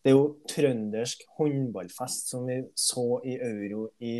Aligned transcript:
Det 0.00 0.14
er 0.14 0.16
jo 0.16 0.36
trøndersk 0.48 1.26
håndballfest 1.36 2.30
som 2.32 2.46
vi 2.48 2.62
så 2.72 3.18
i 3.28 3.34
Euro 3.36 3.90
i 4.00 4.14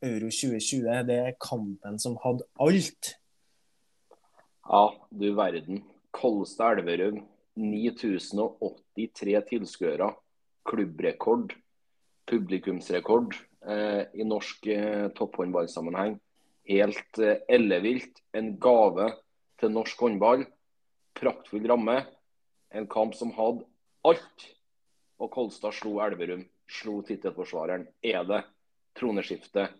Euro 0.00 0.30
2020. 0.32 0.86
Det 1.10 1.18
er 1.20 1.36
kampen 1.42 1.98
som 2.00 2.16
hadde 2.22 2.46
alt. 2.56 3.10
Ja, 4.64 4.86
du 5.12 5.28
verden. 5.36 5.82
Kolstad 6.16 6.80
Elverum. 6.80 7.20
9083 7.56 9.36
tilskuere. 9.50 10.08
Klubbrekord. 10.64 11.52
Publikumsrekord 12.26 13.36
eh, 13.68 14.08
i 14.16 14.24
norsk 14.24 14.66
eh, 14.72 15.06
topphåndballsammenheng. 15.20 16.16
Helt 16.72 17.20
eh, 17.20 17.44
ellevilt. 17.52 18.24
En 18.32 18.54
gave 18.56 19.12
til 19.60 19.76
norsk 19.76 20.00
håndball. 20.00 20.48
Praktfull 21.16 21.68
ramme. 21.68 22.00
En 22.72 22.88
kamp 22.88 23.14
som 23.14 23.36
hadde 23.36 23.68
alt. 24.00 24.52
Og 25.22 25.32
Kolstad 25.32 25.74
slo 25.76 25.98
Elverum. 26.04 26.44
Slo 26.68 27.00
tittelforsvareren. 27.06 27.86
Er 28.04 28.24
det 28.28 28.42
troneskiftet 28.98 29.74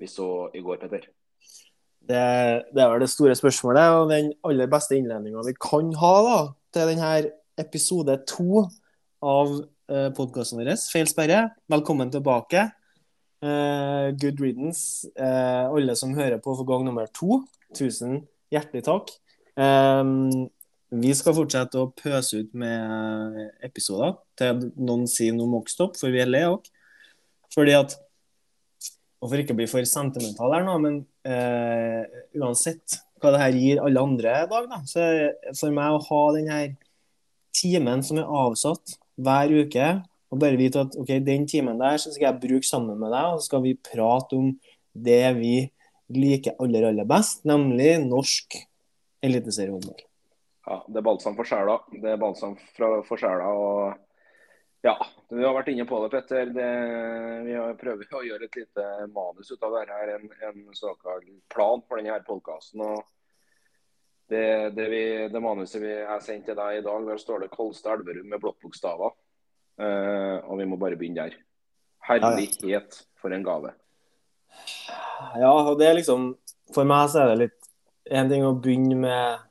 vi 0.00 0.08
så 0.10 0.50
i 0.54 0.62
går, 0.64 0.80
Petter? 0.82 1.06
Det, 2.04 2.20
det, 2.74 2.82
er 2.82 2.90
vel 2.92 3.00
det 3.00 3.08
store 3.08 3.36
spørsmålet, 3.38 3.96
og 3.96 4.10
den 4.12 4.32
aller 4.44 4.68
beste 4.68 4.98
innledninga 4.98 5.44
vi 5.46 5.54
kan 5.56 5.92
ha 6.02 6.14
da, 6.26 6.38
til 6.74 6.90
denne 6.92 7.12
episode 7.60 8.18
to 8.28 8.66
av 9.24 9.54
eh, 9.88 10.10
podkasten 10.16 10.60
vår, 10.60 10.74
Feil 10.92 11.08
sperre. 11.08 11.46
Velkommen 11.72 12.12
tilbake. 12.12 12.66
Eh, 13.44 14.10
good 14.20 14.42
riddance, 14.42 15.08
eh, 15.16 15.64
alle 15.64 15.96
som 15.96 16.12
hører 16.18 16.42
på 16.44 16.56
for 16.58 16.68
gang 16.68 16.84
nummer 16.84 17.08
to. 17.16 17.40
Tusen 17.76 18.26
hjertelig 18.52 18.84
takk. 18.84 19.14
Eh, 19.56 20.04
vi 20.94 21.10
skal 21.16 21.34
fortsette 21.36 21.80
å 21.80 21.90
pøse 21.96 22.44
ut 22.44 22.54
med 22.58 23.38
episoder 23.66 24.14
til 24.38 24.68
noen 24.76 25.06
sier 25.10 25.34
noe 25.34 25.50
mokkstopp, 25.50 25.98
for 25.98 26.14
vi 26.14 26.22
er 26.22 26.30
lei 26.30 26.44
òg. 26.48 26.66
Fordi 27.54 27.76
at 27.78 28.00
Og 29.24 29.30
for 29.30 29.40
ikke 29.40 29.54
å 29.54 29.56
bli 29.56 29.64
for 29.64 29.86
sentimental 29.88 30.52
her 30.52 30.66
nå, 30.66 30.72
men 30.84 30.96
eh, 31.24 32.02
uansett 32.36 32.98
hva 33.16 33.30
det 33.32 33.40
her 33.40 33.56
gir 33.56 33.80
alle 33.80 34.02
andre 34.04 34.34
i 34.42 34.50
dag, 34.50 34.66
da, 34.68 34.80
så 34.84 35.06
for 35.56 35.72
meg 35.72 35.94
å 35.94 36.02
ha 36.10 36.18
den 36.36 36.50
her 36.52 36.66
timen 37.56 38.04
som 38.04 38.20
er 38.20 38.28
avsatt 38.28 38.98
hver 39.16 39.54
uke, 39.64 39.88
og 40.28 40.42
bare 40.44 40.60
vite 40.60 40.84
at 40.84 41.00
ok, 41.00 41.14
den 41.24 41.48
timen 41.48 41.80
der 41.80 41.96
så 42.02 42.12
skal 42.12 42.34
jeg 42.34 42.42
bruke 42.44 42.68
sammen 42.68 43.00
med 43.00 43.16
deg, 43.16 43.30
og 43.32 43.40
så 43.40 43.48
skal 43.48 43.64
vi 43.64 43.78
prate 43.88 44.36
om 44.36 44.52
det 44.92 45.22
vi 45.40 45.54
liker 46.12 46.60
aller, 46.60 46.90
aller 46.90 47.08
best, 47.08 47.46
nemlig 47.48 47.94
norsk 48.04 48.60
eliteseriehåndball 49.24 50.04
ja, 50.66 50.78
det 50.88 51.00
er 51.00 51.06
balsam 51.06 51.36
for 51.36 51.48
sjela. 51.48 51.78
Det 51.92 52.14
er 52.14 52.20
balsam 52.20 52.56
for 52.76 53.20
sjela. 53.20 53.50
Og 53.52 54.84
ja, 54.84 54.94
vi 55.32 55.44
har 55.44 55.54
vært 55.56 55.70
inne 55.72 55.86
på 55.88 55.98
det, 56.02 56.10
Petter. 56.12 56.52
Det, 56.52 56.68
vi 57.46 57.58
prøver 57.80 58.16
å 58.16 58.22
gjøre 58.26 58.48
et 58.48 58.58
lite 58.60 58.86
manus 59.12 59.52
ut 59.52 59.62
av 59.64 59.76
det 59.78 59.84
her, 59.92 60.14
En, 60.18 60.30
en 60.48 60.64
såkalt 60.76 61.28
plan 61.52 61.84
for 61.88 62.00
denne 62.00 62.18
podkasten. 62.26 62.84
Det, 64.28 64.70
det, 64.76 64.88
vi, 64.88 65.02
det, 65.28 65.40
manuset 65.40 65.82
vi 65.82 65.94
har 66.08 66.20
sendt 66.24 66.48
til 66.48 66.56
deg 66.56 66.78
i 66.78 66.84
dag, 66.84 67.08
der 67.08 67.20
står 67.20 67.44
det 67.44 67.52
Kolstad 67.52 68.00
Elverum 68.00 68.28
med 68.32 68.40
blokkbokstaver. 68.40 69.12
Uh, 69.74 70.38
og 70.46 70.60
vi 70.60 70.68
må 70.70 70.78
bare 70.80 70.96
begynne 70.96 71.26
der. 71.26 71.40
Herlighet 72.04 73.02
for 73.20 73.34
en 73.34 73.44
gave. 73.44 73.72
Ja, 75.40 75.50
og 75.50 75.78
det 75.80 75.88
er 75.88 75.96
liksom 75.98 76.34
For 76.74 76.86
meg 76.86 77.08
så 77.10 77.24
er 77.24 77.32
det 77.32 77.40
litt 77.40 77.70
en 78.14 78.28
ting 78.30 78.44
å 78.46 78.52
begynne 78.60 78.96
med 79.00 79.44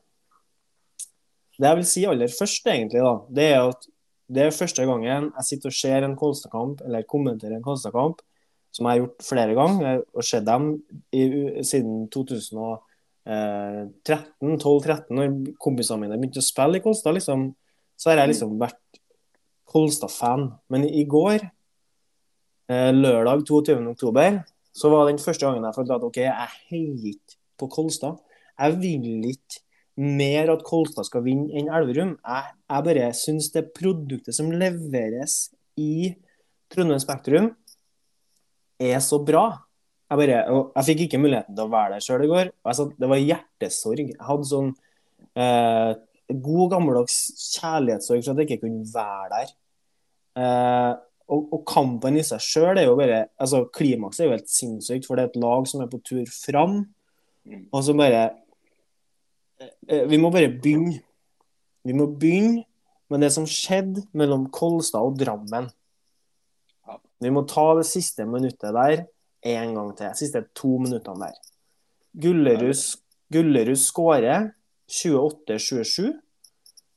det 1.63 1.69
jeg 1.69 1.79
vil 1.79 1.87
si 1.87 2.03
aller 2.09 2.31
først, 2.31 2.67
egentlig, 2.67 3.01
da, 3.03 3.13
det 3.31 3.47
er 3.53 3.61
at 3.71 3.89
det 4.33 4.43
er 4.43 4.55
første 4.55 4.85
gangen 4.87 5.29
jeg 5.29 5.47
sitter 5.47 5.69
og 5.69 5.75
ser 5.77 6.05
en 6.05 6.15
Kolstad-kamp, 6.19 6.81
eller 6.85 7.07
kommenterer 7.09 7.55
en 7.57 7.65
Kolstad-kamp, 7.65 8.21
som 8.73 8.87
jeg 8.87 8.91
har 8.91 9.01
gjort 9.03 9.25
flere 9.27 9.53
ganger, 9.57 10.01
og 10.13 10.25
sett 10.25 10.45
dem 10.47 10.69
i, 11.13 11.23
siden 11.65 12.07
2013, 12.13 12.79
12-13, 14.57 15.13
når 15.13 15.35
kompisene 15.61 16.01
mine 16.01 16.17
begynte 16.17 16.41
å 16.41 16.45
spille 16.45 16.79
i 16.79 16.83
Kolstad, 16.83 17.13
liksom, 17.19 17.51
så 17.95 18.11
har 18.11 18.23
jeg 18.23 18.33
liksom 18.33 18.57
vært 18.61 18.99
Kolstad-fan. 19.69 20.49
Men 20.73 20.87
i 20.89 21.05
går, 21.09 21.45
eh, 22.69 22.91
lørdag 22.93 23.45
22.10, 23.49 24.41
så 24.73 24.89
var 24.89 25.07
den 25.07 25.21
første 25.21 25.45
gangen 25.45 25.63
jeg 25.67 25.77
følte 25.77 25.95
at 25.99 26.07
OK, 26.09 26.17
jeg 26.25 26.49
heier 26.71 27.11
ikke 27.13 27.37
på 27.61 27.69
Kolstad. 27.77 28.17
Jeg 28.57 28.81
vil 28.81 29.29
ikke 29.29 29.62
mer 29.99 30.49
at 30.53 30.63
Kolstad 30.65 31.07
skal 31.07 31.25
vinne 31.25 31.53
enn 31.53 31.69
Elverum. 31.73 32.15
Jeg, 32.17 32.53
jeg 32.69 32.87
bare 32.87 33.09
syns 33.17 33.51
det 33.53 33.67
produktet 33.77 34.35
som 34.37 34.51
leveres 34.51 35.51
i 35.79 36.13
Trondheim 36.73 37.01
Spektrum, 37.01 37.51
er 38.81 38.97
så 39.05 39.19
bra. 39.23 39.45
Jeg, 40.09 40.19
bare, 40.19 40.39
jeg 40.75 40.87
fikk 40.89 41.05
ikke 41.05 41.21
muligheten 41.21 41.55
til 41.57 41.65
å 41.65 41.73
være 41.73 41.95
der 41.95 42.05
sjøl 42.05 42.25
i 42.25 42.31
går. 42.31 42.49
Sa, 42.75 42.87
det 42.99 43.09
var 43.09 43.21
hjertesorg. 43.21 44.03
Jeg 44.11 44.27
hadde 44.27 44.49
sånn 44.49 44.73
eh, 45.39 45.93
god, 46.33 46.65
gammeldags 46.73 47.17
kjærlighetssorg 47.55 48.25
for 48.25 48.33
at 48.33 48.41
jeg 48.41 48.49
ikke 48.49 48.65
kunne 48.65 48.85
være 48.93 49.31
der. 49.33 49.55
Eh, 50.43 50.91
og, 51.33 51.45
og, 51.55 51.59
kampen 51.69 52.17
i 52.19 52.25
seg 52.25 52.41
sjøl 52.43 52.77
er 52.81 52.87
jo 52.87 52.97
bare 52.99 53.19
altså 53.41 53.63
Klimaks 53.73 54.19
er 54.19 54.27
jo 54.27 54.33
helt 54.35 54.49
sinnssykt, 54.51 55.05
for 55.07 55.17
det 55.17 55.23
er 55.23 55.31
et 55.31 55.39
lag 55.41 55.69
som 55.69 55.81
er 55.85 55.89
på 55.91 56.01
tur 56.05 56.25
fram. 56.29 56.81
Mm. 57.47 57.67
Og 57.71 57.85
som 57.85 57.99
bare 57.99 58.25
vi 60.09 60.19
må 60.19 60.31
bare 60.33 60.51
begynne. 60.51 60.99
Vi 61.83 61.95
må 61.95 62.07
begynne 62.07 62.63
med 63.11 63.23
det 63.25 63.31
som 63.35 63.45
skjedde 63.49 64.05
mellom 64.17 64.47
Kolstad 64.53 65.03
og 65.05 65.17
Drammen. 65.19 65.69
Vi 67.23 67.31
må 67.31 67.45
ta 67.47 67.69
det 67.77 67.85
siste 67.87 68.25
minuttet 68.27 68.73
der 68.75 69.05
en 69.53 69.75
gang 69.77 69.91
til. 69.97 70.15
Siste 70.17 70.43
to 70.55 70.77
minuttene 70.81 71.29
der. 71.29 71.39
Gullerud, 72.23 73.77
skårer 73.79 74.51
28-27. 74.91 76.11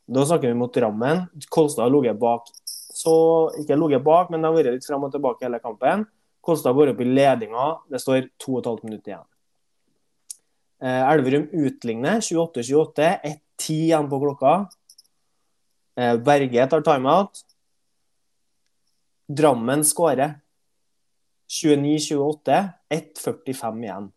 Da 0.06 0.24
snakker 0.26 0.52
vi 0.52 0.58
mot 0.58 0.74
Drammen. 0.74 1.26
Kolstad 1.50 1.86
har 1.86 1.94
ligget 1.94 2.18
bak. 2.22 2.50
Så 2.66 3.14
ikke 3.60 3.78
ligget 3.78 4.04
bak, 4.06 4.30
men 4.30 4.40
det 4.40 4.50
har 4.50 4.56
vært 4.56 4.76
litt 4.78 4.88
fram 4.88 5.06
og 5.06 5.14
tilbake 5.14 5.46
hele 5.46 5.60
kampen. 5.62 6.06
Kolstad 6.46 6.76
går 6.78 6.94
opp 6.94 7.00
i 7.02 7.08
ledinga. 7.10 7.70
Det 7.90 8.00
står 8.02 8.30
2 8.42 8.60
12 8.62 8.86
minutter 8.86 9.12
igjen. 9.12 9.26
Eh, 10.82 11.10
Elverum 11.10 11.48
utligner 11.52 12.20
28-28. 12.20 13.20
1-10 13.24 13.72
igjen 13.72 14.10
på 14.10 14.20
klokka. 14.20 14.54
Eh, 15.96 16.16
Berge 16.16 16.66
tar 16.70 16.84
timeout. 16.84 17.44
Drammen 19.28 19.84
skårer. 19.84 20.40
29-28. 21.48 22.68
1-45 22.90 23.82
igjen. 23.84 24.10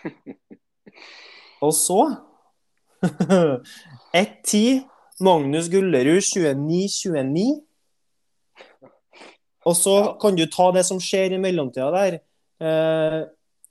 Og 1.64 1.74
så 1.74 2.00
1-10. 4.12 4.84
Magnus 5.20 5.68
Gullerud 5.68 6.20
29-29. 6.24 7.60
Og 9.68 9.76
så 9.76 9.96
kan 10.20 10.36
du 10.36 10.46
ta 10.48 10.70
det 10.72 10.86
som 10.88 11.00
skjer 11.00 11.36
i 11.36 11.40
mellomtida 11.40 11.90
der. 11.92 12.16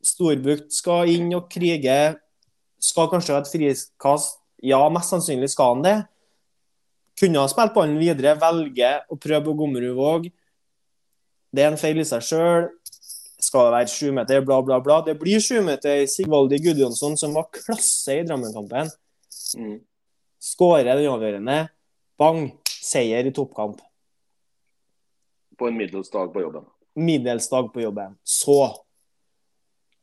Storbukt 0.05 0.71
skal 0.73 1.11
inn 1.11 1.31
og 1.35 1.49
krige. 1.51 1.99
Skal 2.79 3.09
kanskje 3.11 3.35
ha 3.35 3.41
et 3.43 3.51
frikast? 3.51 4.39
Ja, 4.63 4.81
mest 4.91 5.11
sannsynlig 5.13 5.51
skal 5.53 5.75
han 5.75 5.85
det. 5.85 5.97
Kunne 7.19 7.41
ha 7.41 7.51
spilt 7.51 7.75
ballen 7.75 7.99
videre, 7.99 8.35
velge 8.39 8.91
å 9.11 9.17
prøve 9.19 9.45
på 9.47 9.55
Gommerudvåg. 9.59 10.29
Det 11.51 11.63
er 11.63 11.71
en 11.71 11.79
feil 11.79 11.99
i 11.99 12.07
seg 12.07 12.23
sjøl. 12.23 12.69
Skal 13.39 13.67
det 13.67 13.75
være 13.75 13.91
sju 13.91 14.11
meter, 14.15 14.41
bla, 14.45 14.59
bla, 14.63 14.79
bla. 14.83 14.99
Det 15.03 15.15
blir 15.19 15.43
sju 15.43 15.61
meter. 15.65 16.03
Sigvaldi 16.11 16.59
Gudjonsson, 16.63 17.15
som 17.19 17.35
var 17.35 17.47
klasse 17.55 18.19
i 18.19 18.25
Drammenkampen, 18.27 18.91
mm. 19.59 19.77
skårer 20.51 20.91
den 20.91 21.11
avgjørende. 21.11 21.59
Bang! 22.19 22.49
Seier 22.79 23.27
i 23.27 23.31
toppkamp. 23.35 23.81
På 25.59 25.67
en 25.67 25.75
middels 25.77 26.11
dag 26.11 26.31
på 26.33 26.41
jobben. 26.41 26.67
Middels 26.95 27.49
dag 27.51 27.67
på 27.73 27.83
jobben. 27.83 28.15
Så 28.23 28.61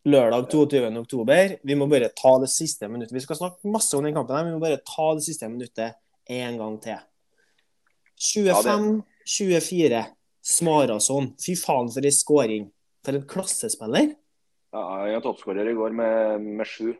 lørdag 0.06 0.46
22.10. 0.52 1.58
Vi 1.66 1.76
må 1.78 1.88
bare 1.90 2.12
ta 2.14 2.36
det 2.42 2.50
siste 2.52 2.88
minuttet. 2.90 3.14
Vi 3.16 3.24
skal 3.24 3.38
snakke 3.40 3.70
masse 3.70 3.96
om 3.98 4.06
den 4.06 4.14
kampen, 4.14 4.36
her, 4.36 4.46
vi 4.46 4.54
må 4.54 4.62
bare 4.62 4.82
ta 4.86 5.08
det 5.18 5.24
siste 5.26 5.48
minuttet 5.50 5.98
en 6.30 6.60
gang 6.60 6.76
til. 6.82 7.00
25-24. 8.22 10.04
Smarason. 10.46 11.32
Fy 11.42 11.56
faen, 11.58 11.90
for 11.90 12.06
ei 12.06 12.14
skåring. 12.14 12.70
For 13.06 13.18
en 13.18 13.26
klassespiller. 13.28 14.14
Ja, 14.76 14.84
jeg 15.08 15.18
er 15.18 15.24
toppskårer 15.24 15.72
i 15.72 15.74
går 15.76 15.94
med, 15.96 16.46
med 16.60 16.70
sju. 16.70 16.94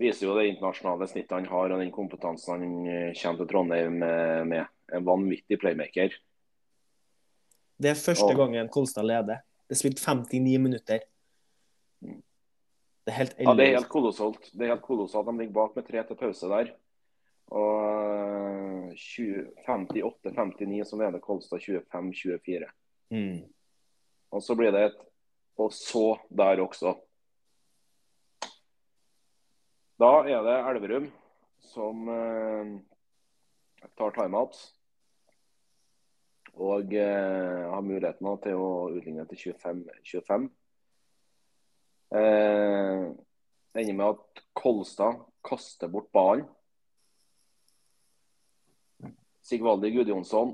Viser 0.00 0.26
jo 0.26 0.36
det 0.38 0.48
internasjonale 0.48 1.06
snittet 1.10 1.36
han 1.36 1.48
har, 1.50 1.74
og 1.74 1.82
den 1.82 1.92
kompetansen 1.94 2.54
han 2.54 3.14
kommer 3.18 3.42
til 3.42 3.50
Trondheim 3.50 3.98
med. 4.00 4.46
med. 4.54 4.78
En 4.92 5.06
vanvittig 5.06 5.56
playmaker. 5.56 6.12
Det 7.80 7.88
er 7.88 7.96
første 7.96 8.26
og... 8.28 8.36
gangen 8.36 8.68
Kolstad 8.68 9.06
leder. 9.08 9.40
Det 9.64 9.72
er 9.72 9.80
spilt 9.80 10.02
59 10.02 10.58
minutter. 10.60 11.04
Det 12.02 13.10
er 13.10 13.18
helt 13.18 13.38
Ja, 13.38 13.54
det 13.58 13.66
er 13.66 13.76
helt 13.78 13.90
kolossalt. 13.92 14.50
Det 14.52 14.66
er 14.66 14.74
helt 14.74 14.86
kolossalt. 14.86 15.26
De 15.30 15.38
ligger 15.38 15.56
bak 15.56 15.78
med 15.78 15.86
tre 15.88 16.04
til 16.06 16.18
pause 16.18 16.50
der. 16.52 16.74
Og 17.52 18.92
58-59, 18.96 20.84
så 20.88 20.96
leder 21.00 21.20
Kolstad 21.20 21.58
25-24. 21.58 22.68
Mm. 23.12 23.40
Og 24.32 24.42
så 24.42 24.56
blir 24.56 24.72
det 24.72 24.84
et 24.90 25.00
og 25.60 25.72
så 25.72 26.16
der 26.30 26.62
også. 26.62 26.94
Da 30.00 30.12
er 30.26 30.40
det 30.46 30.54
Elverum 30.70 31.10
som 31.72 32.08
eh, 32.08 32.70
tar 33.98 34.14
timeout. 34.16 34.56
Og 36.52 36.94
eh, 36.94 37.68
har 37.68 37.84
muligheten 37.84 38.32
til 38.44 38.58
å 38.58 38.72
utligne 38.92 39.26
til 39.28 39.52
25-25. 39.52 40.48
Eh, 42.14 43.10
ender 43.74 43.94
med 43.94 44.06
at 44.06 44.42
Kolstad 44.52 45.22
kaster 45.42 45.88
bort 45.88 46.12
ballen. 46.12 46.44
Sigvaldi 49.42 49.90
Gudjonsson 49.90 50.52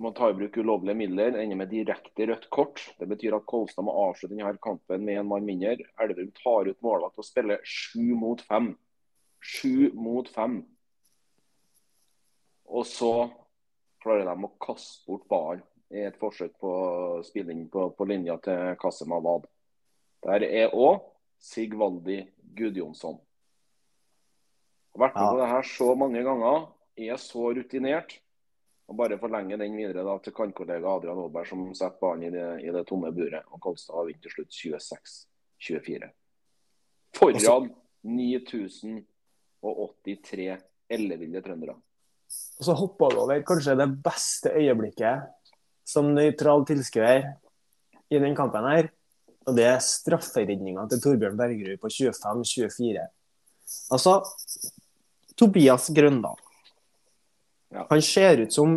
må 0.00 0.10
ta 0.16 0.30
i 0.30 0.34
bruk 0.36 0.56
ulovlige 0.56 0.96
midler, 0.96 1.36
ender 1.36 1.58
med 1.60 1.72
direkte 1.72 2.26
rødt 2.28 2.46
kort. 2.52 2.82
Det 3.00 3.08
betyr 3.08 3.38
at 3.38 3.46
Kolstad 3.48 3.84
må 3.84 3.94
avslutte 4.04 4.36
denne 4.36 4.52
kampen 4.62 5.04
med 5.04 5.20
en 5.20 5.28
mann 5.28 5.48
mindre. 5.48 5.78
Elverum 6.00 6.30
tar 6.36 6.68
ut 6.68 6.84
målvakt 6.84 7.20
og 7.20 7.26
spiller 7.26 7.64
sju 7.64 8.12
mot 8.20 8.40
fem. 8.44 8.74
Sju 9.40 9.90
mot 9.96 10.28
fem. 10.28 10.60
Og 12.68 12.84
så 12.86 13.14
klarer 14.04 14.28
de 14.28 14.46
å 14.46 14.52
kaste 14.62 15.08
bort 15.08 15.24
ballen 15.28 15.64
i 15.90 16.04
et 16.06 16.20
forsøk 16.20 16.52
på 16.62 16.74
spilling 17.26 17.64
på, 17.72 17.88
på 17.96 18.06
linja 18.08 18.36
til 18.44 18.76
Kasem 18.80 19.16
Awad. 19.16 19.48
Der 20.24 20.40
er 20.44 20.74
òg 20.76 21.00
Sigvaldi 21.40 22.28
Gudjonsson. 22.56 23.20
Har 24.92 25.00
vært 25.06 25.16
med 25.16 25.28
på 25.30 25.38
det 25.40 25.48
her 25.52 25.64
så 25.70 25.94
mange 25.96 26.22
ganger. 26.26 26.56
Er 27.00 27.16
så 27.20 27.42
rutinert. 27.56 28.10
Og 28.90 28.96
bare 28.98 29.20
forlenge 29.22 29.56
den 29.56 29.76
videre 29.78 30.02
da, 30.02 30.18
til 30.18 30.34
kantkollega 30.34 30.88
Adrian 30.90 31.22
Aalberg, 31.22 31.46
som 31.46 31.74
setter 31.78 32.02
ballen 32.02 32.26
i 32.26 32.30
i 32.66 32.74
det 32.74 32.82
tomme 32.88 33.12
buret. 33.14 33.46
Og 33.54 33.62
Kolstad 33.62 34.02
vinner 34.08 34.22
til 34.24 34.34
slutt 34.34 34.50
26-24. 35.62 36.10
Foran 37.14 37.70
9083 38.02 40.58
elleville 40.90 41.38
trøndere. 41.44 41.76
Og 42.58 42.64
så 42.66 42.74
hoppa 42.76 43.08
du 43.10 43.16
over 43.22 43.42
kanskje 43.46 43.78
det 43.78 43.88
beste 44.04 44.48
øyeblikket 44.58 45.16
som 45.86 46.14
nøytral 46.14 46.66
tilskuer 46.66 47.22
i 48.10 48.18
den 48.18 48.36
kampen 48.38 48.64
her. 48.70 48.90
Og 49.48 49.56
det 49.56 49.66
er 49.66 49.80
strafferedninga 49.84 50.84
til 50.90 51.00
Torbjørn 51.02 51.38
Bergerud 51.38 51.80
på 51.80 51.90
25-24. 51.92 53.06
Altså, 53.94 54.20
Tobias 55.38 55.88
Grøndal 55.94 56.38
ja. 57.70 57.84
Han 57.86 58.02
ser 58.02 58.42
ut 58.42 58.54
som 58.54 58.72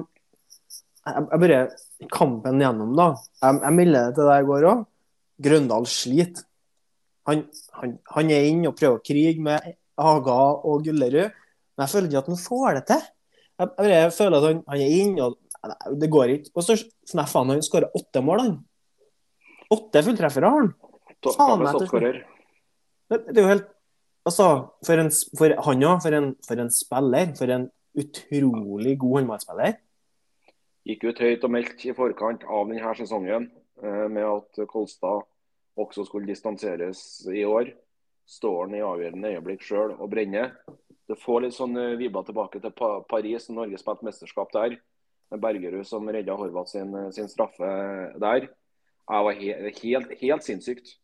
Jeg, 1.04 1.24
jeg 1.32 1.42
bare 1.42 1.62
Kampen 2.14 2.62
gjennom, 2.62 2.92
da. 2.96 3.08
Jeg, 3.42 3.60
jeg 3.64 3.76
melder 3.78 4.10
det 4.10 4.16
til 4.18 4.30
deg 4.30 4.44
i 4.44 4.48
går 4.48 4.66
òg. 4.70 4.84
Grøndal 5.44 5.88
sliter. 5.90 6.46
Han, 7.28 7.46
han, 7.80 7.94
han, 8.12 8.32
er 8.36 8.48
inne 8.50 8.68
og 8.70 8.76
prøver 8.76 9.00
å 9.00 9.04
krige 9.08 9.44
med 9.44 9.70
Aga 10.04 10.40
og 10.68 10.84
Gullerud, 10.84 11.32
men 11.32 11.84
jeg 11.86 11.92
føler 11.94 12.10
ikke 12.10 12.22
at 12.24 12.32
han 12.34 12.42
får 12.42 12.68
det 12.76 12.84
til. 12.90 13.06
Jeg, 13.62 13.88
jeg 13.94 14.12
føler 14.18 14.36
at 14.38 14.48
han, 14.50 14.60
han 14.68 14.84
er 14.84 14.96
inne, 14.98 15.30
og 15.30 15.96
det 16.02 16.10
går 16.12 16.36
ikke. 16.36 16.52
Og 16.58 16.68
så 16.68 16.76
sneffer 16.80 17.40
han. 17.40 17.54
Han 17.56 17.64
skårer 17.64 17.96
åtte 17.96 18.24
mål, 18.26 18.44
han. 18.44 18.58
Åtte 19.74 20.04
fulltreffere 20.06 20.50
har 20.50 20.62
han. 20.62 20.74
Meg 21.64 21.80
til 21.82 22.20
Det 23.14 23.38
er 23.38 23.42
jo 23.42 23.52
helt 23.52 23.70
Altså, 24.24 24.46
for, 24.88 25.00
en, 25.02 25.10
for 25.36 25.52
han 25.66 25.82
òg, 25.84 25.98
for, 26.00 26.16
for, 26.48 26.60
en 26.64 26.70
spiller, 26.72 27.34
for 27.36 27.52
en 27.52 27.66
utrolig 28.00 28.94
god 29.02 29.18
håndballspiller. 29.18 29.76
Gikk 30.88 31.04
ut 31.10 31.20
høyt 31.24 31.44
og 31.44 31.52
meldt 31.52 31.84
i 31.84 31.96
forkant 31.96 32.46
av 32.48 32.72
denne 32.72 32.94
sesongen 32.96 33.50
eh, 33.84 34.06
med 34.08 34.24
at 34.24 34.64
Kolstad 34.72 35.26
også 35.80 36.06
skulle 36.08 36.30
distanseres 36.32 37.02
i 37.32 37.44
år. 37.48 37.74
Står 38.30 38.66
han 38.66 38.78
i 38.78 38.84
avgjørende 38.84 39.34
øyeblikk 39.36 39.68
sjøl 39.68 39.94
og 39.98 40.08
brenner. 40.12 40.54
Det 41.08 41.20
får 41.20 41.44
litt 41.44 41.58
sånn 41.58 41.76
eh, 41.80 41.96
vibber 42.00 42.24
tilbake 42.28 42.64
til 42.64 42.76
Paris, 43.10 43.50
Norge 43.52 43.80
spilte 43.80 44.08
mesterskap 44.08 44.56
der. 44.56 44.78
Med 45.34 45.44
Bergerud 45.44 45.88
som 45.88 46.08
redda 46.08 46.36
Horvath 46.40 46.72
sin, 46.72 46.96
sin, 47.16 47.32
straffe 47.32 47.68
der. 48.24 48.48
Det 49.04 49.24
var 49.28 49.40
helt, 49.40 49.82
helt, 49.84 50.14
helt 50.22 50.46
sinnssykt. 50.46 50.96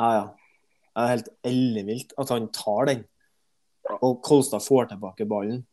Ja, 0.00 0.08
ja. 0.14 0.24
Det 0.94 1.02
er 1.02 1.10
helt 1.10 1.30
ellevilt 1.44 2.12
at 2.18 2.30
han 2.30 2.48
tar 2.54 2.88
den. 2.90 3.04
Og 4.00 4.22
Kolstad 4.24 4.62
får 4.64 4.92
tilbake 4.92 5.26
ballen. 5.28 5.64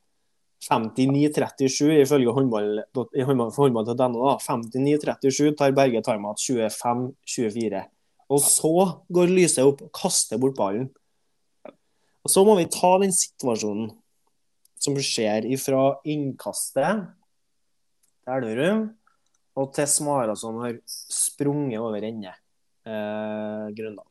59-37 0.62 2.02
ifølge 2.04 2.34
håndball.no. 2.36 3.48
Håndball 3.56 3.88
59-37 3.90 5.56
tar 5.58 5.74
Berge 5.78 6.04
timeout 6.06 6.42
25-24. 6.42 7.86
Og 8.32 8.44
så 8.46 8.74
går 9.10 9.34
lyset 9.34 9.66
opp 9.66 9.82
og 9.86 9.94
kaster 9.96 10.42
bort 10.42 10.58
ballen. 10.60 10.90
Og 12.22 12.30
Så 12.30 12.44
må 12.46 12.56
vi 12.60 12.70
ta 12.70 12.94
den 13.02 13.14
situasjonen 13.16 13.90
som 14.82 14.98
skjer 14.98 15.46
ifra 15.50 15.96
innkastet 16.10 17.08
til 18.22 18.34
Elverum 18.36 18.84
og 19.62 19.74
Tess 19.76 20.00
Smara 20.00 20.36
som 20.38 20.60
har 20.64 20.80
sprunget 20.90 21.80
over 21.80 22.04
ende. 22.08 22.34
Eh, 22.88 23.68
Grønland. 23.78 24.08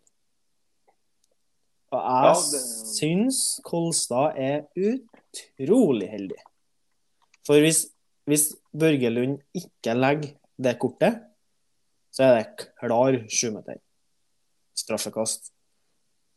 Og 1.90 1.98
jeg 1.98 2.26
ja, 2.28 2.34
det... 2.52 2.60
syns 2.94 3.38
Kolstad 3.66 4.38
er 4.38 4.68
utrolig 4.78 6.10
heldig. 6.12 6.38
For 7.46 7.58
hvis, 7.58 7.88
hvis 8.30 8.50
Børge 8.70 9.10
Lund 9.10 9.40
ikke 9.56 9.96
legger 9.96 10.36
det 10.60 10.76
kortet, 10.78 11.18
så 12.14 12.28
er 12.28 12.36
det 12.38 12.68
klar 12.78 13.18
sjumeter. 13.30 13.80
Straffekast 14.78 15.50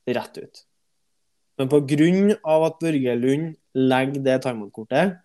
rett 0.09 0.39
ut. 0.41 0.63
Men 1.57 1.69
pga. 1.69 2.09
at 2.65 2.79
Børge 2.81 3.15
Lund 3.15 3.53
legger 3.73 4.25
det 4.25 4.41
timeout-kortet, 4.41 5.19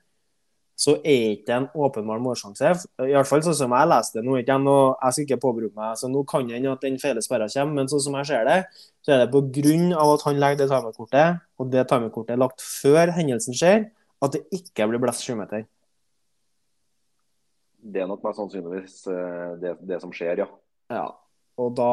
så 0.79 0.95
er 1.03 1.33
ikke 1.35 1.57
en 1.57 1.67
åpenbar 1.75 2.21
målsjanse. 2.23 2.71
I 3.03 3.15
hvert 3.17 3.27
fall 3.27 3.43
sånn 3.43 3.57
som 3.59 3.73
jeg 3.75 3.91
leste 3.91 4.21
det 4.21 4.29
nå. 4.29 4.37
Ikke 4.39 4.59
noe, 4.63 4.93
jeg 5.03 5.17
skal 5.17 5.25
ikke 5.25 5.41
påberope 5.43 5.75
meg, 5.75 5.97
så 5.99 6.11
nå 6.11 6.23
kan 6.31 6.47
hende 6.55 6.71
at 6.71 6.85
den 6.87 7.01
feile 7.03 7.23
sperra 7.25 7.49
kommer, 7.51 7.81
men 7.81 7.91
sånn 7.91 8.05
som 8.05 8.19
jeg 8.21 8.29
ser 8.31 8.47
det, 8.47 8.59
så 9.03 9.17
er 9.17 9.25
det 9.25 9.33
pga. 9.35 10.05
at 10.05 10.27
han 10.29 10.39
legger 10.39 10.63
det 10.63 10.71
timerkortet, 10.71 11.43
og 11.59 11.73
det 11.75 11.85
timerkortet 11.91 12.37
er 12.37 12.43
lagt 12.45 12.63
før 12.63 13.11
hendelsen 13.19 13.59
skjer, 13.59 13.91
at 14.23 14.37
det 14.37 14.45
ikke 14.55 14.87
blir 14.87 15.03
blest 15.03 15.27
sjumeter. 15.27 15.67
Det 17.79 18.03
er 18.03 18.11
nok 18.11 18.23
mest 18.23 18.39
sannsynligvis 18.39 18.97
eh, 19.11 19.53
det, 19.59 19.77
det, 19.83 20.01
som 20.03 20.15
skjer, 20.15 20.45
ja. 20.45 20.49
Ja, 20.95 21.07
og 21.59 21.75
da 21.77 21.93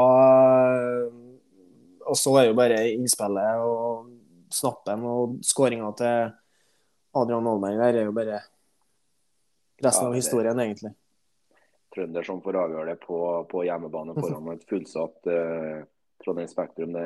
Og 2.05 2.17
så 2.17 2.31
er 2.37 2.51
jo 2.51 2.57
bare 2.57 2.83
innspillet 2.93 3.65
og 3.65 4.11
snappen 4.53 5.01
og 5.09 5.39
skåringa 5.43 5.89
til 5.97 6.35
Adrian 7.17 7.47
der 7.63 7.95
er 7.95 8.05
jo 8.05 8.13
bare 8.13 8.43
resten 9.83 10.05
ja, 10.05 10.09
av 10.09 10.15
historien, 10.15 10.59
egentlig. 10.59 10.93
Trønder 11.95 12.27
som 12.27 12.41
får 12.43 12.59
avgjøre 12.59 12.93
det 12.93 13.01
på, 13.03 13.17
på 13.51 13.65
hjemmebane 13.67 14.15
foran 14.19 14.53
et 14.53 14.65
fullsatt 14.69 15.29
uh, 15.31 15.83
Trondheim 16.23 16.49
Spektrum. 16.51 16.95
Det, 16.95 17.05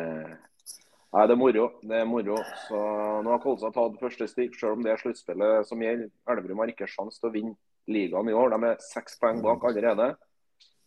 nei, 1.16 1.26
det 1.30 1.36
er 1.36 1.42
moro. 1.42 1.66
Det 1.82 2.02
er 2.02 2.10
moro. 2.10 2.40
Så 2.68 2.84
nå 3.26 3.34
har 3.34 3.44
Kolstad 3.44 3.76
tatt 3.78 4.00
første 4.02 4.30
stikk, 4.32 4.58
selv 4.60 4.78
om 4.78 4.86
det 4.86 4.94
er 4.94 5.02
sluttspillet 5.02 5.70
som 5.70 5.84
gjelder. 5.84 6.12
Elverum 6.34 6.64
har 6.64 6.74
ikke 6.74 6.90
sjanse 6.90 7.22
til 7.22 7.32
å 7.32 7.36
vinne 7.36 7.58
ligaen 7.90 8.30
i 8.30 8.38
år. 8.38 8.54
De 8.54 8.72
er 8.72 8.84
seks 8.86 9.18
poeng 9.22 9.42
bak 9.46 9.66
allerede. 9.70 10.12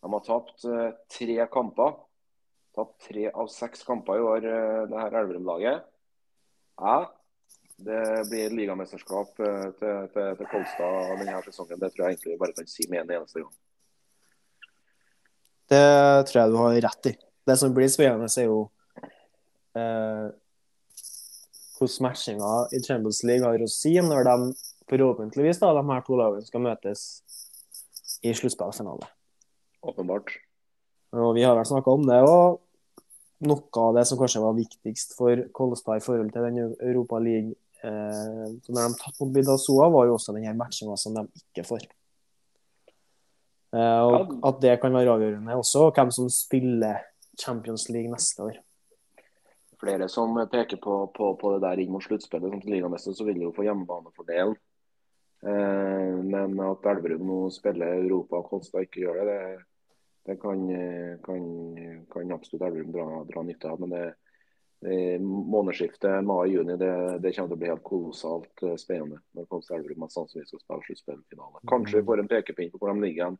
De 0.03 0.11
har 0.11 0.25
tapt 0.27 0.67
uh, 0.67 0.89
tre 1.11 1.39
kamper. 1.51 1.97
Tapt 2.73 2.95
tre 3.05 3.27
av 3.29 3.51
seks 3.53 3.83
kamper 3.85 4.17
i 4.17 4.23
år, 4.25 4.47
uh, 4.47 4.85
det 4.89 5.03
her 5.03 5.19
Elverum-laget. 5.21 5.89
Ja, 6.81 6.95
det 7.85 8.03
blir 8.29 8.55
ligamesterskap 8.57 9.39
eh, 9.39 9.67
til, 9.79 10.07
til, 10.13 10.29
til 10.39 10.49
Kolstad 10.51 11.19
denne 11.19 11.41
sesongen. 11.45 11.79
Det 11.81 11.91
tror 11.93 12.05
jeg 12.05 12.15
egentlig 12.15 12.33
vi 12.33 12.41
bare 12.41 12.55
kan 12.57 12.69
si 12.69 12.87
med 12.91 13.03
en 13.03 13.15
eneste 13.17 13.43
gang. 13.43 13.53
Det 15.73 15.83
tror 16.29 16.39
jeg 16.41 16.51
du 16.51 16.57
har 16.59 16.79
rett 16.87 17.11
i. 17.11 17.13
Det 17.43 17.57
som 17.59 17.75
blir 17.75 17.91
spennende, 17.91 18.29
er 18.29 18.47
jo 18.47 18.59
eh, 19.79 20.29
hvordan 21.77 22.07
matchinga 22.07 22.53
i 22.71 22.81
Champions 22.83 23.23
League 23.27 23.47
har 23.47 23.65
å 23.65 23.71
si 23.71 23.95
når 23.99 24.29
de 24.29 24.37
forhåpentligvis 24.91 25.61
da, 25.61 25.73
de 25.75 25.83
her 25.89 26.03
to 26.07 26.19
lagene 26.19 26.47
skal 26.47 26.63
møtes 26.63 27.07
i 28.23 28.33
sluttspillfinale. 28.35 29.07
Åpenbart. 29.83 30.37
Og 31.13 31.33
Vi 31.35 31.43
har 31.43 31.57
vel 31.57 31.67
snakka 31.67 31.91
om 31.91 32.05
det. 32.07 32.21
og 32.23 32.61
noe 33.43 33.81
av 33.81 33.97
det 33.97 34.05
som 34.07 34.19
kanskje 34.19 34.41
var 34.43 34.55
viktigst 34.55 35.17
for 35.17 35.41
Kolstad 35.55 35.99
i 35.99 36.03
forhold 36.03 36.31
til 36.31 36.45
den 36.47 36.75
Europa 36.79 37.19
League 37.19 37.57
eh, 37.87 38.47
når 38.67 38.79
de 38.79 38.99
tatt 39.01 39.21
mot 39.21 39.33
Bidasoa, 39.35 39.89
var 39.93 40.09
jo 40.09 40.17
også 40.17 40.35
denne 40.35 40.55
matchinga 40.59 40.97
som 40.99 41.15
de 41.17 41.25
ikke 41.41 41.65
får. 41.67 41.87
Eh, 43.73 44.01
og 44.03 44.35
At 44.49 44.61
det 44.63 44.77
kan 44.81 44.93
være 44.95 45.15
avgjørende 45.15 45.57
også, 45.59 45.89
hvem 45.95 46.13
som 46.13 46.29
spiller 46.33 47.01
Champions 47.39 47.87
League 47.89 48.11
neste 48.11 48.49
år. 48.49 48.59
Flere 49.83 50.07
som 50.07 50.37
peker 50.51 50.79
på, 50.79 50.99
på, 51.15 51.33
på 51.39 51.55
det 51.55 51.63
der 51.65 51.81
inn 51.83 51.91
mot 51.91 52.03
sluttspillet. 52.03 52.53
Som 52.53 52.71
ligamester 52.71 53.15
så 53.17 53.25
vil 53.27 53.41
de 53.41 53.49
jo 53.49 53.55
få 53.55 53.65
hjemmebanefordelen 53.67 54.55
Eh, 55.43 56.15
men 56.23 56.59
at 56.63 56.85
Elverum 56.87 57.27
nå 57.27 57.37
spiller 57.51 57.97
Europa 57.99 58.39
og 58.39 58.45
Kolstad 58.47 58.85
ikke 58.85 59.01
gjør 59.01 59.17
det, 59.19 59.33
det, 59.33 59.63
det 60.29 60.35
kan, 60.39 60.61
kan, 61.25 61.41
kan, 62.13 62.31
absolutt 62.31 62.63
Elverum 62.69 62.93
dra, 62.95 63.07
dra 63.27 63.43
nytte 63.43 63.71
av. 63.71 63.81
Men 63.83 63.91
det 63.91 64.05
månedsskiftet 65.23 66.25
mai-juni 66.27 66.75
det, 66.79 66.91
det, 67.23 67.31
kommer 67.35 67.51
til 67.51 67.55
å 67.55 67.61
bli 67.61 67.69
helt 67.71 67.85
kolossalt 67.87 68.63
eh, 68.67 68.75
spennende. 68.79 69.21
når 69.37 69.47
Elverum 69.77 70.07
skal 70.09 70.27
spille 70.27 70.47
sluttspillfinale. 70.49 71.63
Kanskje 71.69 72.01
vi 72.01 72.07
får 72.09 72.23
en 72.23 72.31
pekepinn 72.31 72.71
på 72.73 72.81
hvor 72.81 72.91
de 72.91 73.05
ligger 73.05 73.37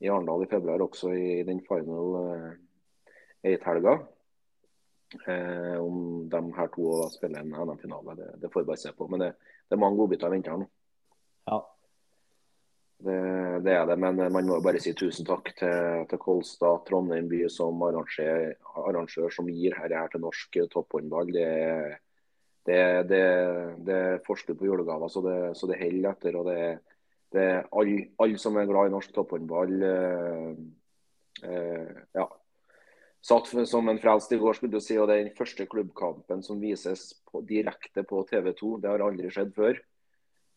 i 0.00 0.08
Arendal 0.08 0.44
i 0.44 0.50
februar, 0.50 0.80
også 0.80 1.12
i 1.12 1.42
den 1.44 1.60
final 1.66 2.14
uh, 2.16 2.52
eight-helga. 3.44 3.98
Eh, 5.26 5.76
om 5.76 6.28
de 6.30 6.40
her 6.56 6.70
to 6.72 6.86
spiller 7.12 7.42
en 7.42 7.52
NM-finale, 7.52 8.14
det, 8.16 8.30
det, 8.40 8.52
får 8.52 8.62
vi 8.62 8.70
bare 8.70 8.80
se 8.80 8.92
på. 8.96 9.08
Men 9.10 9.20
det, 9.20 9.34
det 9.68 9.76
er 9.76 9.82
mange 9.82 9.98
godbiter 10.00 10.30
i 10.30 10.36
vente 10.38 10.52
her 10.52 10.62
nå. 10.62 10.68
Ja. 11.50 11.58
Det, 13.00 13.72
er 13.72 13.86
det, 13.88 13.96
men 13.96 14.18
man 14.32 14.48
må 14.48 14.58
bare 14.60 14.80
si 14.82 14.92
tusen 14.92 15.24
takk 15.24 15.54
til, 15.56 16.04
til 16.10 16.20
Kolstad, 16.20 16.82
Trondheim 16.84 17.30
by 17.30 17.46
som 17.48 17.80
arrangør, 17.86 18.50
arrangør 18.82 19.32
som 19.32 19.48
gir 19.48 19.72
dette 19.72 19.96
her 19.96 20.12
til 20.12 20.20
norsk 20.20 20.58
topphåndball. 20.74 21.32
Det, 21.32 21.48
det, 22.68 22.80
det, 23.08 23.24
det 23.88 23.96
er 23.96 24.20
på 24.26 24.68
julegaver, 24.68 25.08
så 25.08 25.24
det, 25.24 25.38
så 25.56 25.70
det 25.70 25.80
holder 25.80 26.10
etter. 26.12 26.36
og 26.36 26.50
det 26.52 26.62
det 27.30 27.46
alle 27.70 28.10
all 28.18 28.36
som 28.42 28.58
er 28.58 28.68
glad 28.68 28.90
i 28.90 28.94
norsk 28.94 29.12
topphåndball. 29.14 29.74
Eh, 29.86 30.48
eh, 31.46 32.00
ja, 32.18 32.26
satt 33.22 33.52
som 33.70 33.88
en 33.88 34.00
frelst 34.02 34.32
i 34.34 34.40
går, 34.40 34.58
skulle 34.58 34.74
du 34.74 34.82
si. 34.82 34.98
Og 34.98 35.08
det 35.08 35.16
er 35.16 35.28
den 35.28 35.36
første 35.38 35.66
klubbkampen 35.70 36.42
som 36.46 36.60
vises 36.62 37.12
på, 37.30 37.44
direkte 37.46 38.04
på 38.06 38.24
TV 38.30 38.52
2. 38.58 38.72
Det 38.82 38.90
har 38.90 39.06
aldri 39.06 39.30
skjedd 39.32 39.54
før. 39.56 39.78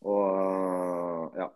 Og 0.10 1.38
ja. 1.38 1.52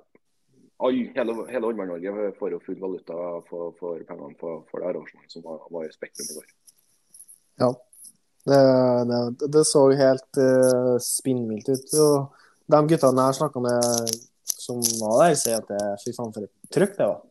All, 0.78 0.98
hele 1.16 1.34
hele 1.50 1.66
Håndball-Norge 1.66 2.34
får 2.38 2.54
jo 2.54 2.62
full 2.62 2.80
valuta 2.82 3.18
for, 3.50 3.74
for 3.80 4.02
pengene 4.06 4.38
for, 4.38 4.62
for, 4.70 4.82
det 4.82 4.92
arrangementet 4.92 5.34
som 5.34 5.46
var, 5.46 5.64
var 5.74 5.88
i 5.88 5.94
Spektrum 5.94 6.30
i 6.30 6.38
går. 6.38 6.52
Ja. 7.64 7.72
Det, 8.48 8.60
det, 9.10 9.48
det 9.52 9.64
så 9.68 9.82
helt 10.00 10.40
uh, 10.40 10.96
spinnvilt 11.04 11.68
ut. 11.74 11.96
Og 12.00 12.70
de 12.70 12.82
guttene 12.94 13.26
jeg 13.26 13.40
snakka 13.40 13.64
med 13.66 14.14
som 14.58 14.84
var 15.02 15.24
der, 15.24 15.40
sier 15.40 15.64
at 15.64 15.72
det 15.72 15.82
fy 16.04 16.14
faen 16.16 16.36
for 16.36 16.46
et 16.46 16.74
trøkk 16.74 16.94
det 17.00 17.10
var. 17.10 17.24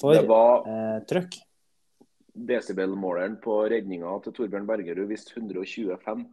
For 0.00 0.16
det 0.16 0.24
var, 0.26 0.64
eh, 0.66 0.96
trøkk 1.06 1.36
desibelmåleren 2.34 3.36
på 3.42 3.60
redninga 3.70 4.10
til 4.24 4.34
Torbjørn 4.34 4.66
Bergerud 4.66 5.06
viste 5.10 5.36
125. 5.36 6.24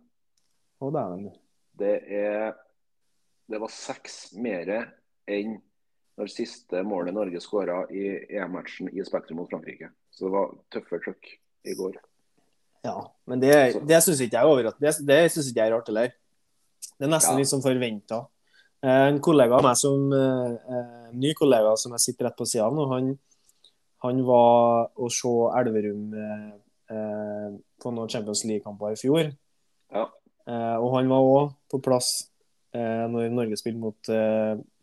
Å, 0.82 0.90
dæven. 0.90 1.30
Det 1.78 1.96
er 2.10 2.54
Det 3.52 3.60
var 3.60 3.72
seks 3.74 4.32
mer 4.40 4.70
enn 5.28 5.58
når 6.22 6.30
siste 6.30 6.84
målet 6.86 7.16
Norge 7.18 7.42
skåra 7.42 7.82
i 7.90 8.06
EM-matchen 8.30 8.92
i 8.94 9.04
Spektrum 9.06 9.42
mot 9.42 9.50
Frankrike. 9.50 9.90
Så 10.14 10.28
det 10.28 10.34
var 10.36 10.52
tøffe 10.74 11.02
trøkk 11.02 11.32
i 11.66 11.76
går. 11.78 11.98
Ja, 12.86 12.98
men 13.30 13.42
det, 13.42 13.56
det 13.90 14.02
syns 14.06 14.22
ikke 14.22 14.38
jeg 14.38 14.42
er 14.42 14.52
overraskende. 14.52 14.86
det, 14.88 15.08
det 15.10 15.34
synes 15.34 15.50
ikke 15.50 15.64
jeg 15.64 15.72
er 15.72 15.76
rart 15.76 15.90
heller. 15.90 16.14
Det 16.98 17.08
er 17.08 17.12
nesten 17.12 17.36
ja. 17.36 17.42
litt 17.42 17.50
som 17.50 17.64
forventa. 17.66 18.24
Eh, 18.82 19.08
en 19.10 19.20
kollega 19.22 19.58
av 19.58 19.66
meg 19.66 19.78
som 19.78 20.08
en 20.14 20.56
eh, 20.56 20.78
eh, 20.78 21.12
ny 21.22 21.34
kollega 21.38 21.76
som 21.78 21.94
jeg 21.98 22.06
sitter 22.06 22.30
rett 22.30 22.38
på 22.38 22.48
sida 22.50 22.70
av 22.70 22.78
nå, 22.78 22.88
han 22.94 23.12
han 24.02 24.24
var 24.26 24.90
å 24.98 25.08
se 25.14 25.32
Elverum 25.60 26.14
eh, 26.18 27.50
på 27.82 27.94
noen 27.94 28.10
Champions 28.10 28.44
League-kamper 28.50 28.96
i 28.96 29.00
fjor. 29.00 29.30
Ja. 29.94 30.08
Eh, 30.50 30.78
og 30.82 30.96
han 30.96 31.12
var 31.12 31.28
òg 31.28 31.52
på 31.70 31.80
plass 31.86 32.10
eh, 32.74 33.06
når 33.12 33.30
Norge 33.36 33.60
spilte 33.62 33.82
mot 33.82 34.12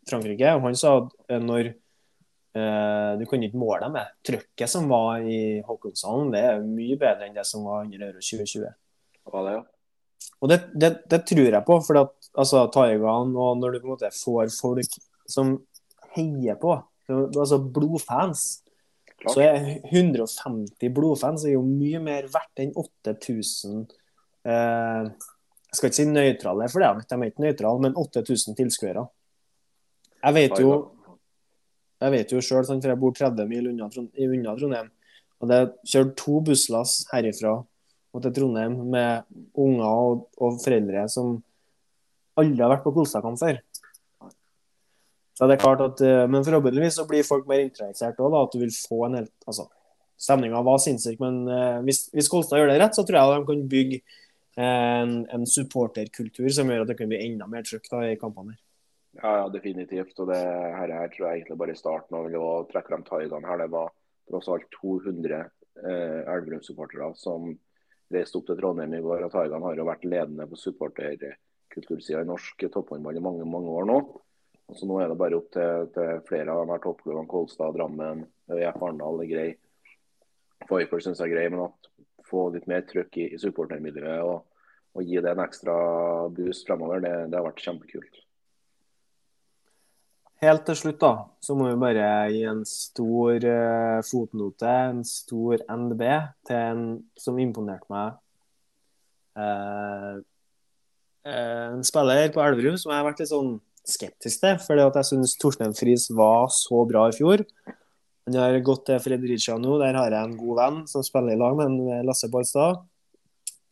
Frankrike. 0.09 0.53
Og 0.57 0.67
han 0.67 0.77
sa 0.79 0.95
at 1.01 1.15
eh, 1.29 1.41
når 1.43 1.71
eh, 1.71 3.11
du 3.19 3.25
kan 3.29 3.45
ikke 3.45 3.61
måle 3.61 3.89
med 3.93 4.13
trykket 4.25 4.71
som 4.71 4.89
var 4.91 5.25
i 5.25 5.59
Håkonshallen, 5.65 6.31
det 6.35 6.45
er 6.51 6.63
mye 6.65 6.99
bedre 6.99 7.29
enn 7.29 7.37
det 7.37 7.47
som 7.47 7.67
var 7.67 7.85
under 7.85 8.07
Euro 8.09 8.23
2020. 8.23 8.69
Hva 9.29 9.45
det, 9.45 9.57
ja. 9.59 9.65
Og 10.39 10.51
det, 10.51 10.59
det, 10.75 10.89
det, 11.11 11.23
tror 11.27 11.47
jeg 11.47 11.65
på, 11.67 11.75
for 11.83 11.99
at 11.99 12.29
altså, 12.39 12.65
Taiwan, 12.73 13.31
og 13.35 13.59
når 13.59 13.75
du 13.75 13.81
på 13.81 13.89
en 13.89 13.93
måte 13.93 14.11
får 14.15 14.51
folk 14.55 14.97
som 15.29 15.57
heier 16.15 16.57
på, 16.59 16.73
altså 17.09 17.59
blodfans 17.63 18.61
Klart. 19.19 19.33
Så 19.35 19.41
er 19.43 19.65
150 19.91 20.93
blodfans 20.95 21.43
er 21.43 21.57
jo 21.57 21.63
mye 21.65 21.99
mer 21.99 22.29
verdt 22.31 22.61
enn 22.63 22.69
8000 22.71 23.81
eh, 24.47 25.09
Jeg 25.09 25.75
skal 25.75 25.89
ikke 25.89 25.97
si 25.97 26.05
nøytrale, 26.07 26.67
for 26.71 26.79
det, 26.79 27.03
de 27.09 27.17
er 27.17 27.31
ikke 27.33 27.43
nøytrale, 27.43 27.83
men 27.83 27.97
8000 27.99 28.55
tilskuere. 28.55 29.03
Jeg 30.19 30.35
vet 30.35 30.59
jo 30.59 30.71
jeg 31.99 32.13
vet 32.13 32.31
jo 32.31 32.39
sjøl, 32.39 32.63
for 32.63 32.87
jeg 32.87 32.99
bor 32.99 33.15
30 33.15 33.47
mil 33.49 33.65
unna, 33.73 33.89
unna 33.91 34.53
Trondheim. 34.55 34.91
Og 35.39 35.51
det 35.51 35.59
kjørte 35.87 36.15
to 36.19 36.39
busslass 36.47 37.01
herifra 37.11 37.57
og 38.09 38.23
til 38.23 38.33
Trondheim 38.35 38.77
med 38.89 39.27
unger 39.59 39.87
og, 39.87 40.21
og 40.39 40.61
foreldre 40.63 41.05
som 41.11 41.37
aldri 42.39 42.63
har 42.63 42.71
vært 42.71 42.85
på 42.85 42.93
Kolstadkamp 42.95 43.39
før. 43.39 43.59
Så 45.35 45.47
det 45.47 45.55
er 45.55 45.61
klart 45.61 45.83
at, 45.83 46.01
eh, 46.03 46.25
Men 46.27 46.43
forhåpentligvis 46.43 46.97
så 46.99 47.05
blir 47.07 47.27
folk 47.27 47.45
mer 47.47 47.61
interessert 47.63 48.19
òg, 48.19 48.35
at 48.35 48.55
du 48.55 48.59
vil 48.59 48.73
få 48.75 49.05
en 49.07 49.19
helt 49.21 49.35
altså, 49.47 49.69
Stemninga 50.19 50.59
var 50.67 50.81
sinnssyk, 50.83 51.15
men 51.23 51.45
uh, 51.47 51.77
hvis, 51.87 52.09
hvis 52.11 52.27
Kolstad 52.27 52.59
gjør 52.59 52.73
det 52.73 52.81
rett, 52.81 52.95
så 52.97 53.05
tror 53.07 53.15
jeg 53.15 53.37
de 53.39 53.45
kan 53.47 53.61
bygge 53.71 53.99
en, 54.59 55.13
en 55.31 55.45
supporterkultur 55.47 56.49
som 56.51 56.67
gjør 56.67 56.83
at 56.83 56.89
det 56.91 56.97
kan 56.99 57.07
bli 57.07 57.21
enda 57.23 57.47
mer 57.47 57.63
trykk 57.63 57.87
i 58.03 58.17
kampene. 58.19 58.57
Ja, 59.17 59.31
ja, 59.37 59.49
definitivt. 59.49 60.19
Og 60.19 60.29
det 60.29 60.37
her, 60.39 60.93
her 60.93 61.11
tror 61.13 61.27
jeg 61.27 61.39
egentlig 61.39 61.57
bare 61.59 61.73
er 61.73 61.79
starten 61.79 62.17
Og 62.19 62.35
å 62.37 62.51
trekke 62.69 62.91
frem 62.91 63.05
Taigene 63.07 63.49
her. 63.49 63.63
Det 63.63 63.71
var 63.73 63.91
tross 64.29 64.49
alt 64.53 64.69
200 64.77 65.39
eh, 65.39 66.21
Elverum-supportere 66.29 67.11
som 67.17 67.49
reiste 68.13 68.39
opp 68.39 68.49
til 68.49 68.59
Trondheim 68.59 68.93
i 68.93 69.03
går. 69.05 69.25
og 69.25 69.33
Taigene 69.33 69.65
har 69.65 69.77
jo 69.77 69.87
vært 69.89 70.05
ledende 70.05 70.47
på 70.49 70.59
supporterkultursida 70.59 72.23
i 72.23 72.29
norsk 72.29 72.67
topphåndball 72.73 73.17
i 73.17 73.23
mange 73.25 73.47
mange 73.49 73.73
år 73.81 73.89
nå. 73.89 73.99
Så 74.77 74.85
nå 74.85 74.99
er 75.01 75.09
det 75.09 75.17
bare 75.17 75.37
opp 75.37 75.49
til, 75.53 75.89
til 75.95 76.21
flere 76.27 76.53
av 76.53 76.61
de 76.61 76.73
her 76.75 76.83
toppklubbene. 76.83 77.29
Kolstad, 77.29 77.73
Drammen, 77.77 78.21
ØIF 78.53 78.77
Arendal 78.77 79.23
er 79.23 79.31
grei. 79.31 79.49
Viper 80.69 81.01
syns 81.01 81.21
jeg 81.21 81.31
er 81.31 81.33
grei, 81.33 81.47
men 81.49 81.65
at 81.65 81.89
få 82.29 82.49
litt 82.53 82.67
mer 82.69 82.85
trøkk 82.85 83.17
i, 83.17 83.27
i 83.33 83.41
supportermiljøet 83.41 84.21
og, 84.21 84.43
og, 84.93 85.01
gi 85.01 85.21
det 85.23 85.31
en 85.33 85.41
ekstra 85.41 85.75
boost 86.35 86.67
fremover, 86.67 87.01
det, 87.01 87.13
det 87.31 87.39
har 87.39 87.47
vært 87.47 87.63
kjempekult. 87.65 88.19
Helt 90.39 90.63
til 90.67 90.77
slutt 90.79 91.01
da, 91.01 91.11
så 91.43 91.55
må 91.57 91.67
vi 91.67 91.79
bare 91.81 92.07
gi 92.31 92.45
en 92.47 92.61
stor 92.67 93.43
uh, 93.43 93.99
fotnote, 94.07 94.75
en 94.93 95.01
stor 95.03 95.65
NB, 95.67 96.03
til 96.47 96.59
en 96.59 96.83
som 97.19 97.39
imponerte 97.43 97.91
meg. 97.91 98.13
Uh, 99.35 100.21
uh, 101.27 101.65
en 101.75 101.83
spiller 101.83 102.31
på 102.31 102.43
Elverum 102.43 102.79
som 102.79 102.93
jeg 102.93 103.01
har 103.01 103.09
vært 103.09 103.19
litt 103.23 103.33
sånn 103.33 103.57
skeptisk 103.89 104.43
til. 104.43 104.57
fordi 104.63 104.85
at 104.85 104.97
jeg 104.99 105.09
syns 105.11 105.35
Torstein 105.39 105.75
Friis 105.75 106.09
var 106.15 106.47
så 106.53 106.85
bra 106.87 107.07
i 107.09 107.15
fjor. 107.15 107.43
Han 108.29 108.37
har 108.37 108.59
gått 108.61 108.85
til 108.89 109.01
Fredericia 109.01 109.57
nå. 109.57 109.79
Der 109.81 109.97
har 109.97 110.13
jeg 110.13 110.21
en 110.21 110.37
god 110.37 110.59
venn 110.61 110.79
som 110.89 111.05
spiller 111.05 111.33
i 111.33 111.39
lag 111.39 111.57
med 111.57 112.05
Lasse 112.05 112.29
Balstad. 112.31 112.83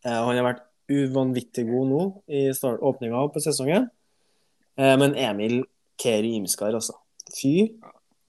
Eh, 0.05 0.11
han 0.11 0.33
har 0.33 0.47
vært 0.47 0.65
uvanvittig 0.87 1.67
god 1.67 1.89
nå 1.91 2.03
i 2.31 2.47
åpninga 2.51 3.25
på 3.33 3.43
sesongen. 3.43 3.89
Eh, 4.79 4.95
men 4.97 5.15
Emil 5.19 5.61
Keri 5.97 6.35
Imskar, 6.37 6.75
altså. 6.77 6.97
Fy 7.33 7.55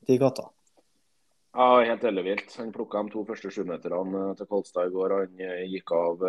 til 0.07 0.21
katta. 0.21 0.49
Ja, 1.59 1.83
helt 1.83 2.05
ellevilt. 2.07 2.55
Han 2.61 2.73
plukka 2.75 3.03
de 3.03 3.13
to 3.13 3.25
første 3.29 3.51
sjumeterne 3.53 4.25
eh, 4.31 4.33
til 4.39 4.49
Kolstad 4.51 4.89
i 4.89 4.95
går. 4.95 5.17
Han 5.23 5.45
gikk 5.73 5.93
av 5.97 6.25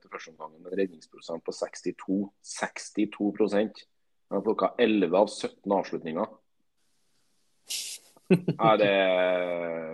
til 0.00 0.12
første 0.12 0.34
omgang 0.34 0.54
med 0.58 0.72
en 0.72 0.78
redningsprosent 0.82 1.44
på 1.44 1.54
62. 1.56 2.20
62% 2.54 3.84
han 4.34 4.42
plukka 4.42 4.74
11 4.78 5.18
av 5.18 5.28
17 5.28 5.72
avslutninger. 5.72 6.26
Ja, 8.58 8.76
det, 8.80 8.94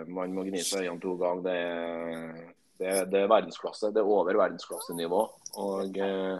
man 0.07 0.33
må 0.33 0.45
gni 0.47 0.63
seg 0.63 0.87
øynene 0.87 1.03
to 1.03 1.17
ganger. 1.19 1.43
Det, 1.45 2.45
det, 2.79 2.93
det, 3.11 3.19
er 3.21 3.31
verdensklasse. 3.31 3.91
Det 3.93 4.01
er 4.01 4.09
over 4.09 4.39
verdensklassenivå. 4.39 5.21
Og 5.61 5.99
eh, 5.99 6.39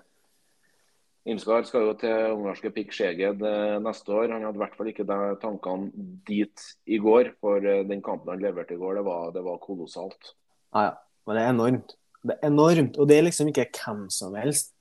Imskar 1.29 1.67
skal 1.69 1.83
jo 1.85 1.93
til 2.01 2.33
ungarske 2.33 2.71
Pikk 2.73 2.95
Skjeged 2.97 3.43
eh, 3.45 3.75
neste 3.83 4.09
år. 4.09 4.31
Han 4.33 4.45
hadde 4.47 4.57
i 4.57 4.61
hvert 4.63 4.77
fall 4.77 4.89
ikke 4.89 5.05
de 5.05 5.17
tankene 5.41 6.05
dit 6.25 6.63
i 6.89 6.97
går. 7.01 7.35
For 7.43 7.61
eh, 7.61 7.83
den 7.85 8.01
kampen 8.05 8.33
han 8.33 8.41
leverte 8.41 8.73
i 8.73 8.79
går, 8.81 8.97
det 8.97 9.03
var, 9.05 9.27
det 9.35 9.43
var 9.45 9.59
kolossalt. 9.61 10.33
Ja, 10.73 10.87
ja. 10.89 10.93
Men 11.29 11.37
det 11.37 11.43
er 11.43 11.53
enormt. 11.53 11.93
Det 12.25 12.33
er 12.33 12.47
enormt. 12.49 12.97
Og 12.97 13.09
det 13.09 13.19
er 13.19 13.27
liksom 13.27 13.51
ikke 13.51 13.67
hvem 13.69 14.07
som 14.13 14.33
helst. 14.39 14.73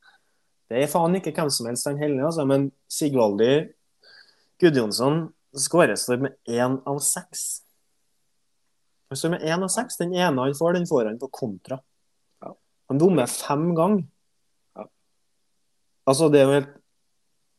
Det 0.70 0.80
er 0.80 0.88
faen 0.88 1.18
ikke 1.18 1.34
hvem 1.36 1.50
som 1.52 1.68
helst 1.68 1.88
han 1.90 2.00
heller, 2.00 2.30
altså. 2.30 2.46
Men 2.48 2.70
Sigvaldi 2.88 3.50
Gudjonsson 4.60 5.26
skåres 5.60 6.06
for 6.08 6.24
med 6.24 6.38
én 6.48 6.78
av 6.88 7.02
seks. 7.04 7.66
Står 9.12 9.34
med 9.34 9.44
én 9.44 9.60
av 9.60 9.68
seks. 9.72 9.98
Den 10.00 10.14
ene 10.14 10.46
han 10.46 10.56
får, 10.56 10.78
den 10.78 10.88
får 10.88 11.10
han 11.10 11.20
på 11.20 11.28
kontra. 11.34 11.80
Ja. 12.40 12.54
Han 12.88 13.02
bommer 13.02 13.28
fem 13.28 13.74
ganger. 13.76 14.06
Altså, 16.08 16.28
det 16.32 16.40
er 16.40 16.46
jo 16.48 16.58
helt 16.58 16.76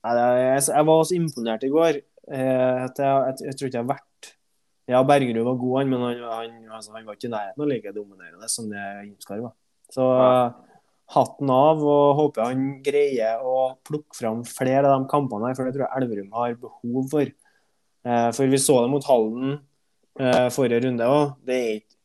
jeg, 0.01 0.63
jeg, 0.67 0.85
var 0.87 0.95
også 0.97 1.17
imponert 1.17 1.63
i 1.63 1.69
går. 1.69 1.99
Eh, 2.31 2.77
at 2.85 2.97
jeg, 2.97 3.11
jeg, 3.27 3.47
jeg 3.47 3.57
tror 3.57 3.69
ikke 3.69 3.77
jeg 3.77 3.83
har 3.83 3.93
vært 3.93 4.31
Ja, 4.89 5.01
Bergerud 5.07 5.45
var 5.45 5.59
god, 5.61 5.75
han, 5.79 5.91
men 5.91 6.03
han, 6.03 6.23
han, 6.25 6.55
altså, 6.73 6.91
han 6.95 7.05
var 7.05 7.15
ikke 7.15 7.29
i 7.29 7.31
nærheten 7.31 7.63
av 7.63 7.69
like 7.69 7.93
dominerende 7.95 8.49
som 8.51 8.67
det 8.71 8.85
Imskar 9.05 9.43
var. 9.43 9.53
Så 9.91 10.07
hatten 11.11 11.51
av, 11.51 11.83
og 11.83 12.17
håper 12.17 12.47
han 12.47 12.65
greier 12.83 13.43
å 13.43 13.73
plukke 13.87 14.15
fram 14.17 14.43
flere 14.47 14.87
av 14.87 15.03
de 15.03 15.09
kampene 15.11 15.49
her, 15.49 15.57
for 15.57 15.67
det 15.67 15.75
tror 15.75 15.85
jeg 15.85 16.01
Elverum 16.01 16.35
har 16.37 16.57
behov 16.59 17.09
for. 17.13 17.31
Eh, 18.01 18.29
for 18.35 18.51
vi 18.51 18.59
så 18.63 18.77
det 18.81 18.91
mot 18.91 19.07
Halden 19.07 19.57
eh, 20.19 20.47
forrige 20.55 20.81
runde 20.87 21.09
òg. 21.13 21.51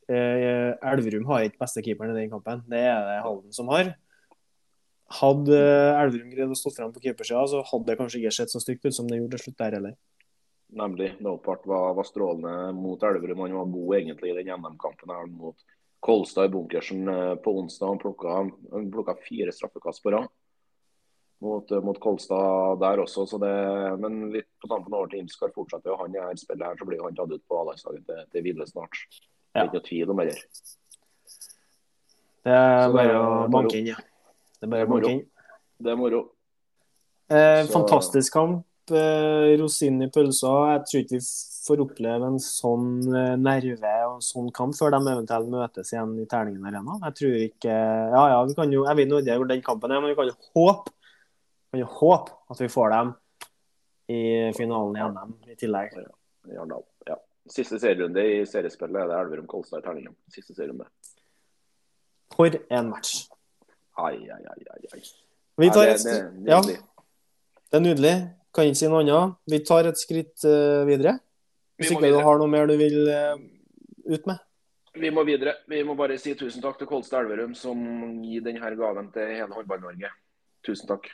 Elverum 0.07 1.27
har 1.33 1.47
ikke 1.47 1.65
beste 1.65 1.83
keeperen 1.83 2.13
i 2.15 2.21
den 2.21 2.35
kampen, 2.35 2.63
det 2.71 2.85
er 2.87 3.07
det 3.09 3.23
Halden 3.25 3.57
som 3.57 3.73
har. 3.73 3.95
Hadde 5.07 5.59
Elverum 6.01 6.33
greid 6.33 6.51
å 6.51 6.59
stå 6.59 6.73
fram 6.75 6.93
på 6.95 7.03
keepersida, 7.05 7.45
så 7.47 7.63
hadde 7.69 7.93
det 7.93 7.99
kanskje 8.01 8.21
ikke 8.23 8.35
sett 8.35 8.51
så 8.51 8.63
stygt 8.63 8.89
ut 8.89 8.97
som 8.97 9.07
det 9.07 9.21
gjorde 9.21 9.39
til 9.39 9.47
slutt 9.47 9.61
der 9.63 9.77
heller. 9.79 9.95
Nemlig. 10.77 11.13
Leopard 11.23 11.63
var, 11.65 11.93
var, 11.95 12.07
strålende 12.09 12.73
mot 12.75 13.03
Elverum. 13.03 13.45
Han 13.45 13.55
var 13.55 13.75
god 13.77 13.99
egentlig 14.01 14.33
i 14.33 14.39
den 14.41 14.51
NM-kampen 14.59 15.13
her 15.15 15.29
mot 15.31 15.63
Kolstad 16.03 16.49
i 16.49 16.53
bunkersen 16.53 17.09
eh, 17.09 17.35
på 17.43 17.55
onsdag. 17.61 17.93
Han 17.93 18.03
plukka, 18.03 18.35
han 18.73 18.91
plukka 18.91 19.15
fire 19.29 19.55
straffekast 19.55 20.03
på 20.03 20.13
rad 20.17 20.27
mot, 21.39 21.71
eh, 21.71 21.81
mot, 21.81 22.01
Kolstad 22.01 22.81
der 22.81 23.05
også. 23.05 23.27
Så 23.27 23.39
det, 23.39 23.53
men 24.03 24.33
litt 24.35 24.49
på 24.63 24.71
tampen 24.71 24.95
over 24.95 25.11
til 25.13 25.23
Imskar 25.23 25.55
fortsetter 25.55 25.93
jo 25.93 26.01
han 26.03 26.15
i 26.15 26.23
her 26.23 26.41
spillet 26.41 26.67
her, 26.67 26.79
så 26.79 26.89
blir 26.89 27.05
han 27.05 27.17
tatt 27.17 27.33
ut 27.33 27.47
på 27.47 27.63
A-landslaget 27.63 28.11
til, 28.11 28.27
til 28.35 28.47
Ville 28.49 28.67
snart. 28.67 29.01
Det 29.07 29.63
er 29.63 29.71
ikke 29.71 29.81
noe 29.81 29.89
tvil 29.89 30.13
om 30.13 30.23
det. 30.23 30.37
Det 32.47 32.59
er 32.59 32.93
bare 32.95 33.17
å 33.19 33.31
banke 33.51 33.81
inn, 33.81 33.95
ja. 33.95 33.99
Det 34.61 34.71
er 34.73 34.89
å. 34.89 35.13
Det 35.77 35.93
er 35.93 35.99
moro. 36.01 36.23
Eh, 37.29 37.67
fantastisk 37.69 38.33
kamp. 38.33 38.65
Eh, 38.87 39.57
rosin 39.59 39.99
i 40.05 40.09
pølsa. 40.15 40.53
Jeg 40.73 40.83
tror 40.87 41.03
ikke 41.03 41.19
vi 41.19 41.29
får 41.67 41.83
oppleve 41.83 42.29
en 42.31 42.39
sånn 42.41 42.91
eh, 43.11 43.35
nerve 43.41 43.95
og 44.07 44.19
en 44.21 44.25
sånn 44.25 44.53
kamp 44.55 44.77
før 44.79 44.95
de 44.95 45.01
eventuelt 45.03 45.51
møtes 45.51 45.91
igjen 45.93 46.15
i 46.23 46.29
Terningen 46.31 46.69
Arena. 46.71 47.01
Jeg 47.09 47.19
tror 47.21 47.39
ikke 47.49 47.75
Ja, 47.75 48.23
ja, 48.31 48.43
vi 48.47 48.55
kan 48.55 48.71
jo 48.73 48.85
Jeg 48.87 49.01
vet 49.01 49.11
ikke 49.11 49.41
hvor 49.43 49.51
den 49.51 49.65
kampen 49.67 49.91
er, 49.91 50.01
men 50.01 50.15
vi 50.15 50.19
kan 50.21 50.31
jo 50.31 50.39
håpe 50.55 50.95
kan 51.77 51.83
jo 51.83 51.87
håpe 51.91 52.37
at 52.53 52.61
vi 52.61 52.69
får 52.73 52.93
dem 52.95 53.15
i 54.09 54.21
finalen 54.57 54.97
i 54.97 55.07
NM 55.11 55.33
i 55.51 55.57
tillegg. 55.59 55.97
Ja, 56.55 56.67
ja. 57.11 57.17
Siste 57.51 57.79
serierunde 57.83 58.23
i 58.23 58.45
seriespillet 58.47 59.03
er 59.03 59.11
det 59.11 59.19
Elverum-Kolstad 59.19 59.83
i 59.83 59.87
Terningen. 59.87 60.15
Siste 60.33 60.55
serierunde. 60.55 60.87
For 62.35 62.55
en 62.71 62.91
match. 62.91 63.27
Ai, 63.97 64.17
ai, 64.29 64.43
ai, 64.45 64.89
ai. 64.93 65.03
Vi 65.57 65.69
tar 65.73 65.89
et 65.89 66.01
skritt 66.03 66.49
Ja, 66.49 66.61
det 66.61 67.79
er 67.79 67.83
nydelig. 67.85 68.17
Kan 68.53 68.69
ikke 68.69 68.81
si 68.81 68.89
noe 68.93 69.03
annet. 69.05 69.37
Vi 69.49 69.61
tar 69.65 69.89
et 69.89 70.01
skritt 70.01 70.45
uh, 70.45 70.85
videre. 70.89 71.17
Hvis 71.81 71.93
ikke 71.93 72.13
du 72.13 72.21
har 72.25 72.41
noe 72.41 72.51
mer 72.53 72.69
du 72.69 72.77
vil 72.81 73.09
uh, 73.09 73.41
ut 74.09 74.29
med? 74.29 74.43
Vi 74.97 75.11
må 75.13 75.25
videre. 75.29 75.59
Vi 75.69 75.83
må 75.85 75.97
bare 75.97 76.17
si 76.21 76.33
tusen 76.37 76.65
takk 76.65 76.79
til 76.81 76.89
Kolstad 76.89 77.25
Elverum, 77.25 77.53
som 77.57 77.81
gir 78.25 78.45
denne 78.45 78.73
gaven 78.79 79.11
til 79.13 79.33
hele 79.33 79.53
Håndball-Norge. 79.53 80.13
Tusen 80.65 80.89
takk. 80.89 81.11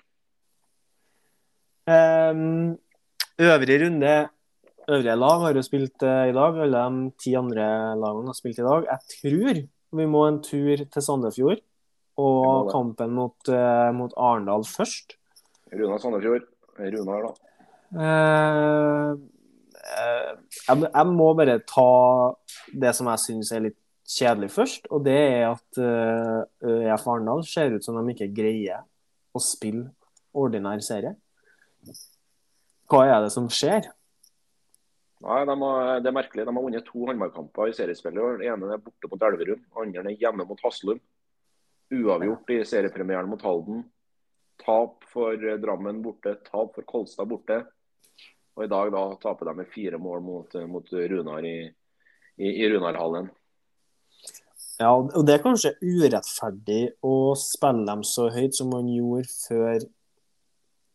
Um, 1.90 2.78
øvrig 3.42 3.80
runde 3.82 4.14
Øvrige 4.86 5.14
lag 5.18 5.40
har 5.42 5.54
jo 5.54 5.62
spilt 5.62 6.02
uh, 6.02 6.26
i 6.30 6.34
dag. 6.34 6.62
Alle 6.62 6.86
de 6.90 7.10
ti 7.22 7.34
andre 7.38 7.66
lagene 7.98 8.30
har 8.30 8.38
spilt 8.38 8.58
i 8.58 8.66
dag. 8.66 8.86
Jeg 8.90 9.14
tror 9.14 9.60
vi 9.98 10.06
må 10.10 10.22
en 10.26 10.40
tur 10.42 10.82
til 10.82 11.04
Sandefjord 11.06 11.62
og 12.21 12.71
kampen 12.73 13.14
mot, 13.16 13.37
uh, 13.49 13.90
mot 13.97 14.12
Arendal 14.21 14.66
først. 14.69 15.16
Runa 15.73 15.99
Sandefjord. 16.00 16.49
Runar, 16.78 17.28
da. 17.28 17.33
Uh, 17.92 19.21
jeg, 19.83 20.76
jeg, 20.87 21.07
må 21.12 21.31
bare 21.37 21.59
ta 21.68 21.88
det 22.85 22.92
som 22.96 23.11
jeg 23.12 23.25
syns 23.27 23.53
er 23.53 23.66
litt 23.68 23.79
kjedelig 24.12 24.51
først, 24.53 24.87
og 24.92 25.05
det 25.07 25.16
er 25.16 25.44
at 25.51 25.81
ØIF 25.81 27.05
Arendal 27.09 27.44
ser 27.48 27.77
ut 27.77 27.85
som 27.85 27.96
de 27.96 28.12
ikke 28.12 28.33
greier 28.35 28.85
å 29.33 29.40
spille 29.40 29.88
ordinær 30.37 30.81
serie. 30.85 31.14
Hva 32.92 33.05
er 33.09 33.25
det 33.25 33.33
som 33.33 33.48
skjer? 33.53 33.88
Nei, 35.22 35.40
de 35.46 35.55
har, 35.55 36.01
Det 36.03 36.11
er 36.11 36.16
merkelig. 36.16 36.44
De 36.44 36.53
har 36.53 36.64
vunnet 36.64 36.87
to 36.87 37.07
håndballkamper 37.07 37.70
i 37.70 37.77
seriespillet. 37.77 38.40
Den 38.40 38.53
ene 38.53 38.75
er 38.75 38.83
borte 38.83 39.11
mot 39.11 39.27
Elverum, 39.29 39.61
den 39.62 39.83
andre 39.87 40.12
er 40.12 40.18
hjemme 40.18 40.46
mot 40.48 40.61
Haslum. 40.64 41.01
Uavgjort 41.92 42.50
i 42.55 42.62
seriepremieren 42.66 43.28
mot 43.31 43.42
Halden. 43.44 43.85
Tap 44.62 45.05
for 45.12 45.37
Drammen 45.61 46.00
borte, 46.05 46.37
tap 46.46 46.74
for 46.76 46.87
Kolstad 46.88 47.28
borte. 47.31 47.61
Og 48.57 48.66
i 48.66 48.70
dag 48.70 48.92
da 48.92 49.05
taper 49.20 49.48
de 49.48 49.57
med 49.61 49.70
fire 49.72 50.00
mål 50.00 50.24
mot, 50.24 50.57
mot 50.68 50.92
Runar 50.92 51.44
i, 51.48 51.57
i, 52.37 52.48
i 52.48 52.68
Runarhallen. 52.72 53.31
Ja, 54.81 54.92
og 54.96 55.26
det 55.26 55.37
er 55.37 55.44
kanskje 55.44 55.76
urettferdig 55.83 56.83
å 57.07 57.35
spille 57.38 57.85
dem 57.88 58.02
så 58.09 58.28
høyt 58.33 58.57
som 58.57 58.72
man 58.72 58.88
gjorde 58.90 59.28
før 59.31 59.85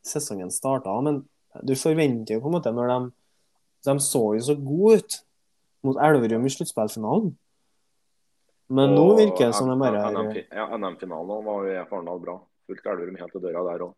sesongen 0.07 0.51
starta, 0.53 0.95
men 1.03 1.21
du 1.65 1.73
forventer 1.77 2.37
jo 2.37 2.43
på 2.43 2.51
en 2.51 2.57
måte 2.57 2.73
når 2.73 2.91
de 2.93 2.99
de 3.85 3.99
så 4.03 4.23
jo 4.35 4.43
så 4.43 4.55
gode 4.59 4.97
ut 4.99 5.17
mot 5.85 5.99
Elverum 6.01 6.45
i 6.45 6.51
sluttspillfinalen. 6.51 7.31
Men 8.67 8.91
nå 8.95 9.05
virker 9.15 9.47
det 9.47 9.55
som 9.55 9.69
de 9.69 9.77
bare 9.79 10.01
er 10.09 10.41
Ja, 10.51 10.67
NM-finalen 10.75 11.45
var 11.45 11.67
jo 11.67 11.85
for 11.87 12.01
Arendal 12.01 12.19
bra. 12.23 12.35
Fullt 12.67 12.89
Elverum 12.91 13.15
helt 13.15 13.31
til 13.31 13.43
døra 13.45 13.63
der 13.69 13.85
òg. 13.85 13.95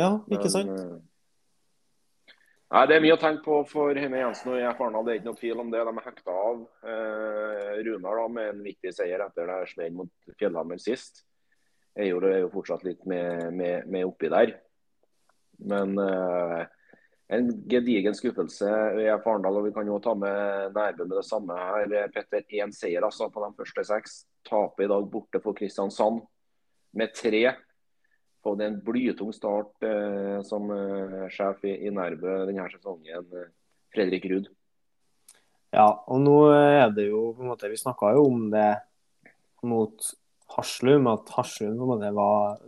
Ja, 0.00 0.08
ikke 0.32 0.48
sant? 0.52 0.72
Uh, 0.72 0.96
nei, 2.72 2.84
Det 2.88 2.96
er 2.96 3.04
mye 3.04 3.16
å 3.16 3.20
tenke 3.20 3.44
på 3.44 3.60
for 3.68 4.00
Heine 4.00 4.22
Jensen 4.22 4.54
og 4.54 4.60
IF 4.62 4.80
Arendal. 4.80 5.04
Det 5.04 5.12
er 5.12 5.20
ikke 5.20 5.28
noe 5.28 5.40
tvil 5.42 5.62
om 5.64 5.72
det. 5.74 5.84
De 5.88 5.92
er 5.92 6.08
hekta 6.08 6.36
av. 6.46 6.62
Eh, 6.92 7.72
Runar 7.88 8.22
da, 8.22 8.26
med 8.38 8.52
en 8.54 8.62
viktig 8.64 8.94
seier 8.96 9.24
etter 9.26 9.52
det 9.52 9.58
smell 9.74 9.98
mot 10.00 10.32
Fjellhammer 10.40 10.80
sist. 10.80 11.26
Jeg 11.96 12.12
er 12.16 12.40
jo 12.42 12.52
fortsatt 12.52 12.84
litt 12.84 13.04
med, 13.08 13.52
med, 13.56 13.88
med 13.92 14.08
oppi 14.08 14.32
der. 14.32 14.56
Men 15.64 15.96
uh, 15.96 16.64
en 17.28 17.48
gedigen 17.66 18.14
skuffelse 18.14 18.68
i 19.02 19.08
Arendal. 19.10 19.58
og 19.58 19.66
Vi 19.66 19.74
kan 19.74 19.88
jo 19.88 19.98
ta 20.02 20.14
med 20.14 20.74
Nærbø 20.74 21.04
med 21.04 21.16
det 21.18 21.26
samme 21.26 21.58
her. 21.58 22.10
Petter, 22.14 22.44
én 22.54 22.72
seier 22.74 23.04
altså 23.04 23.28
på 23.32 23.42
de 23.42 23.54
første 23.58 23.84
seks. 23.84 24.18
Taper 24.46 24.86
i 24.86 24.90
dag 24.92 25.08
borte 25.10 25.40
for 25.42 25.56
Kristiansand 25.58 26.22
med 26.96 27.14
tre. 27.14 27.42
Fått 28.46 28.62
en 28.62 28.78
blytung 28.84 29.32
start 29.34 29.82
eh, 29.82 30.38
som 30.46 30.70
eh, 30.70 31.26
sjef 31.34 31.64
i, 31.66 31.74
i 31.88 31.90
Nærbø 31.90 32.44
denne 32.46 32.68
sesongen, 32.70 33.26
eh, 33.34 33.48
Fredrik 33.94 34.28
Ruud. 34.30 34.46
Ja, 35.74 35.88
og 36.06 36.22
nå 36.22 36.36
er 36.54 36.92
det 36.94 37.08
jo 37.08 37.32
på 37.34 37.42
en 37.42 37.50
måte 37.50 37.68
Vi 37.68 37.76
snakka 37.76 38.12
jo 38.14 38.22
om 38.30 38.46
det 38.52 38.68
mot 39.66 40.12
Haslum, 40.54 41.08
at 41.10 41.32
Haslum 41.34 41.74
på 41.74 41.82
en 41.82 41.90
måte 41.90 42.12
var 42.14 42.60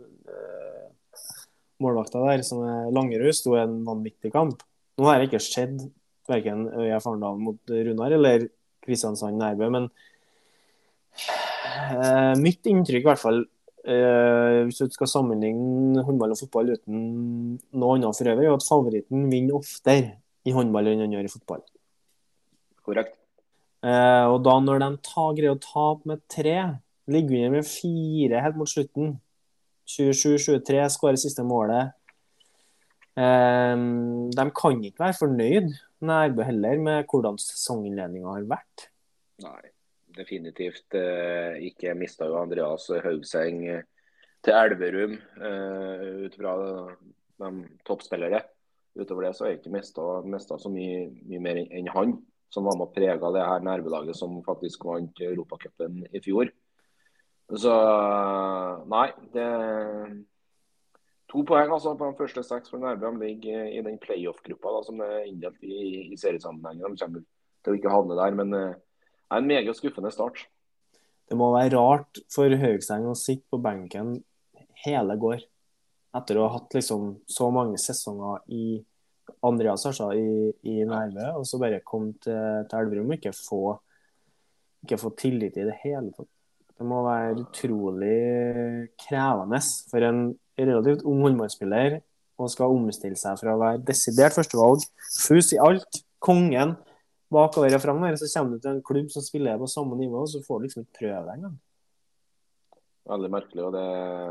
målvakta 1.83 2.21
der, 2.25 2.43
som 2.45 2.63
er 2.67 2.91
Langerud, 2.95 3.33
sto 3.35 3.55
i 3.55 3.63
en 3.63 3.79
vanvittig 3.87 4.31
kamp. 4.33 4.63
Nå 4.99 5.07
har 5.07 5.19
det 5.19 5.29
ikke 5.29 5.43
skjedd 5.43 5.85
verken 6.29 6.67
Øya 6.77 6.99
Farendal 7.01 7.39
mot 7.41 7.71
Runar 7.71 8.13
eller 8.15 8.49
Kristiansand 8.85 9.39
Nærbø, 9.39 9.69
men 9.73 9.87
eh, 11.17 12.35
mitt 12.39 12.67
inntrykk, 12.69 13.03
i 13.03 13.09
hvert 13.09 13.21
fall 13.21 13.41
eh, 13.85 14.65
hvis 14.67 14.81
du 14.83 14.95
skal 14.95 15.11
sammenligne 15.11 16.03
håndball 16.05 16.35
og 16.35 16.41
fotball 16.41 16.73
uten 16.75 16.99
noe 17.71 17.95
annet 17.97 18.19
for 18.19 18.31
øvrig, 18.33 18.49
er 18.49 18.57
at 18.57 18.67
favoritten 18.67 19.29
vinner 19.31 19.59
oftere 19.59 20.17
i 20.47 20.55
håndball 20.55 20.91
enn 20.91 21.05
han 21.05 21.15
gjør 21.15 21.29
i 21.29 21.33
fotball. 21.33 21.63
Korrekt. 22.85 23.15
Eh, 23.85 24.25
og 24.27 24.41
da 24.43 24.57
når 24.63 24.83
de 24.83 24.91
tar, 25.07 25.33
greier 25.37 25.55
å 25.55 25.63
tape 25.63 26.09
med 26.11 26.23
tre, 26.31 26.57
ligger 27.09 27.45
under 27.45 27.57
med 27.57 27.67
fire 27.67 28.43
helt 28.43 28.59
mot 28.59 28.69
slutten 28.69 29.17
27-23 29.89 30.83
skårer 30.93 31.19
siste 31.19 31.45
målet. 31.45 31.95
Um, 33.19 34.29
de 34.31 34.45
kan 34.55 34.83
ikke 34.85 35.01
være 35.01 35.17
fornøyd, 35.17 35.73
Nærbø 36.05 36.45
heller, 36.47 36.77
med 36.79 37.09
hvordan 37.09 37.39
sesonginnledninga 37.41 38.35
har 38.37 38.45
vært. 38.47 38.85
Nei, 39.43 39.71
definitivt 40.15 40.95
uh, 40.95 41.57
ikke. 41.65 41.97
Mista 41.99 42.29
jo 42.29 42.37
Andreas 42.39 42.85
Haugseng 43.03 43.65
eh, 43.67 43.83
til 44.45 44.55
Elverum 44.55 45.17
uh, 45.41 46.05
ut 46.27 46.37
fra 46.39 46.55
de 47.41 47.51
toppspillere. 47.87 48.43
Utover 48.99 49.27
det 49.27 49.35
så 49.35 49.45
har 49.45 49.53
jeg 49.53 49.61
ikke 49.63 49.73
mista 49.73 50.57
så 50.59 50.71
mye, 50.71 51.09
mye, 51.25 51.43
mer 51.43 51.59
enn 51.65 51.91
han, 51.93 52.15
som 52.53 52.65
var 52.67 52.77
med 52.77 52.89
og 52.89 52.95
prega 52.95 53.33
det 53.35 53.43
her 53.45 53.65
Nærbø-laget 53.65 54.17
som 54.17 54.39
faktisk 54.45 54.85
vant 54.87 55.21
Europacupen 55.23 56.05
i 56.13 56.23
fjor. 56.23 56.51
Så 57.57 57.73
nei, 58.89 59.07
det 59.33 59.47
To 61.29 61.43
poeng 61.45 61.69
altså 61.69 61.93
på 61.93 62.07
de 62.09 62.17
første 62.17 62.41
seks 62.41 62.71
for 62.71 62.81
Nærbø. 62.81 63.11
De 63.13 63.27
ligger 63.27 63.67
i 63.69 63.81
den 63.85 63.99
playoff-gruppa 64.01 64.79
som 64.85 65.01
er 65.05 65.27
inndelt 65.27 65.61
i, 65.61 66.09
i 66.09 66.17
seriesammenheng. 66.17 66.79
De 66.81 66.97
kommer 66.97 67.21
til 67.61 67.73
å 67.73 67.77
ikke 67.77 67.91
havne 67.93 68.17
der, 68.17 68.37
men 68.37 68.55
det 68.55 68.63
eh, 68.63 68.79
er 69.29 69.43
en 69.43 69.49
meget 69.51 69.77
skuffende 69.77 70.09
start. 70.13 70.47
Det 71.29 71.37
må 71.37 71.51
være 71.53 71.77
rart 71.77 72.21
for 72.33 72.49
Høgseng 72.49 73.05
å 73.05 73.13
sitte 73.17 73.45
på 73.53 73.61
benken 73.61 74.15
hele 74.81 75.17
går, 75.21 75.43
etter 76.17 76.39
å 76.39 76.47
ha 76.47 76.55
hatt 76.55 76.73
liksom 76.73 77.11
så 77.29 77.51
mange 77.53 77.77
sesonger 77.77 78.41
i 78.55 78.79
Andreas 79.45 79.85
altså, 79.85 80.09
i, 80.17 80.49
i 80.65 80.79
Nærbø, 80.87 81.27
og 81.37 81.45
så 81.45 81.59
bare 81.61 81.83
komme 81.85 82.15
til, 82.23 82.65
til 82.65 82.79
Elverum 82.79 83.11
og 83.11 83.19
ikke 83.19 83.35
få, 83.37 83.61
ikke 84.87 84.97
få 85.03 85.13
tillit 85.19 85.61
i 85.61 85.67
det 85.69 85.77
hele 85.83 86.09
tatt. 86.15 86.31
Det 86.79 86.87
må 86.87 87.01
være 87.03 87.41
utrolig 87.41 88.19
krevende 89.03 89.59
for 89.91 90.05
en 90.07 90.21
relativt 90.59 91.03
ung 91.07 91.25
håndballspiller 91.25 91.99
å 92.39 92.47
skal 92.47 92.71
omstille 92.71 93.19
seg 93.19 93.39
fra 93.41 93.55
å 93.55 93.59
være 93.59 93.81
desidert 93.87 94.37
førstevalg, 94.37 94.85
fus 95.19 95.51
i 95.55 95.59
alt, 95.59 95.99
kongen 96.23 96.77
bakover 97.33 97.75
og 97.75 97.83
framover, 97.83 98.15
så 98.15 98.29
kommer 98.31 98.55
du 98.55 98.63
til 98.63 98.77
en 98.77 98.85
klubb 98.85 99.09
som 99.13 99.25
spiller 99.25 99.59
på 99.59 99.67
samme 99.69 99.97
nivå, 99.99 100.23
og 100.23 100.31
så 100.31 100.41
får 100.45 100.59
du 100.59 100.65
liksom 100.65 100.85
ikke 100.85 101.01
prøve 101.01 101.21
det 101.27 101.35
engang. 101.35 101.57
Veldig 103.09 103.31
merkelig, 103.33 103.63
og 103.65 103.75
det, 103.75 103.85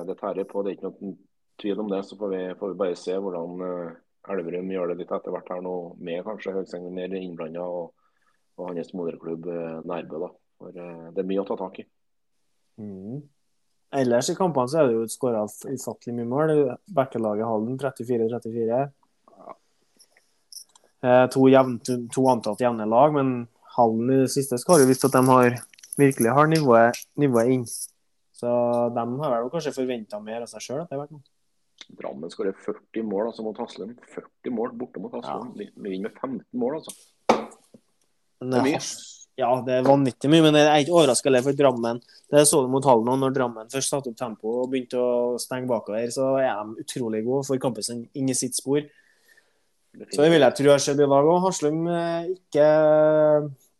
det 0.08 0.18
tærer 0.20 0.48
på. 0.48 0.62
Det 0.62 0.70
er 0.70 0.78
ikke 0.78 0.88
noen 0.88 1.14
tvil 1.58 1.82
om 1.82 1.88
det. 1.90 2.02
Så 2.06 2.18
får 2.18 2.32
vi, 2.32 2.42
får 2.60 2.72
vi 2.72 2.80
bare 2.82 2.98
se 2.98 3.16
hvordan 3.18 3.62
uh, 3.64 4.32
Elverum 4.32 4.70
gjør 4.70 4.92
det 4.92 4.98
litt 5.00 5.14
etter 5.14 5.34
hvert 5.34 5.50
her 5.50 5.62
nå, 5.64 5.76
med 6.08 6.24
kanskje 6.26 6.54
Høgsengen 6.54 6.94
mer 6.94 7.16
innblanda, 7.18 7.64
og, 7.66 8.10
og, 8.56 8.68
hans 8.70 8.94
moderklubb 8.94 9.48
uh, 9.50 9.80
Nærbø. 9.82 10.22
da. 10.26 10.30
For 10.62 10.78
uh, 10.78 11.08
Det 11.14 11.24
er 11.24 11.30
mye 11.32 11.42
å 11.42 11.48
ta 11.48 11.58
tak 11.58 11.82
i. 11.82 11.88
Mm. 12.78 13.20
Ellers 13.98 14.28
i 14.30 14.36
kampene 14.36 14.68
så 14.68 14.82
er 14.82 14.88
det 14.88 14.98
jo 14.98 15.08
skåra 15.08 15.46
ufattelig 15.46 16.14
mye 16.18 16.28
mål. 16.28 16.54
Bekkelaget 16.94 17.48
Halden 17.48 17.78
34-34. 17.80 18.80
Eh, 20.98 21.24
to, 21.30 21.46
jevn, 21.48 21.78
to, 21.86 21.96
to, 22.12 22.26
antatt 22.28 22.62
jevne 22.62 22.86
lag, 22.90 23.14
men 23.14 23.46
Halden 23.76 24.10
i 24.12 24.20
det 24.24 24.32
siste 24.34 24.58
skal 24.60 24.82
jo 24.82 24.88
vist 24.90 25.06
at 25.06 25.14
de 25.14 25.22
har, 25.30 25.58
virkelig 25.98 26.34
har 26.34 26.50
nivået, 26.50 27.00
nivået 27.20 27.54
inn. 27.54 27.66
Så 28.38 28.50
de 28.94 29.04
har 29.22 29.34
vel 29.34 29.50
kanskje 29.52 29.74
forventa 29.74 30.20
mer 30.22 30.44
av 30.44 30.50
seg 30.50 30.64
sjøl 30.64 30.82
etter 30.82 31.00
hvert. 31.00 31.30
Drammen 31.98 32.30
skårer 32.30 32.56
40 32.66 33.06
mål 33.06 33.30
altså, 33.30 33.44
mot 33.46 33.58
Haslum. 33.62 33.94
40 34.14 34.54
mål 34.54 34.74
borte 34.78 35.00
mot 35.02 35.14
Haslum. 35.14 35.54
Ja. 35.54 35.70
Vi 35.70 35.70
vinner 35.94 36.10
med 36.10 36.18
15 36.20 36.42
mål, 36.58 36.80
altså. 36.80 36.94
Det 38.42 38.58
er 38.58 38.66
mye. 38.66 38.82
Ja, 39.38 39.52
det 39.62 39.74
er 39.76 39.84
vanvittig 39.86 40.28
mye, 40.32 40.42
men 40.42 40.56
jeg 40.58 40.66
er 40.66 40.80
ikke 40.82 40.96
overraska 40.96 41.30
for 41.46 41.54
Drammen. 41.54 42.00
Det 42.26 42.40
så 42.48 42.58
du 42.64 42.70
mot 42.72 42.86
Hallen 42.88 43.10
òg, 43.12 43.20
når 43.22 43.36
Drammen 43.36 43.68
først 43.70 43.92
satte 43.92 44.10
opp 44.10 44.16
tempo 44.18 44.54
og 44.64 44.72
begynte 44.72 44.98
å 44.98 45.36
stenge 45.38 45.70
bakover, 45.70 46.08
så 46.10 46.32
er 46.42 46.48
de 46.58 46.82
utrolig 46.82 47.20
gode. 47.26 47.46
Får 47.46 47.60
kampen 47.62 48.02
inn 48.18 48.32
i 48.32 48.34
sitt 48.34 48.58
spor. 48.58 48.82
Så 50.10 50.24
det 50.24 50.32
vil 50.32 50.42
jeg 50.42 50.56
tro 50.58 50.72
har 50.72 50.82
skjedd 50.82 51.04
i 51.04 51.08
dag 51.14 51.30
òg. 51.30 51.38
Haslum 51.46 51.86
eh, 51.86 52.32
ikke, 52.34 52.66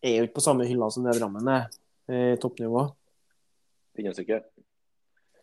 er 0.07 0.14
jo 0.14 0.29
ikke 0.29 0.38
på 0.38 0.47
samme 0.47 0.68
hylla 0.68 0.90
som 0.94 1.09
det 1.09 1.18
Drammen 1.18 1.51
er 1.57 1.66
i 2.09 2.38
toppnivå. 2.40 2.87
Finnes 3.99 4.23
ikke. 4.23 4.40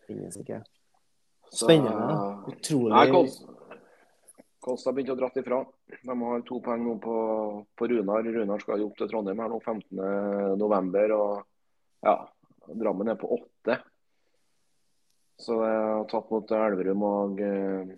Finnes 0.08 0.40
ikke. 0.40 0.62
Spennende. 1.52 2.16
Utrolig 2.56 3.04
Kolstad 4.66 4.96
begynte 4.96 5.14
å 5.14 5.18
dra 5.20 5.28
ifra. 5.38 5.60
De 6.02 6.14
har 6.18 6.40
to 6.46 6.56
poeng 6.64 6.80
nå 6.82 6.96
på, 7.02 7.16
på 7.78 7.86
Runar. 7.92 8.26
Runar 8.26 8.62
skal 8.62 8.80
jo 8.82 8.88
opp 8.88 8.96
til 8.98 9.10
Trondheim 9.12 9.38
her 9.38 9.52
nå 9.52 9.60
15.11. 9.62 11.14
Og 11.14 12.08
ja, 12.08 12.16
Drammen 12.66 13.12
er 13.12 13.20
på 13.20 13.30
åtte. 13.36 13.76
Så 15.38 15.60
det 15.60 15.70
er 15.70 16.02
tatt 16.10 16.34
mot 16.34 16.56
Elverum 16.58 17.06
og, 17.06 17.44
eh, 17.46 17.94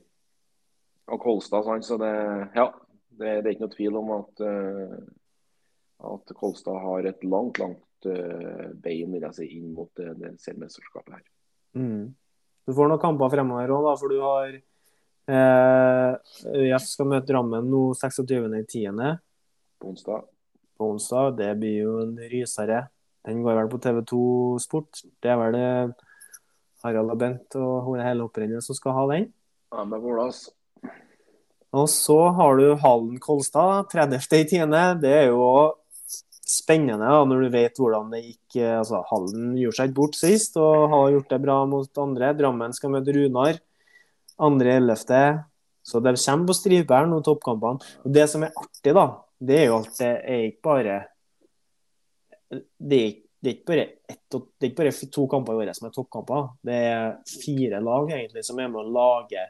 og 1.09 1.25
Kolstad. 1.25 1.65
Sant? 1.65 1.89
Så 1.89 1.97
det, 2.03 2.13
ja, 2.59 2.69
det, 3.17 3.39
det, 3.41 3.47
er 3.47 3.53
ikke 3.55 3.65
noe 3.65 3.77
tvil 3.79 4.01
om 4.03 4.15
at, 4.19 4.45
uh, 4.45 4.97
at 6.13 6.37
Kolstad 6.37 6.83
har 6.85 7.09
et 7.09 7.25
langt, 7.25 7.63
langt 7.63 8.11
uh, 8.11 8.69
bein 8.77 9.15
vil 9.15 9.25
jeg 9.31 9.39
si, 9.39 9.53
inn 9.57 9.73
mot 9.73 9.89
det, 9.97 10.19
det 10.21 10.37
seriemesterskapet 10.45 11.17
her. 11.17 11.29
Mm. 11.79 12.11
Du 12.69 12.77
får 12.77 12.91
noen 12.91 13.01
kamper 13.01 13.33
fremover 13.33 13.79
òg, 13.79 13.95
for 14.03 14.13
du 14.13 14.21
har 14.21 14.59
Eh, 14.59 14.78
jeg 15.29 16.81
skal 16.85 17.09
møte 17.11 17.29
Drammen 17.29 17.67
nå 17.69 17.83
26.10. 17.99 19.19
På 19.79 19.91
onsdag. 19.93 20.23
På 20.79 20.93
onsdag. 20.95 21.37
Det 21.39 21.51
blir 21.61 21.83
jo 21.85 21.97
en 22.03 22.15
rysere. 22.31 22.87
Den 23.27 23.43
går 23.45 23.59
vel 23.61 23.73
på 23.73 23.81
TV2 23.85 24.21
Sport. 24.63 25.03
Det 25.21 25.33
er 25.33 25.41
vel 25.41 25.57
det 25.59 25.71
Harald 26.85 27.13
og 27.13 27.19
Bent 27.21 27.59
og 27.59 27.91
hele 27.99 28.25
hopprennet 28.25 28.65
som 28.65 28.79
skal 28.79 28.97
ha 28.97 29.05
den. 29.13 29.29
Ja, 29.75 29.85
med 29.85 30.01
Vålas. 30.01 30.47
Og 31.77 31.91
så 31.93 32.17
har 32.33 32.57
du 32.57 32.71
Hallen 32.81 33.19
Kolstad 33.21 33.91
30.10. 33.93 35.03
Det 35.03 35.13
er 35.13 35.27
jo 35.29 35.45
spennende 36.49 37.05
da, 37.05 37.21
når 37.29 37.43
du 37.45 37.49
vet 37.53 37.77
hvordan 37.77 38.09
det 38.15 38.23
gikk. 38.23 38.61
altså 38.79 39.03
Hallen 39.11 39.53
gjorde 39.61 39.77
seg 39.77 39.91
ikke 39.91 39.99
bort 40.01 40.17
sist 40.17 40.57
og 40.57 40.89
har 40.95 41.11
gjort 41.13 41.35
det 41.35 41.43
bra 41.45 41.59
mot 41.69 42.01
andre. 42.01 42.33
Drammen 42.39 42.73
skal 42.77 42.95
møte 42.95 43.13
Runar 43.13 43.61
andre 44.39 44.75
ellevte. 44.79 45.23
Så 45.83 46.01
de 46.05 46.13
kommer 46.17 46.51
på 46.51 46.57
striperen 46.57 47.15
og 47.17 47.25
toppkampene. 47.27 47.95
Og 48.05 48.13
det 48.13 48.27
som 48.31 48.45
er 48.45 48.57
artig, 48.57 48.93
da, 48.97 49.07
det 49.39 49.61
er 49.63 49.71
jo 49.71 49.79
at 49.81 50.01
det 50.01 50.11
er 50.11 50.45
ikke 50.49 50.67
bare 50.69 50.99
Det 52.49 52.99
er, 52.99 53.15
det 53.39 53.51
er 53.51 53.55
ikke 53.55 53.69
bare, 53.69 53.85
ett, 54.09 54.23
det 54.33 54.67
er 54.67 54.71
ikke 54.71 54.81
bare 54.83 55.11
to 55.13 55.27
kamper 55.31 55.55
i 55.55 55.63
året 55.63 55.77
som 55.77 55.89
er 55.89 55.95
toppkamper. 55.95 56.49
Det 56.65 56.79
er 56.89 57.19
fire 57.45 57.81
lag 57.85 58.11
egentlig 58.17 58.45
som 58.47 58.59
er 58.59 58.71
med 58.73 58.81
å 58.83 58.95
lage 58.97 59.45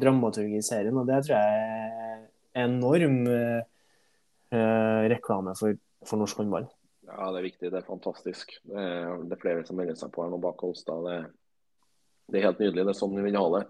dramaturgi 0.00 0.58
i 0.58 0.64
serien, 0.64 0.96
og 0.96 1.06
det 1.08 1.20
tror 1.26 1.36
jeg 1.36 1.88
er 2.06 2.64
enorm 2.64 3.18
eh, 3.30 5.08
reklame 5.12 5.54
for, 5.58 5.76
for 6.06 6.22
norsk 6.22 6.40
håndball. 6.40 6.68
Ja, 7.10 7.30
det 7.32 7.40
er 7.40 7.46
viktig. 7.46 7.70
Det 7.70 7.80
er 7.80 7.86
fantastisk. 7.86 8.54
Er, 8.70 9.20
det 9.26 9.36
er 9.36 9.42
flere 9.42 9.66
som 9.66 9.78
melder 9.80 9.98
seg 9.98 10.12
på 10.14 10.24
her 10.24 10.32
nå 10.32 10.38
bak 10.42 10.58
Kolstad. 10.60 11.06
Det, 11.06 11.18
det, 12.30 12.40
er 12.40 12.48
helt 12.48 12.62
nydelig. 12.62 12.86
Det 12.86 12.94
er 12.94 13.00
sånn 13.00 13.16
vi 13.16 13.26
vil 13.26 13.38
ha 13.40 13.46
det. 13.56 13.62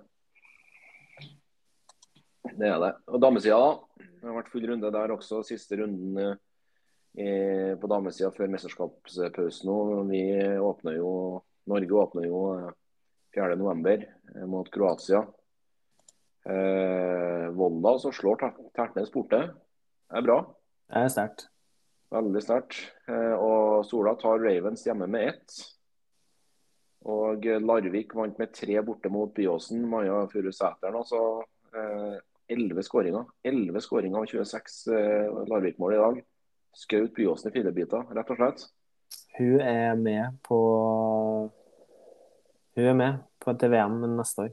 Det 2.60 2.68
er 2.68 2.80
det. 2.82 2.92
Og 3.08 3.22
damesida, 3.22 3.56
da. 3.56 4.06
Det 4.20 4.28
har 4.28 4.36
vært 4.36 4.50
full 4.52 4.66
runde 4.68 4.92
der 4.92 5.14
også. 5.14 5.40
Siste 5.48 5.78
runden 5.80 6.18
eh, 6.20 7.72
på 7.80 7.88
damesida 7.88 8.28
før 8.36 8.50
mesterskapspausen 8.52 9.70
nå. 9.70 9.78
Vi 10.10 10.24
åpner 10.60 10.98
jo 10.98 11.12
Norge 11.70 11.96
åpner 12.02 12.26
jo 12.26 12.42
4.11. 13.36 14.04
Eh, 14.34 14.46
mot 14.46 14.70
Kroatia. 14.72 15.24
Eh, 16.44 17.48
Volda 17.56 17.98
som 17.98 18.12
slår 18.12 18.44
Tertnes 18.76 19.12
borte. 19.12 19.40
Det 20.10 20.20
er 20.20 20.26
bra. 20.26 20.40
Det 20.90 21.04
er 21.04 21.12
sterkt. 21.12 21.46
Veldig 22.10 22.42
sterkt. 22.42 22.80
Eh, 23.08 23.36
og 23.36 23.86
Sola 23.88 24.16
tar 24.20 24.42
Ravens 24.42 24.84
hjemme 24.86 25.08
med 25.08 25.32
ett. 25.32 25.60
Og 27.08 27.46
Larvik 27.64 28.12
vant 28.12 28.36
med 28.36 28.52
tre 28.52 28.82
borte 28.84 29.08
mot 29.08 29.32
Byåsen. 29.32 29.86
Maja 29.88 30.26
Furusæteren 30.28 30.98
altså. 31.00 31.22
Eh, 31.70 32.18
11 32.50 32.82
skåringer. 32.86 33.24
11 33.46 33.80
skåringer 33.84 34.20
av 34.20 34.28
26 34.30 34.76
uh, 34.90 35.40
Larvik-mål 35.50 35.94
i 35.94 36.00
dag. 36.00 36.20
Skaut 36.76 37.14
Byåsen 37.14 37.50
i 37.50 37.54
fillebiter, 37.54 38.06
rett 38.14 38.30
og 38.30 38.38
slett. 38.38 38.66
Hun 39.38 39.60
er 39.64 39.96
med 39.98 40.38
på 40.46 40.58
Hun 42.76 42.86
er 42.86 42.94
med 42.94 43.22
på 43.42 43.54
til 43.58 43.72
VM 43.72 43.98
neste 44.16 44.46
år. 44.46 44.52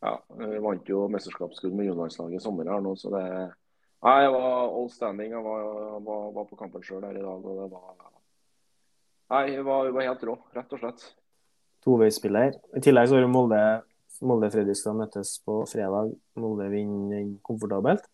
Ja, 0.00 0.14
hun 0.32 0.62
vant 0.64 0.88
jo 0.88 1.06
mesterskapsgull 1.12 1.74
med 1.74 1.90
juniorlandslaget 1.90 2.40
i 2.40 2.44
sommer 2.44 2.70
her 2.70 2.80
nå, 2.84 2.94
så 2.96 3.12
det 3.14 3.24
Nei, 4.00 4.14
jeg 4.24 4.30
var 4.32 4.62
all 4.64 4.86
standing. 4.88 5.34
Jeg 5.34 5.44
var, 5.44 5.64
var, 6.00 6.30
var 6.32 6.46
på 6.48 6.56
kampen 6.56 6.84
sjøl 6.84 7.02
her 7.04 7.18
i 7.18 7.20
dag, 7.20 7.42
og 7.44 7.58
det 7.58 7.66
var 7.68 7.98
Nei, 9.30 9.56
hun 9.58 9.66
var, 9.66 9.90
var, 9.92 10.06
helt 10.08 10.24
rå, 10.26 10.36
rett 10.56 10.72
og 10.74 10.80
slett. 10.80 11.04
Toveispiller. 11.84 12.56
I 12.76 12.80
tillegg 12.82 13.10
så 13.10 13.20
har 13.20 13.28
Molde 13.30 13.60
Molde-Fredrikstad 14.20 14.96
møtes 14.98 15.36
på 15.44 15.62
fredag. 15.70 16.12
Molde 16.40 16.68
vinner 16.72 17.28
komfortabelt. 17.46 18.04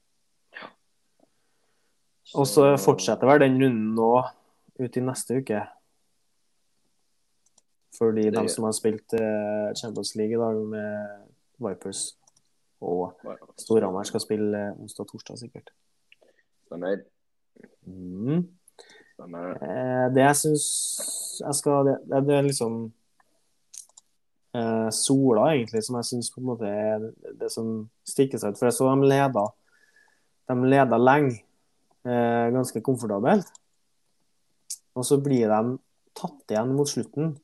Og 2.35 2.47
så 2.51 2.73
fortsetter 2.83 3.29
vel 3.29 3.42
den 3.45 3.59
runden 3.62 3.95
nå 3.95 4.11
ut 4.81 4.99
i 4.99 5.03
neste 5.05 5.40
uke. 5.40 5.62
Fordi 7.97 8.29
de 8.35 8.45
som 8.53 8.66
har 8.69 8.75
spilt 8.77 9.14
eh, 9.16 9.73
Champions 9.79 10.14
League 10.19 10.37
i 10.37 10.40
dag 10.40 10.59
med 10.69 11.27
Vipers 11.64 12.11
og 12.85 13.14
Storhamar, 13.57 14.05
skal 14.05 14.21
spille 14.21 14.59
eh, 14.59 14.81
onsdag-torsdag, 14.83 15.38
sikkert. 15.40 15.71
Stemmer. 16.66 17.01
Mm. 17.87 18.45
Stemmer. 19.14 19.57
Eh, 19.64 20.07
det 20.12 20.27
jeg 20.27 20.40
syns 20.42 20.66
jeg 21.40 21.55
skal 21.57 21.88
det, 21.88 21.97
det, 22.12 22.35
er 22.37 22.45
liksom 22.45 22.77
eh, 24.57 24.88
Sola, 24.95 25.51
egentlig, 25.55 25.83
som 25.85 25.99
jeg 25.99 26.09
syns 26.11 26.33
er 26.64 27.07
det 27.40 27.51
som 27.53 27.88
stikker 28.09 28.40
seg 28.40 28.55
ut. 28.55 28.59
For 28.61 28.69
jeg 28.71 28.79
så 28.79 28.88
de 28.90 29.11
leda, 29.11 29.45
de 30.49 30.71
leda 30.73 30.99
lenge, 31.01 31.42
eh, 32.07 32.49
ganske 32.55 32.81
komfortabelt. 32.81 33.51
Og 34.97 35.05
så 35.05 35.21
blir 35.21 35.49
de 35.53 35.77
tatt 36.16 36.51
igjen 36.51 36.75
mot 36.75 36.88
slutten. 36.88 37.37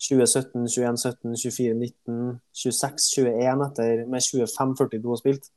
2017, 0.00 0.64
21, 0.66 0.96
17, 0.96 1.36
24, 1.36 1.74
19, 1.76 2.40
26, 2.56 3.10
21 3.20 3.64
etter 3.66 4.06
med 4.08 4.24
25-42 4.24 5.18
spilt. 5.20 5.50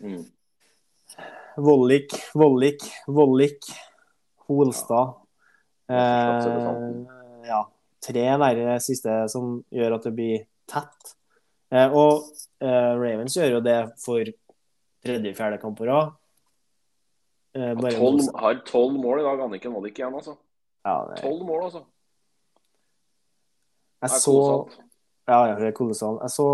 Mm. 0.00 0.24
Vollik, 1.60 2.14
Vollik, 2.34 2.86
Vollik, 3.06 3.68
Holstad. 4.48 5.12
Eh, 5.92 6.48
ja 7.44 7.66
tre 8.02 8.24
der 8.42 8.78
siste 8.82 9.22
som 9.30 9.60
gjør 9.72 9.96
at 9.98 10.08
det 10.08 10.14
blir 10.16 10.44
tett. 10.70 11.14
Eh, 11.72 11.88
og 11.88 12.26
eh, 12.62 12.92
Ravens 12.98 13.36
gjør 13.38 13.58
jo 13.58 13.62
det 13.64 13.78
for 14.02 14.28
tredje-fjerde 15.02 15.60
kamp 15.62 15.78
på 15.78 15.88
rad. 15.88 16.12
Eh, 17.54 17.72
Har 17.72 18.62
tolv- 18.66 18.98
mål 19.00 19.20
i 19.20 19.26
dag, 19.26 19.40
Anniken 19.46 19.72
Mollik 19.74 19.98
igjen, 19.98 20.14
altså. 20.14 20.36
Ja, 20.84 20.96
Tolv 21.20 21.44
mål, 21.46 21.68
altså. 21.68 21.84
jeg 24.02 24.20
så. 24.20 24.36
Ja, 25.28 25.38
ja, 25.46 25.54
det 25.60 25.68
er 25.70 25.76
kolossalt. 25.76 26.18
Jeg 26.24 26.34
så 26.34 26.46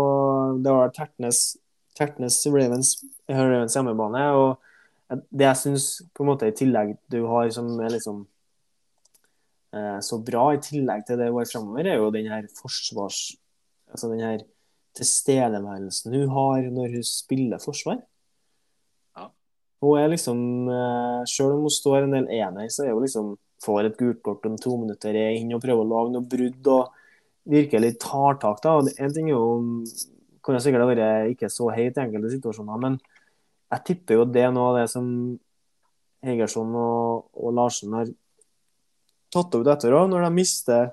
det 0.61 0.73
var 0.75 0.91
Tertnes, 0.93 1.39
Tertnes 1.97 2.37
Ravens, 2.45 2.91
Ravens 3.29 3.73
hjemmebane, 3.75 4.25
og 4.37 5.15
det 5.33 5.47
jeg 5.47 5.57
syns 5.57 5.87
på 6.13 6.23
en 6.23 6.29
måte 6.29 6.49
i 6.51 6.53
tillegg 6.53 6.93
du 7.09 7.23
har 7.25 7.49
som 7.53 7.71
er 7.81 7.95
liksom 7.95 8.27
så 10.01 10.17
bra, 10.25 10.47
i 10.55 10.61
tillegg 10.63 11.03
til 11.05 11.19
det 11.19 11.27
hun 11.29 11.43
er 11.43 11.49
framover, 11.49 11.87
er 11.87 11.99
jo 12.01 12.13
den 12.15 12.31
her 12.31 12.47
forsvars... 12.57 13.35
Altså 13.89 14.09
den 14.11 14.21
her 14.21 14.41
tilstedeværelsen 14.97 16.13
hun 16.13 16.29
har 16.33 16.69
når 16.73 16.95
hun 16.95 17.05
spiller 17.05 17.61
forsvar. 17.61 17.99
Ja. 19.17 19.29
Hun 19.81 19.99
er 19.99 20.07
liksom 20.13 20.69
eh, 20.69 21.25
Selv 21.29 21.55
om 21.55 21.67
hun 21.67 21.73
står 21.73 22.03
en 22.03 22.15
del 22.17 22.29
ener, 22.39 22.69
så 22.69 22.85
er 22.85 22.93
hun 22.93 23.05
liksom 23.05 23.35
får 23.63 23.89
et 23.89 23.97
gult 23.99 24.21
kort 24.23 24.45
om 24.47 24.55
to 24.57 24.77
minutter, 24.79 25.15
er 25.15 25.35
inn 25.35 25.51
og 25.53 25.61
prøver 25.63 25.83
å 25.83 25.89
lage 25.89 26.13
noe 26.13 26.27
brudd 26.31 26.69
og 26.71 26.93
virkelig 27.49 27.97
tar 27.99 28.39
tak. 28.39 28.61
da, 28.63 28.77
og 28.79 28.87
En 28.97 29.13
ting 29.13 29.27
er 29.27 29.35
jo 29.35 29.83
kunne 30.41 30.61
sikkert 30.63 30.87
vært 30.87 31.33
ikke 31.33 31.49
så 31.51 31.67
heit 31.75 31.97
i 31.97 32.05
enkelte 32.05 32.31
situasjoner, 32.37 32.79
men 32.79 32.95
jeg 33.69 33.85
tipper 33.85 34.21
jo 34.21 34.25
det 34.25 34.45
er 34.45 34.53
noe 34.55 34.71
av 34.71 34.77
det 34.79 34.87
som 34.89 35.09
Hegersson 36.25 36.71
og, 36.75 37.27
og 37.35 37.53
Larsen 37.53 37.93
har 37.93 38.07
tatt 39.33 39.55
opp 39.55 39.65
dette 39.67 39.91
òg, 39.93 40.09
når 40.11 40.25
de 40.27 40.31
mister 40.35 40.89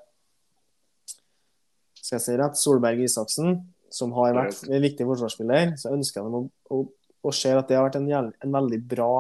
skal 2.07 2.21
jeg 2.21 2.25
si 2.25 2.37
rett, 2.39 2.59
Solberg 2.61 3.03
Isaksen, 3.03 3.57
som 3.91 4.13
har 4.15 4.37
vært 4.37 4.69
en 4.69 4.85
viktig 4.85 5.07
forsvarsspiller, 5.09 5.73
så 5.81 5.91
ønsker 5.97 6.23
de 6.23 6.39
å, 6.39 6.43
å, 6.75 6.83
å 7.27 7.33
se 7.35 7.51
at 7.51 7.67
det 7.67 7.79
har 7.79 7.87
vært 7.89 7.99
en, 7.99 8.07
en 8.31 8.55
veldig 8.55 8.79
bra 8.87 9.11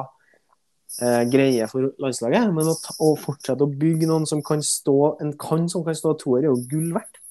eh, 1.03 1.23
greie 1.33 1.67
for 1.71 1.91
landslaget. 2.03 2.53
Men 2.55 2.71
å, 2.71 2.77
ta, 2.79 2.95
å 3.03 3.15
fortsette 3.19 3.67
å 3.67 3.73
bygge 3.83 4.11
noen 4.11 4.29
som 4.31 4.43
kan 4.47 4.63
stå 4.63 5.17
en 5.25 5.35
kan 5.41 5.67
som 5.73 5.87
kan 5.87 5.99
stå 5.99 6.15
toer, 6.23 6.45
er 6.45 6.53
jo 6.53 6.61
gull 6.71 6.93
verdt. 6.95 7.23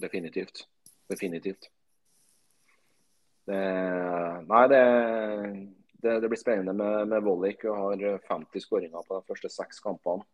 Definitivt. 0.00 0.64
Definitivt. 1.12 1.68
Det, 3.46 3.60
nei, 4.48 4.64
det, 4.72 4.82
det, 6.02 6.16
det 6.22 6.30
blir 6.32 6.40
spennende 6.40 6.72
med, 6.76 7.12
med 7.12 7.26
Vollik. 7.26 7.68
Hun 7.68 8.00
har 8.00 8.24
50 8.26 8.64
skåringer 8.64 9.04
på 9.04 9.20
de 9.20 9.28
første 9.28 9.52
seks 9.52 9.84
kampene. 9.84 10.24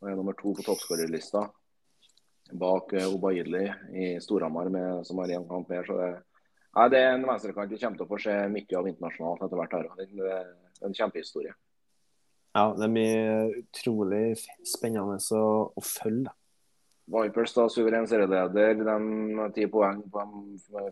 Hun 0.00 0.10
er 0.12 0.16
nummer 0.18 0.36
to 0.38 0.52
på 0.54 0.62
toppskårerlista. 0.66 1.48
Bak 2.58 2.92
eh, 2.96 3.08
Obaidli 3.10 3.64
i 3.92 4.08
Storhamar, 4.24 4.70
med- 4.72 5.06
som 5.06 5.18
har 5.18 5.28
én 5.34 5.48
kamp 5.48 5.68
mer. 5.68 5.84
Så 5.84 5.96
det, 5.98 6.10
nei, 6.76 6.88
det 6.88 6.98
er 7.02 7.14
en 7.16 7.26
venstrekant 7.28 7.70
vi 7.70 7.80
kommer 7.82 7.98
til 7.98 8.06
å 8.06 8.12
få 8.12 8.20
se 8.22 8.36
mye 8.52 8.78
av 8.78 8.88
internasjonalt 8.88 9.42
etter 9.44 9.60
hvert. 9.60 9.72
her. 9.72 9.88
Det 9.98 10.34
er 10.38 10.86
en 10.86 10.94
kjempehistorie. 10.94 11.54
Ja, 12.56 12.72
det 12.74 12.88
blir 12.90 13.58
utrolig 13.60 14.38
spennende 14.66 15.18
å, 15.36 15.48
å 15.76 15.82
følge. 15.84 16.32
Vipers 17.08 17.54
da, 17.56 17.64
suveren 17.72 18.04
serieleder. 18.08 18.74
De 18.84 18.94
har 19.38 19.52
ti 19.56 19.64
poeng 19.72 20.02
på 20.12 20.24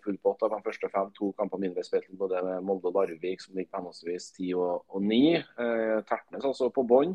full 0.04 0.16
pott 0.24 0.44
av 0.46 0.54
de 0.54 0.60
første 0.64 0.88
fem. 0.92 1.10
To 1.18 1.32
kamper 1.36 1.60
mindre 1.60 1.84
spilt 1.84 2.08
både 2.16 2.40
med 2.44 2.64
Molde 2.64 2.88
og 2.88 2.96
Larvik, 2.96 3.42
som 3.44 3.56
ligger 3.56 3.70
på 3.72 3.80
henholdsvis 3.82 4.30
ti 4.36 4.52
og, 4.56 4.86
og 4.88 5.04
ni. 5.04 5.36
Eh, 5.36 5.98
Tertnes 6.08 6.44
altså 6.48 6.70
på 6.72 6.86
bånn. 6.88 7.12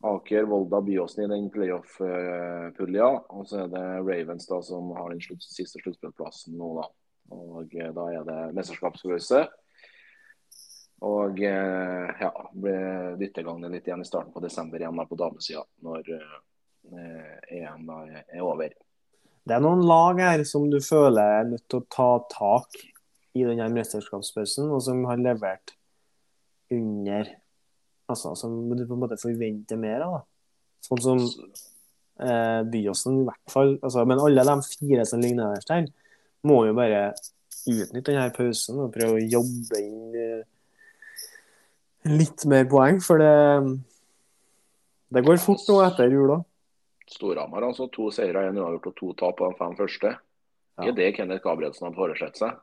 Aker, 0.00 0.46
Volda, 0.48 0.80
Byåsen 0.80 1.24
i 1.24 1.28
den 1.28 1.50
playoff-pulja. 1.52 3.08
Og 3.28 3.48
så 3.48 3.64
er 3.64 3.72
det 3.72 3.86
Ravens 4.00 4.48
da 4.48 4.60
som 4.64 4.92
har 4.96 5.12
den 5.12 5.20
slutt, 5.20 5.44
siste 5.44 5.82
sluttspillplassen 5.82 6.56
nå, 6.56 6.70
da. 6.80 6.86
Og 7.36 7.74
eh, 7.76 7.90
da 7.94 8.06
er 8.14 8.24
det 8.26 8.38
mesterskapspause. 8.56 9.44
Og 11.04 11.40
ja, 11.40 12.12
ja, 12.20 12.30
blir 12.52 13.16
dyttegangen 13.20 13.72
litt 13.72 13.86
igjen 13.88 14.02
i 14.04 14.08
starten 14.08 14.32
på 14.34 14.42
desember 14.44 14.80
igjen 14.80 14.98
da 15.00 15.06
på 15.08 15.16
damesida, 15.20 15.62
når 15.84 16.10
eh, 16.16 17.60
EM 17.60 17.86
da 17.88 18.00
er 18.20 18.44
over. 18.44 18.72
Det 19.44 19.56
er 19.56 19.64
noen 19.64 19.84
lag 19.88 20.20
her 20.20 20.44
som 20.48 20.66
du 20.72 20.76
føler 20.84 21.40
er 21.40 21.48
nødt 21.54 21.64
til 21.68 21.80
å 21.80 21.88
ta 21.92 22.10
tak 22.32 22.76
i 23.36 23.46
denne 23.46 23.68
mesterskapspausen, 23.72 24.68
og 24.68 24.82
som 24.84 25.04
har 25.08 25.20
levert 25.20 25.72
under 26.70 27.32
Altså 28.10 28.34
som 28.38 28.54
du 28.68 28.84
på 28.84 28.96
en 28.96 29.02
måte 29.04 29.18
forventer 29.20 29.80
mer 29.80 30.06
av. 30.06 30.18
da. 30.18 30.22
Sånn 30.84 31.02
som 31.04 31.20
eh, 31.22 32.62
Byåsen, 32.70 33.22
i 33.22 33.26
hvert 33.28 33.52
fall. 33.52 33.74
Altså, 33.80 34.04
men 34.08 34.22
alle 34.22 34.46
de 34.48 34.56
fire 34.66 35.06
som 35.08 35.22
ligger 35.22 35.42
nederst 35.42 35.72
her, 35.72 35.90
må 36.46 36.62
jo 36.68 36.76
bare 36.76 37.10
utnytte 37.68 38.14
denne 38.14 38.30
pausen 38.32 38.80
og 38.80 38.94
prøve 38.94 39.18
å 39.18 39.28
jobbe 39.36 39.82
inn 39.82 40.16
eh, 40.16 40.48
litt 42.08 42.46
mer 42.48 42.64
poeng, 42.70 43.00
for 43.04 43.20
det 43.20 43.80
Det 45.10 45.24
går 45.26 45.40
fort 45.42 45.64
nå 45.66 45.80
etter 45.82 46.12
jula. 46.12 46.36
Storhamar 47.10 47.64
altså 47.66 47.88
to 47.90 48.12
seire, 48.14 48.44
én 48.46 48.58
uavgjort 48.60 48.86
og 48.86 48.94
to 48.94 49.08
tap 49.18 49.40
på 49.40 49.48
de 49.50 49.56
fem 49.58 49.72
første. 49.74 50.12
Ja. 50.78 50.84
Det 50.84 50.90
er 50.92 50.98
det 51.00 51.08
Kenneth 51.16 51.42
Gabrielsen 51.42 51.88
har 51.88 51.96
foresett 51.96 52.38
seg. 52.38 52.60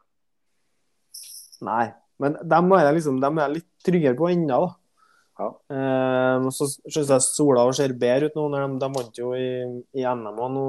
Nei, 1.68 1.90
men 2.24 2.38
dem 2.40 2.72
er 2.72 2.86
jeg 2.88 2.98
liksom, 3.02 3.20
de 3.20 3.32
er 3.44 3.52
litt 3.52 3.68
tryggere 3.84 4.16
på 4.16 4.30
ennå. 4.32 4.62
Ja. 5.38 5.47
Eh, 5.69 6.45
og 6.47 6.54
så 6.56 6.65
syns 6.89 7.12
jeg 7.13 7.21
Sola 7.26 7.65
ser 7.78 7.93
bedre 7.93 8.30
ut 8.32 8.36
nå. 8.39 8.47
Når 8.54 8.63
de, 8.65 8.80
de 8.82 8.89
vant 8.97 9.19
jo 9.21 9.34
i, 9.38 9.47
i 10.02 10.06
NM 10.08 10.39
nå 10.56 10.63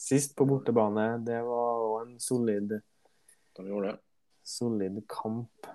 sist 0.00 0.36
på 0.38 0.46
bortebane. 0.48 1.08
Det 1.26 1.40
var 1.44 1.82
òg 1.88 1.96
en 2.04 2.14
solid, 2.22 2.76
De 3.58 3.66
gjorde 3.66 3.90
det. 3.92 3.98
solid 4.46 5.00
kamp. 5.10 5.66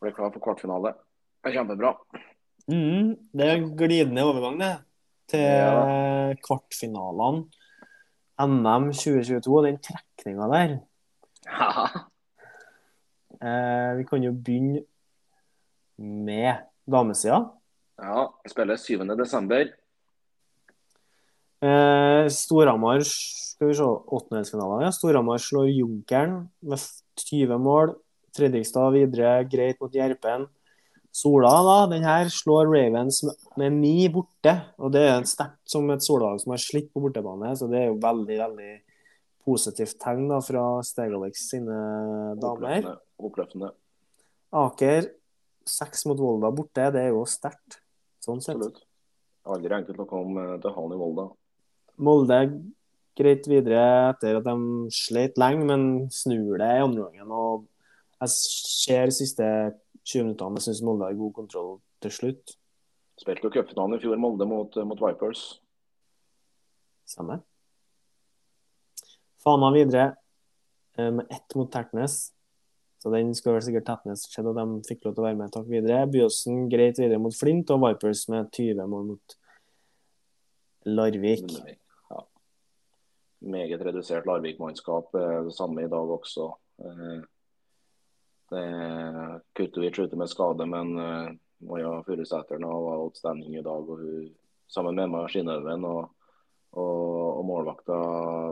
Ble 0.00 0.12
klar 0.14 0.30
for 0.32 0.40
kvartfinale. 0.44 0.94
Det 1.42 1.50
er 1.52 1.58
kjempebra. 1.58 1.92
Mm, 2.70 3.12
det 3.36 3.44
er 3.46 3.54
en 3.58 3.68
glidende 3.78 4.24
overgang, 4.26 4.58
det. 4.62 4.72
Til 5.30 5.40
Ja. 5.42 6.34
kvartfinalene. 6.46 7.46
NM 8.38 8.90
2022 8.92 9.54
og 9.58 9.64
den 9.64 9.78
trekninga 9.82 10.46
der. 10.52 10.74
Eh, 13.36 13.90
vi 13.98 14.04
kan 14.08 14.22
jo 14.24 14.32
begynne 14.32 14.82
med 15.98 16.66
damesida. 16.86 17.42
ja, 18.02 18.28
spiller 18.48 18.76
7. 18.76 18.98
desember. 19.16 19.72
Eh, 21.64 22.28
Storhamar 22.28 23.00
skal 23.06 23.70
vi 23.70 23.74
se, 23.78 23.82
åttendelsfinalen. 23.82 24.84
Ja. 24.84 24.92
Storhamar 24.92 25.40
slår 25.40 25.70
Junkeren 25.72 26.48
med 26.60 26.78
20 27.30 27.58
mål. 27.58 27.94
Fredrikstad 28.36 28.92
videre 28.92 29.44
greit 29.48 29.80
mot 29.80 29.94
Gjerpen. 29.94 30.44
Sola 31.16 31.48
da, 31.64 31.76
den 31.88 32.04
her 32.04 32.28
slår 32.28 32.68
Ravens 32.68 33.22
med, 33.56 33.72
ni 33.72 34.04
borte. 34.12 34.52
og 34.76 34.92
Det 34.92 35.06
er 35.08 35.24
sterkt 35.24 35.64
som 35.64 35.88
et 35.90 36.04
Sola-lag 36.04 36.42
som 36.42 36.52
har 36.52 36.60
slitt 36.60 36.90
på 36.92 37.00
bortebane. 37.00 37.54
så 37.56 37.70
Det 37.70 37.78
er 37.80 37.86
jo 37.88 37.96
veldig 38.02 38.36
veldig 38.42 38.72
positivt 39.46 39.96
tegn 40.02 40.28
da 40.28 40.42
fra 40.44 40.82
Stegovics 40.84 41.48
sine 41.48 41.78
damer. 42.36 42.84
Oppløftende. 42.84 42.96
Oppløftende. 43.16 43.70
Aker 44.52 45.08
seks 45.68 46.06
mot 46.08 46.20
Volda 46.20 46.50
borte, 46.54 46.90
det 46.94 47.02
er 47.06 47.14
jo 47.14 47.24
sterkt. 47.28 47.80
Sånn 48.24 48.42
sett. 48.42 48.56
Absolutt. 48.56 48.82
Aldri 49.46 49.76
enkelt 49.76 50.02
å 50.02 50.08
komme 50.10 50.46
til 50.62 50.74
havn 50.74 50.94
i 50.94 50.98
Volda. 50.98 51.28
Molde 52.02 52.40
greit 53.16 53.46
videre 53.48 54.10
etter 54.10 54.40
at 54.40 54.46
de 54.46 54.90
slet 54.92 55.38
lenge, 55.40 55.64
men 55.68 55.82
snur 56.12 56.58
det 56.60 56.68
i 56.74 56.84
andre 56.84 57.06
gangen. 57.06 57.32
Og 57.32 57.66
jeg 58.20 58.34
ser 58.34 59.10
de 59.10 59.16
siste 59.16 59.48
20 60.06 60.28
minuttene, 60.28 60.60
jeg 60.60 60.68
syns 60.68 60.84
Molde 60.86 61.08
har 61.08 61.18
god 61.18 61.34
kontroll 61.40 61.76
til 62.04 62.14
slutt. 62.18 62.56
Spilte 63.16 63.48
jo 63.48 63.52
cupfinalen 63.54 63.96
i 63.96 64.02
fjor, 64.02 64.18
Molde 64.20 64.48
mot, 64.48 64.76
mot 64.84 65.02
Vipers. 65.06 65.46
Samme. 67.08 67.38
Fana 69.40 69.70
videre 69.72 70.10
eh, 70.98 71.12
med 71.14 71.30
ett 71.30 71.54
mot 71.56 71.70
Tertnes. 71.72 72.35
Så 73.06 73.10
den 73.14 73.28
skal 73.38 73.54
vel 73.54 73.62
sikkert 73.62 73.84
Tertnes 73.86 74.24
skjedd 74.26 74.48
at 74.50 74.56
de 74.58 74.80
fikk 74.82 75.04
lov 75.06 75.12
til 75.14 75.22
å 75.22 75.24
være 75.28 75.38
med 75.38 75.52
takk 75.54 75.68
videre. 75.70 76.00
Byåsen 76.10 76.64
greit 76.66 76.96
videre 76.98 77.20
mot 77.22 77.36
Flint, 77.38 77.68
og 77.70 77.84
Vipers 77.84 78.24
med 78.32 78.48
20 78.50 78.88
mål 78.90 79.04
mot 79.12 79.34
Larvik. 80.90 81.54
Ja. 82.10 82.24
Meget 83.46 83.84
redusert 83.86 84.26
Larvik-mannskap. 84.26 85.14
eh, 85.14 85.44
Det 85.46 85.54
samme 85.54 85.84
i 85.84 85.92
dag 85.92 86.10
også. 86.16 86.48
Eh, 86.82 87.22
Det 88.50 88.64
Kutovic 89.54 89.98
ute 89.98 90.16
med 90.16 90.28
skade, 90.28 90.66
men 90.66 90.98
eh, 90.98 91.30
Maja 91.62 92.02
Furusæter 92.02 92.58
var 92.58 92.98
outstanding 93.06 93.54
i 93.54 93.62
dag. 93.62 93.88
og 93.88 94.02
hun 94.02 94.34
Sammen 94.66 94.96
med 94.96 95.04
Emma 95.04 95.28
Skinnhaugen 95.28 95.84
og, 95.84 96.10
og, 96.76 97.38
og 97.40 97.44
målvakta 97.48 97.96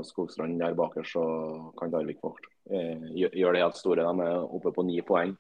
Skogstrand 0.09 0.59
der 0.61 0.75
bakerst, 0.79 1.13
så 1.17 1.25
kan 1.79 1.93
Darvik 1.93 2.21
fort 2.25 2.47
eh, 2.71 3.05
gjø- 3.13 3.33
gjøre 3.37 3.53
det 3.59 3.63
helt 3.67 3.79
store. 3.81 4.05
De 4.09 4.25
er 4.27 4.43
oppe 4.59 4.73
på 4.75 4.85
ni 4.89 5.01
poeng 5.05 5.37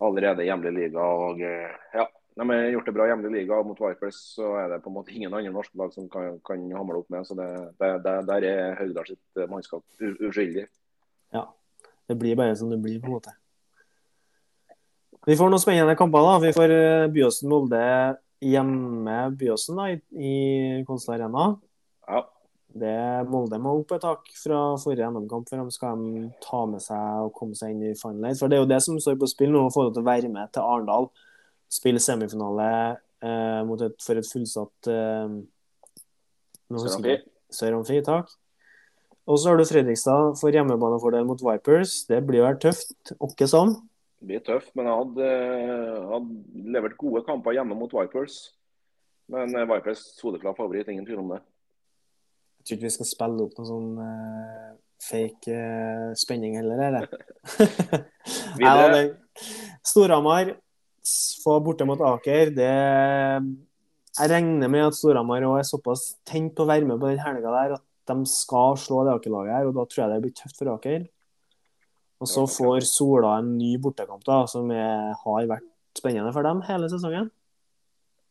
allerede 0.00 0.44
i 0.44 0.48
hjemlig 0.48 0.72
liga. 0.76 1.02
og 1.04 1.42
eh, 1.44 1.74
ja, 1.94 2.06
de 2.40 2.46
har 2.48 2.70
gjort 2.72 2.86
det 2.88 2.94
bra 2.96 3.04
i 3.08 3.10
hjemlig 3.12 3.32
liga. 3.34 3.58
Mot 3.66 3.80
Vipers 3.82 4.20
så 4.36 4.54
er 4.62 4.70
det 4.72 4.78
på 4.84 4.88
en 4.92 4.96
måte 5.00 5.12
ingen 5.12 5.34
andre 5.34 5.52
norske 5.52 5.76
lag 5.76 5.92
som 5.92 6.06
kan, 6.08 6.38
kan 6.46 6.62
hamle 6.72 7.02
opp 7.02 7.10
med. 7.12 7.26
så 7.28 7.34
det, 7.36 7.48
det, 7.82 7.90
det, 8.06 8.14
Der 8.30 8.46
er 8.54 8.78
Haugdal 8.80 9.10
sitt 9.10 9.40
eh, 9.42 9.50
mannskap 9.50 9.84
uskyldig. 10.00 10.66
Ja, 11.34 11.48
Det 12.08 12.16
blir 12.18 12.38
bare 12.38 12.56
som 12.56 12.70
det 12.72 12.78
blir, 12.82 13.00
på 13.02 13.10
en 13.10 13.18
måte. 13.18 13.34
Vi 15.28 15.36
får 15.36 15.50
noen 15.52 15.60
spennende 15.60 15.98
kamper. 15.98 16.24
da. 16.24 16.38
Vi 16.46 16.52
får 16.56 16.72
eh, 16.72 17.08
Byåsen-Molde 17.12 17.82
hjemme 18.40 19.16
Byåsen 19.36 19.76
da, 19.76 19.90
i, 19.92 19.98
i 20.16 20.84
Konstad 20.88 21.18
Arena. 21.20 21.50
Ja. 22.08 22.24
Det 22.70 23.26
Molde 23.26 23.58
må 23.58 23.72
opp 23.80 23.96
et 23.96 24.04
tak 24.04 24.28
fra 24.38 24.58
forrige 24.78 25.08
NM-kamp 25.10 25.48
for 25.50 25.58
de 25.58 25.74
skal 25.74 26.02
de 26.04 26.28
ta 26.44 26.60
med 26.70 26.82
seg 26.84 27.24
og 27.24 27.32
komme 27.34 27.58
seg 27.58 27.74
inn 27.74 27.88
i 27.88 27.96
Final 27.98 28.28
Eight. 28.28 28.38
For 28.38 28.50
det 28.50 28.58
er 28.58 28.62
jo 28.62 28.70
det 28.70 28.78
som 28.84 29.00
står 29.02 29.18
på 29.18 29.30
spill 29.30 29.50
nå, 29.54 29.64
å 29.66 29.72
få 29.74 29.88
det 29.88 29.96
til 29.96 30.04
å 30.04 30.10
være 30.10 30.30
med 30.30 30.52
til 30.54 30.62
Arendal. 30.62 31.10
Spille 31.70 32.02
semifinale 32.02 32.68
eh, 33.26 33.72
et, 33.88 33.98
for 34.04 34.20
et 34.20 34.30
fullsatt 34.30 34.90
eh, 34.90 35.34
Sør-Amfi. 36.70 37.18
Sør-Amfi, 37.58 37.98
takk. 38.06 38.30
Og 39.30 39.38
så 39.38 39.50
har 39.50 39.58
du 39.58 39.66
Fredrikstad 39.66 40.38
for 40.40 40.54
hjemmebanefordel 40.54 41.26
mot 41.26 41.42
Vipers. 41.42 42.00
Det 42.08 42.22
blir 42.26 42.46
vel 42.46 42.58
tøft, 42.62 43.12
åkke 43.18 43.46
sånn. 43.50 43.76
Det 44.20 44.30
blir 44.30 44.42
tøft, 44.46 44.72
men 44.78 44.88
jeg 44.88 45.02
hadde, 45.02 45.28
eh, 45.34 46.08
hadde 46.14 46.70
levert 46.74 46.98
gode 46.98 47.22
kamper 47.26 47.54
hjemme 47.56 47.78
mot 47.78 47.92
Vipers. 47.94 48.40
Men 49.30 49.54
eh, 49.54 49.68
Vipers 49.70 50.02
soleklar 50.18 50.56
favoritt, 50.58 50.90
ingen 50.90 51.06
tvil 51.06 51.22
om 51.22 51.34
det. 51.34 51.40
Jeg 52.60 52.66
tror 52.68 52.76
ikke 52.76 52.86
vi 52.86 52.94
skal 52.94 53.08
spille 53.08 53.44
opp 53.46 53.56
noe 53.56 53.68
sånn 53.68 53.90
uh, 53.96 54.72
fake 55.00 55.54
uh, 55.56 56.10
spenning 56.18 56.58
heller, 56.60 56.82
eller? 56.90 57.08
Det- 57.08 58.04
Storhamar 59.90 60.52
få 61.44 61.56
borte 61.64 61.86
mot 61.88 62.00
Aker, 62.04 62.50
det 62.52 62.68
Jeg 62.68 64.30
regner 64.30 64.68
med 64.68 64.90
at 64.90 64.98
Storhamar 64.98 65.46
er 65.48 65.64
såpass 65.66 66.10
tent 66.28 66.52
på 66.56 66.66
å 66.66 66.68
være 66.68 66.84
med 66.88 67.00
på 67.00 67.08
den 67.08 67.22
helga 67.22 67.54
der 67.54 67.78
at 67.78 67.86
de 68.10 68.26
skal 68.28 68.76
slå 68.80 69.04
det 69.06 69.14
Aker-laget 69.16 69.54
her, 69.54 69.68
og 69.70 69.76
da 69.78 69.86
tror 69.86 70.02
jeg 70.04 70.12
det 70.12 70.22
blir 70.24 70.36
tøft 70.36 70.58
for 70.58 70.72
Aker. 70.74 71.04
Og 72.20 72.28
så 72.28 72.44
får 72.50 72.84
Sola 72.84 73.36
en 73.40 73.54
ny 73.56 73.76
bortekamp, 73.80 74.24
da, 74.26 74.42
som 74.50 74.68
er, 74.74 75.14
har 75.22 75.46
vært 75.48 75.68
spennende 75.96 76.32
for 76.34 76.44
dem 76.44 76.60
hele 76.66 76.90
sesongen. 76.92 77.30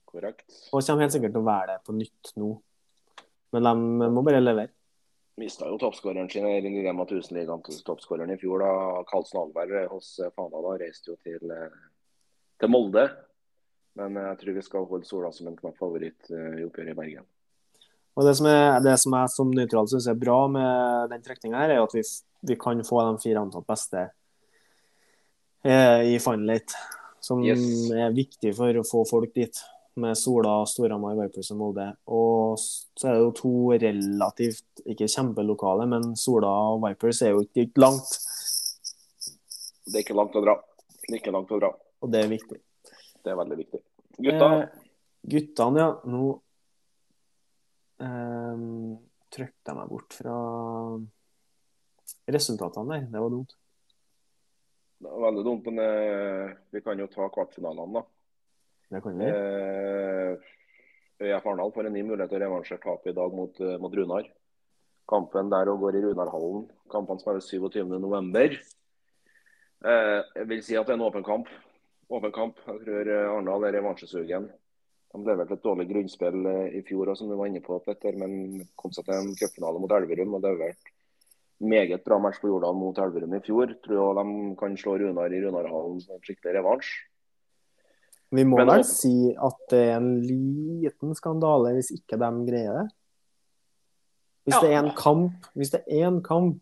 Korrekt. 0.09 0.45
Og 0.73 0.83
kommer 0.85 1.05
helt 1.05 1.15
sikkert 1.15 1.33
til 1.35 1.41
å 1.41 1.47
være 1.47 1.71
det 1.71 1.79
på 1.87 1.95
nytt 1.97 2.33
nå. 2.41 2.51
Men 3.55 3.65
de 3.65 4.12
må 4.13 4.23
bare 4.25 4.41
levere. 4.43 4.73
Mista 5.39 5.69
jo 5.69 5.77
toppskåreren 5.79 6.27
sin 6.29 6.45
i 6.49 6.83
Rema 6.83 7.05
1000-ligaen 7.05 7.62
til 7.63 7.79
toppskåreren 7.88 8.33
i 8.33 8.38
fjor. 8.41 8.59
da 8.59 9.03
Karlsen 9.07 9.39
Alberg 9.39 9.88
hos 9.93 10.17
eh, 10.19 10.31
Fana 10.35 10.59
da 10.65 10.75
reiste 10.81 11.13
jo 11.13 11.17
til, 11.23 11.51
eh, 11.55 11.79
til 12.59 12.71
Molde. 12.73 13.07
Men 13.99 14.17
eh, 14.19 14.27
jeg 14.33 14.39
tror 14.41 14.57
vi 14.57 14.65
skal 14.67 14.88
holde 14.89 15.07
Sola 15.07 15.31
som 15.35 15.47
en 15.47 15.57
knapp 15.57 15.79
favoritt 15.79 16.27
eh, 16.33 16.59
i 16.59 16.65
oppgjøret 16.67 16.91
i 16.91 16.97
Bergen. 16.97 17.27
Og 18.19 18.25
det 18.27 18.35
som, 18.35 18.49
er, 18.51 18.81
det 18.83 18.97
som 18.99 19.15
jeg 19.15 19.31
som 19.31 19.51
nøytral 19.55 19.88
syns 19.88 20.09
er 20.12 20.19
bra 20.19 20.41
med 20.51 21.12
den 21.13 21.23
trekninga, 21.23 21.62
er 21.63 21.79
at 21.79 21.93
vi, 21.95 22.03
vi 22.51 22.57
kan 22.59 22.81
få 22.83 22.99
de 23.07 23.21
fire 23.23 23.43
antatt 23.45 23.67
beste 23.69 24.09
eh, 25.63 26.15
i 26.15 26.17
Final 26.19 26.59
Som 27.23 27.45
Yes. 27.45 27.91
er 27.91 28.12
viktig 28.15 28.51
for 28.57 28.75
å 28.75 28.83
få 28.88 29.05
folk 29.07 29.31
dit, 29.35 29.55
med 29.99 30.17
Sola, 30.17 30.62
Storhamar, 30.69 31.17
Vipers 31.19 31.51
og 31.53 31.59
Molde. 31.59 31.85
Og 32.09 32.57
så 32.59 33.09
er 33.09 33.17
det 33.17 33.23
jo 33.23 33.33
to 33.38 33.51
relativt, 33.83 34.83
ikke 34.89 35.09
kjempelokale, 35.12 35.88
men 35.91 36.12
Sola 36.19 36.51
og 36.73 36.81
Vipers 36.88 37.21
er 37.25 37.35
jo 37.35 37.43
ikke 37.45 37.69
langt, 37.81 38.17
Det 39.89 39.95
er 39.97 40.03
ikke 40.05 40.17
langt 40.17 40.35
å 40.38 40.43
dra. 40.45 40.53
Det 41.01 41.15
er 41.15 41.19
ikke 41.21 41.33
langt 41.33 41.51
å 41.51 41.59
dra. 41.59 41.71
og 42.01 42.12
det 42.13 42.19
er 42.23 42.29
viktig. 42.29 42.59
Det 43.23 43.31
er 43.31 43.38
veldig 43.39 43.57
viktig. 43.57 43.79
Gutta, 44.19 44.49
Eh, 44.59 44.67
guttene, 45.33 45.79
ja. 45.79 45.89
Nå 46.05 46.25
eh, 48.05 48.62
trykte 49.33 49.71
jeg 49.71 49.77
meg 49.79 49.89
bort 49.89 50.13
fra 50.13 50.35
resultatene 52.29 52.93
der. 52.93 53.07
Det 53.12 53.23
var 53.23 53.33
dumt. 53.33 53.55
det 54.99 55.09
var 55.09 55.25
veldig 55.31 55.43
dumt, 55.47 55.65
men 55.69 55.79
eh, 55.79 56.55
vi 56.75 56.81
kan 56.83 56.99
jo 56.99 57.07
ta 57.07 57.29
kvartfinalene, 57.31 58.01
da. 58.01 58.05
Det 58.89 59.02
kan 59.02 59.19
vi. 59.19 59.25
Eh, 59.25 60.38
ØIF 61.19 61.45
Arendal 61.45 61.71
får 61.71 61.86
en 61.86 61.93
ny 61.93 62.04
mulighet 62.08 62.32
til 62.32 62.39
å 62.39 62.45
revansjere 62.45 62.82
tapet 62.82 63.12
i 63.12 63.17
dag 63.17 63.34
mot, 63.38 63.60
eh, 63.62 63.78
mot 63.78 63.93
Runar. 63.93 64.30
Kampen 65.10 65.49
der 65.49 65.69
og 65.69 65.82
går 65.84 65.97
i 65.99 66.04
Runarhallen. 66.06 66.69
Kampene 66.89 67.21
spilles 67.21 67.49
27.11. 67.52 68.58
Eh, 69.86 70.23
jeg 70.36 70.47
vil 70.47 70.63
si 70.63 70.78
at 70.78 70.88
det 70.88 70.95
er 70.95 70.99
en 70.99 71.06
åpen 71.06 71.23
kamp. 71.23 71.52
Åpen 72.10 72.34
kamp. 72.34 72.58
Jeg 72.65 72.82
tror 72.86 73.12
eh, 73.13 73.30
Arendal 73.30 73.67
er 73.67 73.78
revansjesugen. 73.78 74.49
De 75.10 75.25
leverte 75.25 75.58
et 75.58 75.65
dårlig 75.65 75.88
grunnspill 75.89 76.45
i 76.78 76.82
fjor, 76.86 77.10
også, 77.10 77.23
som 77.23 77.30
du 77.30 77.36
var 77.36 77.49
inne 77.49 77.63
på, 77.65 77.80
Petter, 77.82 78.13
men 78.13 78.62
kom 78.78 78.91
seg 78.93 79.08
til 79.08 79.15
en 79.15 79.32
cupfinale 79.34 79.82
mot 79.82 79.91
Elverum. 79.91 80.36
og 80.38 80.43
vært 80.45 80.91
meget 81.60 82.04
bra 82.06 82.19
match 82.21 82.38
på 82.39 82.47
Jordal 82.47 82.78
mot 82.78 82.97
Elverum 82.97 83.34
i 83.34 83.41
fjor. 83.41 83.73
Tror 83.84 83.97
jeg 83.97 84.17
de 84.19 84.56
kan 84.60 84.78
slå 84.78 84.97
Runar 85.02 85.34
i 85.34 85.41
Runarhallen 85.41 86.02
som 86.02 86.15
en 86.15 86.21
skikkelig 86.21 86.60
revansj. 86.60 86.93
Vi 88.29 88.45
må 88.45 88.59
Men 88.59 88.69
vel 88.69 88.83
si 88.85 89.31
at 89.33 89.61
det 89.71 89.79
er 89.87 89.95
en 89.97 90.19
liten 90.21 91.15
skandale 91.17 91.73
hvis 91.77 91.91
ikke 91.95 92.19
de 92.21 92.29
greier 92.45 92.75
det. 92.77 92.87
Hvis 94.45 94.55
Ja. 94.55 94.61
det 94.61 94.73
er 94.73 94.83
en 94.83 94.95
kamp 94.97 95.49
hvis 95.55 95.71
det 95.73 95.83
er 95.87 96.07
en 96.07 96.21
kamp 96.23 96.59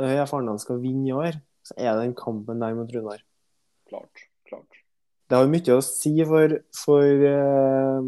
Høya 0.00 0.24
Farendal 0.28 0.58
skal 0.60 0.80
vinne 0.80 1.08
i 1.08 1.12
år, 1.12 1.40
så 1.66 1.74
er 1.76 1.92
det 1.92 2.06
den 2.06 2.14
kampen 2.16 2.60
der 2.60 2.74
mot 2.74 2.88
Runar. 2.88 3.20
Klart. 3.88 4.26
klart. 4.48 4.80
Det 5.28 5.36
har 5.36 5.44
jo 5.44 5.52
mye 5.52 5.76
å 5.76 5.84
si 5.84 6.12
for, 6.24 6.54
for 6.74 7.04
uh, 7.04 8.00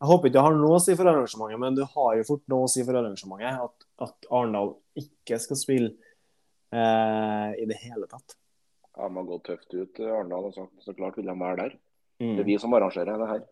Jeg 0.00 0.08
håper 0.08 0.30
ikke 0.30 0.36
det 0.38 0.44
har 0.46 0.54
noe 0.56 0.78
å 0.78 0.82
si 0.82 0.94
for 0.96 1.10
arrangementet, 1.10 1.60
men 1.60 1.74
det 1.76 1.88
har 1.94 2.14
jo 2.16 2.28
fort 2.28 2.44
noe 2.48 2.68
å 2.68 2.70
si 2.70 2.84
for 2.86 2.96
arrangementet 2.96 3.66
at, 3.66 3.88
at 4.06 4.30
Arendal 4.30 4.76
ikke 4.96 5.40
skal 5.42 5.60
spille 5.60 5.90
uh, 6.72 7.50
i 7.52 7.66
det 7.68 7.80
hele 7.82 8.08
tatt. 8.08 8.39
Ja, 9.00 9.08
må 9.08 9.22
har 9.22 9.30
gått 9.30 9.46
tøft 9.48 9.72
ut. 9.72 10.00
Arendal 10.04 10.50
har 10.50 10.52
sagt 10.52 10.84
så 10.84 10.92
klart 10.96 11.16
vil 11.16 11.30
de 11.30 11.36
være 11.40 11.56
der. 11.62 11.78
Mm. 12.20 12.34
Det 12.34 12.42
er 12.42 12.50
vi 12.50 12.58
som 12.60 12.76
arrangerer 12.76 13.16
det 13.16 13.28
her. 13.30 13.46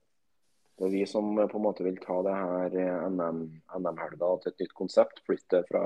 Det 0.78 0.86
er 0.86 0.92
vi 0.92 1.06
som 1.08 1.30
eh, 1.38 1.48
på 1.48 1.56
en 1.58 1.64
måte 1.64 1.86
vil 1.86 1.96
ta 2.02 2.18
det 2.26 2.34
her 2.36 2.76
eh, 2.82 3.06
NM, 3.14 3.40
NM-helga 3.80 4.34
til 4.42 4.52
et 4.52 4.62
nytt 4.64 4.76
konsept. 4.76 5.22
Flytte 5.26 5.62
fra, 5.70 5.82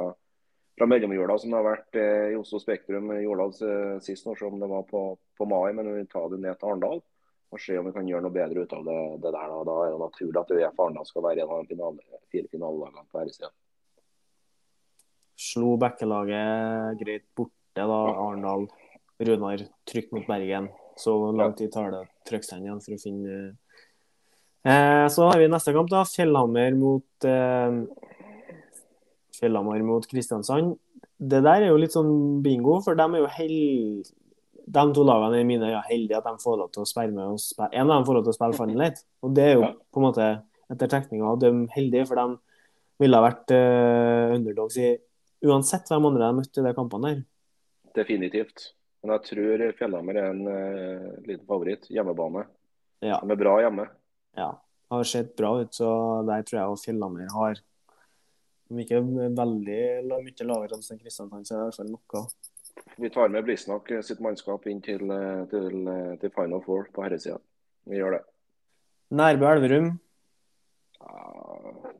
fra 0.78 0.88
mellomjula, 0.90 1.38
som 1.38 1.54
det 1.54 1.60
har 1.60 1.68
vært 1.68 2.00
eh, 2.00 2.32
i 2.32 2.40
Oslo 2.40 2.58
Spektrum 2.62 3.14
i 3.14 3.22
Jordal 3.22 3.54
eh, 3.68 3.96
sist 4.04 4.26
år, 4.26 4.40
som 4.40 4.58
det 4.58 4.70
var 4.72 4.84
på, 4.90 5.04
på 5.38 5.48
mai. 5.48 5.70
Men 5.78 5.92
vi 5.92 6.00
vil 6.00 6.10
ta 6.10 6.26
det 6.32 6.42
ned 6.42 6.58
til 6.58 6.72
Arendal 6.72 7.02
og 7.52 7.60
se 7.60 7.76
om 7.76 7.84
vi 7.84 7.92
kan 7.92 8.06
gjøre 8.08 8.24
noe 8.24 8.32
bedre 8.32 8.62
ut 8.64 8.70
av 8.72 8.84
det, 8.86 9.00
det 9.22 9.30
der. 9.30 9.50
Da. 9.52 9.64
da 9.68 9.80
er 9.86 9.94
det 9.94 10.02
naturlig 10.02 10.40
at 10.40 10.54
UF 10.56 10.78
Arendal 10.82 11.08
skal 11.08 11.26
være 11.28 11.44
en 11.44 11.50
av 11.52 11.62
de 11.62 11.74
finale, 11.74 12.22
fire 12.32 12.48
finalelagene 12.50 13.04
på 13.12 13.20
herresida. 13.20 13.52
sida. 13.52 13.58
Slo 15.42 15.74
Bekkelaget 15.80 17.02
greit 17.02 17.28
borte, 17.36 17.52
da. 17.76 18.00
Arendal. 18.12 18.66
Runar 19.28 19.64
trykk 19.88 20.12
mot 20.16 20.28
Bergen. 20.28 20.70
Så 20.98 21.14
lang 21.32 21.54
tid 21.56 21.72
tar 21.72 21.90
det 21.92 22.02
å 22.02 22.08
trykke 22.28 22.46
seg 22.46 22.60
inn 22.60 22.68
igjen 22.68 22.80
for 22.84 22.94
å 22.94 23.00
finne 23.00 23.36
eh, 24.68 25.06
Så 25.08 25.28
har 25.30 25.40
vi 25.40 25.48
neste 25.50 25.72
kamp, 25.74 25.88
da. 25.92 26.02
Fjellhammer 26.08 26.76
mot 26.76 27.28
eh, 27.28 27.78
Fjellhammer 29.38 29.86
mot 29.88 30.08
Kristiansand. 30.08 30.74
Det 31.22 31.40
der 31.44 31.62
er 31.62 31.70
jo 31.70 31.78
litt 31.80 31.94
sånn 31.94 32.42
bingo, 32.44 32.80
for 32.84 32.98
de 32.98 33.06
er 33.06 33.24
jo 33.24 33.30
held... 33.38 34.12
De 34.62 34.82
to 34.94 35.02
lagene 35.02 35.40
i 35.42 35.46
mine 35.46 35.66
øyne 35.66 35.78
er 35.80 35.88
heldige 35.88 36.20
at 36.20 36.26
de 36.28 36.38
får 36.38 36.54
lov 36.60 36.68
til 36.70 36.84
å 36.84 36.86
spille 36.86 37.10
med 37.16 37.32
og 37.32 37.40
spille. 37.42 37.72
En 37.74 37.88
av 37.88 37.96
dem 37.96 38.04
får 38.06 38.14
lov 38.14 38.28
til 38.28 38.30
å 38.30 38.36
spille 38.36 38.76
litt. 38.78 39.00
og 39.26 39.32
det 39.34 39.46
er 39.48 39.56
jo 39.56 39.64
på 39.90 39.98
en 39.98 40.06
måte 40.06 40.28
etter 40.70 40.90
trekninga 40.92 41.32
de 41.42 41.50
heldige, 41.74 42.06
for 42.08 42.20
de 42.20 42.36
ville 43.02 43.18
ha 43.18 43.24
vært 43.26 43.52
eh, 43.56 44.36
underdogs 44.36 44.78
i 44.78 44.92
uansett 45.42 45.90
hvem 45.90 46.06
andre 46.12 46.28
de 46.28 46.38
møtte 46.38 46.62
i 46.62 46.66
de 46.68 46.74
kampene 46.76 47.10
der. 47.10 47.24
Definitivt. 47.98 48.70
Men 49.02 49.16
jeg 49.16 49.24
tror 49.28 49.64
Fjellhammer 49.78 50.18
er 50.20 50.28
en 50.30 50.42
uh, 50.46 51.08
liten 51.26 51.46
favoritt. 51.48 51.88
Hjemmebane. 51.90 52.44
Ja. 53.02 53.18
De 53.18 53.34
er 53.34 53.40
bra 53.40 53.56
hjemme. 53.64 53.88
ja. 54.38 54.52
det 54.52 54.94
Har 54.94 55.04
sett 55.08 55.34
bra 55.36 55.56
ut, 55.58 55.74
så 55.74 55.88
der 56.28 56.44
tror 56.46 56.60
jeg 56.60 56.80
Fjellhammer 56.84 57.30
har 57.32 57.60
Om 58.70 58.78
ikke 58.78 59.00
veldig 59.02 59.80
mye 60.06 60.46
lavere 60.48 60.78
enn 60.78 61.00
Kristiansand, 61.00 61.48
så 61.48 61.54
er 61.54 61.58
det 61.58 61.62
i 61.62 61.70
hvert 61.70 61.80
fall 61.80 61.92
noe. 61.92 62.24
Vi 62.96 63.10
tar 63.10 63.28
med 63.28 63.44
Blisnak 63.44 63.90
sitt 64.04 64.20
mannskap 64.20 64.66
inn 64.66 64.80
til, 64.80 65.10
eh, 65.10 65.44
til, 65.50 65.88
eh, 65.88 66.16
til 66.20 66.30
Final 66.30 66.62
Four 66.64 66.88
på 66.92 67.04
herresida. 67.04 67.38
Vi 67.88 67.96
gjør 67.96 68.18
det. 68.18 68.22
Nærbø 69.10 69.46
Elverum. 69.46 70.00
Ja, 71.00 71.51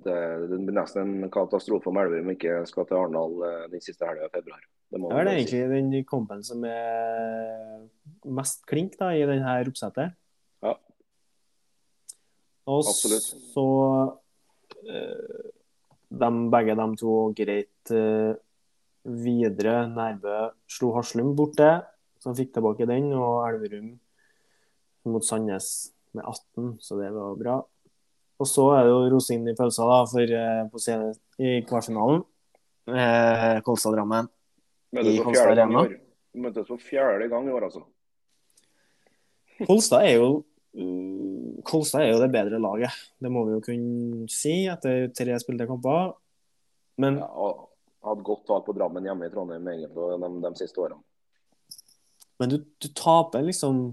det, 0.05 0.19
det 0.51 0.59
blir 0.63 0.77
nesten 0.77 1.17
en 1.25 1.33
katastrofe 1.33 1.91
om 1.91 1.99
Elverum 2.03 2.33
ikke 2.35 2.63
skal 2.69 2.87
til 2.89 2.99
Arendal 2.99 3.37
eh, 3.49 3.67
den 3.73 3.85
siste 3.85 4.07
helga 4.09 4.29
i 4.29 4.33
februar. 4.33 4.63
Det 4.93 5.01
Det 5.01 5.19
er 5.19 5.29
det 5.29 5.35
egentlig 5.39 5.63
den 5.71 6.05
kampen 6.05 6.43
som 6.45 6.65
er 6.69 7.87
mest 8.29 8.67
klink 8.69 8.99
da, 9.01 9.13
i 9.17 9.25
denne 9.29 9.55
oppsettet. 9.65 10.13
Ja. 10.63 10.75
Og 12.69 12.85
Absolutt. 12.93 13.31
så 13.55 13.67
eh, 14.85 15.49
de, 16.13 16.31
begge 16.53 16.77
de 16.77 16.89
to 17.01 17.17
greit 17.37 17.95
eh, 17.97 18.35
videre. 19.03 19.89
Nærbø 19.89 20.53
slo 20.71 20.93
Haslum 20.99 21.35
borte, 21.37 21.73
som 22.21 22.37
fikk 22.37 22.53
tilbake 22.55 22.87
den, 22.87 23.11
og 23.17 23.49
Elverum 23.49 23.95
mot 25.09 25.25
Sandnes 25.27 25.93
med 26.13 26.25
18, 26.29 26.77
så 26.85 27.01
det 27.01 27.11
var 27.15 27.39
bra. 27.41 27.57
Og 28.43 28.49
så 28.51 28.64
er 28.74 28.86
det 28.86 28.90
jo 28.90 29.01
rosinen 29.14 29.53
i 29.53 29.57
pølsa 29.57 29.86
da, 29.86 29.99
for, 30.11 30.36
eh, 30.43 30.62
på 30.72 30.80
scenen 30.82 31.12
i 31.38 31.61
kvartfinalen. 31.68 32.24
Eh, 32.90 33.61
Kolstad-Drammen. 33.62 34.30
I 34.93 35.18
Kolstad 35.22 35.55
Arena. 35.55 35.84
Møtes 36.43 36.66
for 36.68 36.80
fjerde 36.80 37.28
gang 37.30 37.47
i 37.49 37.53
år, 37.53 37.68
altså. 37.68 37.84
Kolstad 39.62 40.09
er 40.09 40.16
jo 40.16 40.28
uh, 40.43 41.61
Kolstad 41.68 42.05
er 42.05 42.11
jo 42.12 42.20
det 42.20 42.32
bedre 42.34 42.61
laget. 42.61 42.97
Det 43.20 43.30
må 43.32 43.45
vi 43.47 43.55
jo 43.55 43.62
kunne 43.64 44.28
si 44.32 44.64
etter 44.68 45.07
tre 45.16 45.38
spilte 45.40 45.68
kamper. 45.68 46.16
Men 47.01 47.20
Ja, 47.22 47.28
og 47.30 47.70
hadde 48.03 48.26
godt 48.26 48.45
tak 48.49 48.66
på 48.66 48.74
Drammen 48.76 49.07
hjemme 49.07 49.28
i 49.28 49.32
Trondheim 49.32 49.68
egentlig 49.70 49.93
de, 49.95 50.30
de 50.43 50.53
siste 50.59 50.82
årene. 50.82 51.01
Men 52.40 52.51
du, 52.51 52.59
du 52.82 52.88
taper 52.90 53.45
liksom 53.47 53.93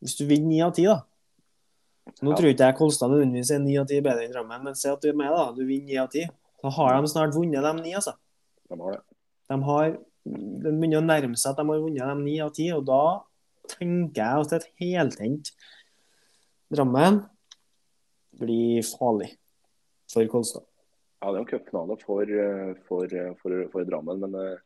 Hvis 0.00 0.16
du 0.16 0.24
vinner 0.24 0.48
ni 0.48 0.62
av 0.64 0.72
ti, 0.72 0.86
da. 0.88 1.02
Nå 2.20 2.30
Ja. 2.32 2.36
tror 2.36 2.50
ikke 2.50 2.66
jeg 2.66 2.76
Kolstad 2.76 3.10
nødvendigvis 3.10 3.50
er 3.54 3.58
ni 3.62 3.76
av 3.78 3.86
ti 3.86 4.00
bedre 4.00 4.26
enn 4.26 4.32
Drammen, 4.34 4.64
men 4.64 4.74
se 4.74 4.90
at 4.90 5.00
du 5.00 5.08
er 5.08 5.16
med, 5.16 5.30
da. 5.30 5.52
Du 5.52 5.64
vinner 5.64 5.86
ni 5.86 5.96
av 5.96 6.10
ti. 6.10 6.26
Da 6.62 6.68
har 6.68 7.00
de 7.00 7.08
snart 7.08 7.34
vunnet 7.34 7.62
de 7.62 7.82
ni, 7.82 7.94
altså. 7.94 8.14
De 8.68 8.78
har 8.78 8.92
det. 8.92 9.02
De 9.48 9.62
har 9.62 9.98
Det 10.22 10.70
begynner 10.76 11.00
å 11.00 11.06
nærme 11.06 11.36
seg 11.40 11.52
at 11.54 11.56
de 11.56 11.64
har 11.64 11.80
vunnet 11.80 12.04
de 12.04 12.24
ni 12.24 12.38
av 12.44 12.50
ti, 12.52 12.70
og 12.76 12.84
da 12.84 13.22
tenker 13.72 14.20
jeg 14.20 14.44
at 14.44 14.52
et 14.52 14.66
heltent 14.82 15.50
Drammen 16.70 17.22
blir 18.38 18.82
farlig 18.86 19.32
for 20.10 20.26
Kolstad. 20.30 20.62
Ja, 21.20 21.32
det 21.32 21.40
er 21.40 21.42
en 21.42 21.48
cupfinale 21.50 21.96
for, 22.00 22.22
eh, 22.22 22.74
for, 22.86 23.04
eh, 23.04 23.34
for, 23.42 23.68
for 23.72 23.84
Drammen, 23.84 24.20
men 24.20 24.34
eh, 24.40 24.58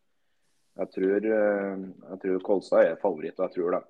jeg 0.79 0.91
tror, 0.91 1.27
jeg 1.31 2.21
tror 2.23 2.43
Kolstad 2.47 2.85
er 2.85 3.01
favoritt, 3.01 3.39
og 3.39 3.47
jeg 3.49 3.55
tror 3.57 3.77
det. 3.77 3.83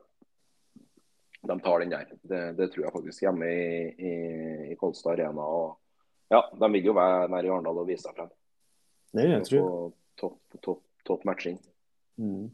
De 1.45 1.59
tar 1.61 1.83
den 1.83 1.93
der. 1.93 2.09
Det, 2.23 2.43
det 2.59 2.71
tror 2.73 2.87
jeg 2.87 2.95
faktisk 2.95 3.25
hjemme 3.27 3.49
i, 3.51 3.69
i, 3.99 4.13
i 4.73 4.77
Kolstad 4.81 5.19
Arena. 5.19 5.45
Og, 5.45 5.77
ja, 6.33 6.41
de 6.61 6.71
vil 6.73 6.91
jo 6.91 6.97
være 6.97 7.29
nær 7.33 7.47
i 7.47 7.53
Arendal 7.53 7.83
og 7.83 7.89
vise 7.89 8.07
seg 8.07 8.17
frem. 8.17 8.33
Det 9.15 9.27
vil 9.27 9.35
jeg 9.37 9.49
tro. 9.51 9.65
Topp, 10.21 10.39
topp, 10.63 10.83
topp 11.07 11.27
matching. 11.29 11.59
Mm. 12.21 12.49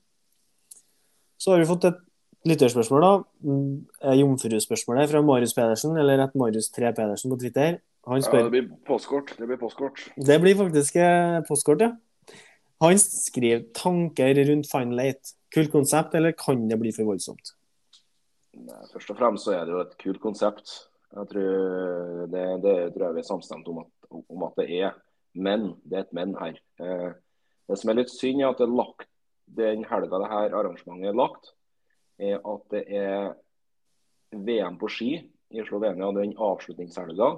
Så 1.40 1.54
har 1.54 1.62
vi 1.62 1.68
fått 1.68 1.86
et 1.88 2.00
lytterspørsmål, 2.48 3.04
da. 3.04 3.12
Mm, 3.44 3.72
Jomfruspørsmålet 4.20 5.12
fra 5.12 5.22
Marius 5.24 5.54
Pedersen, 5.56 5.96
eller 6.00 6.24
et 6.24 6.36
Marius 6.36 6.70
3 6.74 6.92
Pedersen 6.96 7.32
på 7.32 7.38
Twitter. 7.40 7.80
Han 8.08 8.22
Ja, 8.24 8.42
det 8.42 8.50
blir 8.50 8.68
postkort. 8.86 9.34
Det 9.38 9.46
blir 9.46 9.60
postkort. 9.60 10.06
Det 10.16 10.40
blir 10.40 10.56
faktisk 10.56 10.96
eh, 10.96 11.40
postkort, 11.48 11.80
ja. 11.80 11.92
Han 12.80 12.98
skriver 12.98 13.64
tanker 13.76 14.34
rundt 14.48 14.70
Final 14.70 15.00
Eight. 15.00 15.34
Kult 15.52 15.72
konsept, 15.72 16.14
eller 16.14 16.32
kan 16.32 16.68
det 16.68 16.78
bli 16.80 16.92
for 16.92 17.04
voldsomt? 17.04 17.52
Nei, 18.58 18.80
først 18.92 19.12
og 19.12 19.18
fremst 19.18 19.46
så 19.46 19.54
er 19.54 19.66
det 19.66 19.74
jo 19.74 19.82
et 19.84 19.98
kult 20.00 20.20
konsept. 20.22 20.72
Jeg 21.10 21.30
tror 21.30 22.26
det, 22.30 22.44
det 22.64 22.74
tror 22.94 23.06
jeg 23.06 23.16
vi 23.16 23.22
er 23.22 23.28
samstemt 23.28 23.68
om 23.70 23.82
at, 23.84 23.92
om 24.10 24.46
at 24.46 24.58
det 24.58 24.68
er. 24.80 24.96
Men 25.34 25.74
det 25.86 25.98
er 25.98 26.06
et 26.06 26.16
men 26.16 26.34
her. 26.38 26.58
Eh, 26.82 27.10
det 27.70 27.78
som 27.78 27.92
er 27.92 28.00
litt 28.00 28.12
synd, 28.12 28.42
er 28.42 28.50
at 28.50 28.58
det 28.58 28.66
er 28.66 28.78
lagt, 28.80 29.06
den 29.50 29.84
helga 29.86 30.18
det 30.22 30.30
her 30.30 30.56
arrangementet 30.58 31.10
er 31.10 31.18
lagt, 31.18 31.52
er 32.18 32.42
at 32.46 32.66
det 32.74 32.82
er 32.94 33.32
VM 34.30 34.76
på 34.78 34.90
ski 34.92 35.12
i 35.50 35.64
Slovenia 35.66 36.10
den 36.14 36.36
avslutningshelga. 36.38 37.30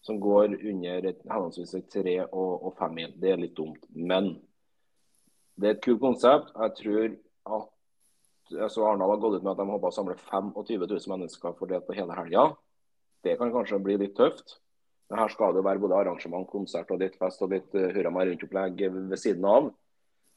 Som 0.00 0.16
går 0.20 0.54
under 0.56 1.10
et, 1.10 1.18
henholdsvis 1.28 1.74
et 1.76 1.90
tre 1.92 2.14
og, 2.24 2.52
og 2.64 2.76
fem 2.78 2.94
mil. 2.96 3.10
Det 3.20 3.34
er 3.34 3.42
litt 3.42 3.56
dumt. 3.56 3.82
Men 3.92 4.32
det 5.60 5.68
er 5.68 5.74
et 5.76 5.84
kult 5.84 6.00
konsept. 6.00 6.54
Jeg 6.56 6.76
tror 6.78 7.18
at 7.58 7.69
altså 8.56 8.86
Arendal 8.86 9.14
har 9.14 9.22
gått 9.22 9.38
ut 9.38 9.44
med 9.44 9.52
at 9.52 9.60
de 9.60 9.68
håper 9.70 9.90
å 9.90 9.94
samle 9.94 10.16
25 10.18 10.82
000 10.86 11.12
mennesker 11.12 11.56
fordelt 11.58 11.86
på 11.86 11.96
hele 11.98 12.16
helga. 12.16 12.48
Det 13.24 13.36
kan 13.38 13.52
kanskje 13.52 13.82
bli 13.84 13.98
litt 14.00 14.16
tøft. 14.18 14.58
Men 15.10 15.24
her 15.24 15.32
skal 15.32 15.52
det 15.52 15.60
jo 15.60 15.66
være 15.66 15.82
både 15.82 15.98
arrangement, 15.98 16.46
konsert 16.48 16.90
og 16.94 17.00
litt 17.02 17.16
fest 17.18 17.42
og 17.42 17.50
litt 17.50 17.74
uh, 17.74 17.88
hurra 17.90 18.12
meg 18.14 18.28
rundt-opplegg 18.28 18.84
ved 18.94 19.18
siden 19.18 19.46
av. 19.48 19.72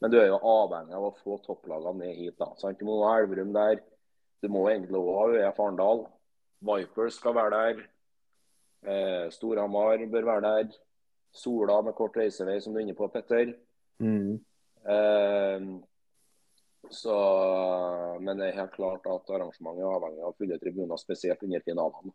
Men 0.01 0.11
du 0.11 0.17
er 0.19 0.31
jo 0.31 0.39
avhengig 0.41 0.97
av 0.97 1.05
å 1.07 1.15
få 1.19 1.37
topplagene 1.45 2.01
ned 2.01 2.17
hit. 2.17 2.35
da. 2.41 2.49
Sant? 2.59 2.79
Du 2.79 2.89
må 2.89 2.97
ha 3.05 3.19
Elverum 3.21 3.53
der. 3.55 3.77
Du 4.43 4.49
må 4.51 4.65
egentlig 4.71 4.99
òg 4.99 5.11
ha 5.19 5.27
ØF 5.37 5.61
Arendal. 5.63 6.03
Vipers 6.65 7.19
skal 7.21 7.37
være 7.37 7.53
der. 7.53 7.83
Eh, 8.83 9.29
Storhamar 9.31 10.01
bør 10.11 10.27
være 10.27 10.43
der. 10.49 10.73
Sola 11.33 11.79
med 11.81 11.95
kort 11.95 12.17
reisevei, 12.19 12.59
som 12.61 12.73
du 12.73 12.81
er 12.81 12.87
inne 12.87 12.97
på, 12.97 13.07
Petter. 13.13 13.53
Mm. 14.03 14.41
Eh, 14.83 15.69
så, 16.91 17.15
men 18.19 18.37
det 18.37 18.49
er 18.49 18.59
helt 18.59 18.75
klart 18.75 19.05
at 19.07 19.31
arrangementet 19.31 19.83
er 19.83 19.95
avhengig 19.95 20.25
av 20.27 20.35
fulle 20.37 20.59
tribuner, 20.61 20.99
spesielt 20.99 21.43
under 21.45 21.63
finalene. 21.63 22.13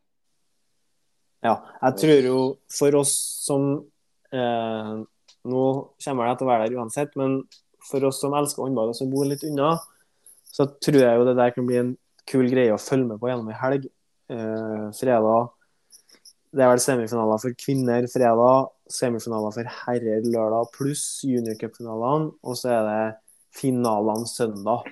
Ja, 1.45 1.55
jeg 1.85 2.01
tror 2.03 2.27
jo 2.27 2.39
for 2.73 2.99
oss 2.99 3.12
som 3.45 3.69
eh, 4.35 4.95
Nå 5.49 5.61
kommer 6.03 6.27
jeg 6.27 6.39
til 6.41 6.49
å 6.49 6.51
være 6.51 6.64
der 6.66 6.81
uansett, 6.81 7.12
men 7.16 7.39
for 7.89 8.05
oss 8.09 8.19
som 8.21 8.35
elsker 8.37 8.66
håndball 8.66 8.91
og 8.91 8.97
som 8.99 9.09
bor 9.12 9.25
litt 9.25 9.45
unna, 9.47 9.77
så 10.51 10.66
tror 10.83 10.99
jeg 10.99 11.21
jo 11.21 11.29
det 11.29 11.37
der 11.39 11.55
kan 11.55 11.69
bli 11.69 11.79
en 11.79 11.93
kul 12.29 12.51
greie 12.51 12.75
å 12.75 12.81
følge 12.83 13.07
med 13.12 13.21
på 13.23 13.31
gjennom 13.31 13.49
ei 13.53 13.61
helg. 13.61 13.87
Eh, 14.29 14.89
fredag 14.99 15.55
Det 16.53 16.64
er 16.64 16.69
vel 16.75 16.83
semifinaler 16.83 17.41
for 17.41 17.55
kvinner 17.61 18.05
fredag, 18.12 18.69
semifinaler 18.93 19.55
for 19.55 19.71
herrer 19.85 20.27
lørdag, 20.27 20.69
pluss 20.75 21.23
juniorcupfinalene, 21.25 22.33
og 22.43 22.59
så 22.59 22.75
er 22.75 22.87
det 22.89 23.01
finalene 23.59 24.28
søndag. 24.30 24.88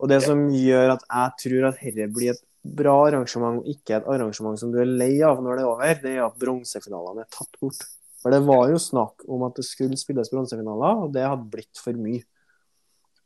Og 0.00 0.10
det 0.10 0.20
som 0.24 0.46
gjør 0.52 0.96
at 0.96 1.04
jeg 1.08 1.38
tror 1.44 1.68
at 1.70 1.80
dette 1.80 2.10
blir 2.12 2.34
et 2.34 2.44
bra 2.64 2.94
arrangement, 3.08 3.60
og 3.60 3.68
ikke 3.68 3.98
et 3.98 4.08
arrangement 4.08 4.58
som 4.60 4.72
du 4.72 4.80
er 4.80 4.88
lei 4.88 5.18
av 5.24 5.42
når 5.44 5.58
det 5.58 5.64
er 5.64 5.70
over, 5.70 6.00
det 6.02 6.14
er 6.14 6.24
at 6.26 6.38
bronsefinalene 6.40 7.24
er 7.24 7.32
tatt 7.32 7.60
bort. 7.60 7.84
For 8.24 8.32
det 8.32 8.40
var 8.46 8.70
jo 8.72 8.80
snakk 8.80 9.26
om 9.28 9.44
at 9.44 9.58
det 9.60 9.66
skulle 9.68 10.00
spilles 10.00 10.30
bronsefinaler, 10.32 11.04
og 11.04 11.12
det 11.12 11.26
hadde 11.26 11.50
blitt 11.52 11.80
for 11.80 11.96
mye. 12.00 12.24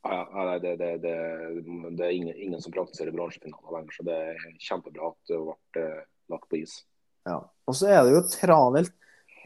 Ja, 0.08 0.22
nei, 0.32 0.58
det, 0.62 0.76
det, 0.80 0.90
det, 1.02 1.14
det 1.98 2.06
er 2.06 2.14
ingen, 2.14 2.34
ingen 2.34 2.62
som 2.62 2.74
praktiserer 2.74 3.14
bransjefinaler 3.14 3.74
lenger, 3.76 3.94
så 3.94 4.06
det 4.08 4.18
er 4.30 4.44
kjempebra 4.64 5.10
at 5.12 5.30
det 5.30 5.40
ble 5.42 5.84
eh, 5.84 6.04
lagt 6.32 6.48
på 6.50 6.60
is. 6.62 6.78
Ja. 7.28 7.40
Og 7.68 7.76
så 7.76 7.90
er 7.92 8.06
det 8.06 8.14
jo 8.14 8.24
travelt. 8.32 8.94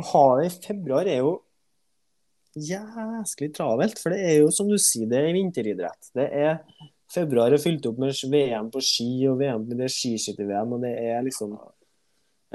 Å 0.00 0.04
ha 0.08 0.24
det 0.38 0.48
i 0.48 0.54
februar 0.64 1.08
er 1.08 1.20
jo 1.20 1.32
jæsklig 2.58 3.50
travelt, 3.56 4.00
for 4.00 4.14
det 4.14 4.24
er 4.28 4.36
jo 4.42 4.50
som 4.54 4.68
du 4.68 4.76
sier, 4.80 5.08
det 5.10 5.20
er 5.20 5.32
vinteridrett. 5.36 6.10
Det 6.16 6.28
er 6.28 6.60
Februar 7.12 7.52
er 7.52 7.60
fylt 7.60 7.84
opp 7.88 7.98
med 8.00 8.16
VM 8.32 8.70
på 8.72 8.80
ski 8.84 9.10
og 9.28 9.40
VM 9.42 9.66
med 9.68 9.82
det 9.82 9.90
skiskytter-VM, 9.92 10.70
og 10.76 10.84
det 10.84 10.92
er 10.96 11.24
liksom 11.26 11.52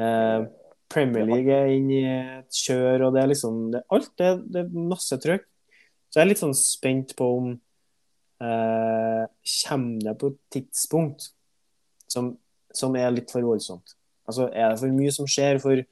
eh, 0.02 0.48
Premier 0.90 1.28
League 1.28 1.54
er 1.54 1.76
inne 1.76 1.94
i 1.94 2.16
et 2.40 2.60
kjør, 2.64 3.08
og 3.08 3.14
det 3.14 3.22
er 3.22 3.32
liksom 3.34 3.60
det, 3.76 3.84
Alt 3.94 4.10
det, 4.18 4.32
det 4.54 4.64
er 4.64 4.90
masse 4.94 5.20
trøkk. 5.22 5.46
Så 6.08 6.20
jeg 6.20 6.24
er 6.24 6.32
litt 6.32 6.42
sånn 6.42 6.56
spent 6.58 7.14
på 7.20 7.28
om 7.38 7.50
eh, 8.42 9.24
Kommer 9.68 10.08
det 10.08 10.16
på 10.22 10.32
et 10.32 10.40
tidspunkt 10.56 11.30
som, 12.10 12.32
som 12.74 12.96
er 12.98 13.14
litt 13.14 13.34
for 13.34 13.46
voldsomt? 13.46 13.94
Altså, 14.28 14.48
er 14.50 14.72
det 14.72 14.82
for 14.82 14.96
mye 14.96 15.14
som 15.14 15.30
skjer? 15.30 15.60
For 15.64 15.84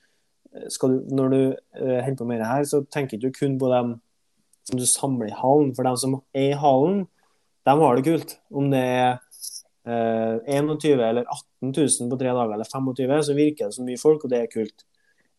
du, 0.55 0.95
når 1.11 1.29
du 1.33 1.39
uh, 1.81 1.99
holder 2.03 2.17
på 2.19 2.27
med 2.29 2.39
det 2.41 2.49
her, 2.49 2.63
så 2.63 2.81
tenker 2.91 3.19
du 3.19 3.31
kun 3.35 3.59
på 3.59 3.69
dem 3.71 3.99
som 4.65 4.79
du 4.79 4.85
samler 4.89 5.29
i 5.29 5.37
halen. 5.37 5.75
For 5.75 5.87
dem 5.87 5.99
som 5.99 6.17
er 6.33 6.49
i 6.53 6.59
halen, 6.59 7.05
de 7.65 7.77
har 7.81 7.95
det 7.95 8.05
kult. 8.07 8.35
Om 8.53 8.71
det 8.71 8.81
er 8.81 9.17
uh, 9.87 10.41
21 10.47 11.03
eller 11.09 11.25
18 11.25 11.73
000 11.75 12.11
på 12.11 12.19
tre 12.21 12.33
dager, 12.33 12.53
eller 12.53 12.71
25, 12.71 13.23
så 13.29 13.37
virker 13.37 13.65
det 13.65 13.77
så 13.77 13.85
mye 13.85 14.01
folk, 14.01 14.23
og 14.23 14.33
det 14.33 14.41
er 14.41 14.53
kult. 14.53 14.85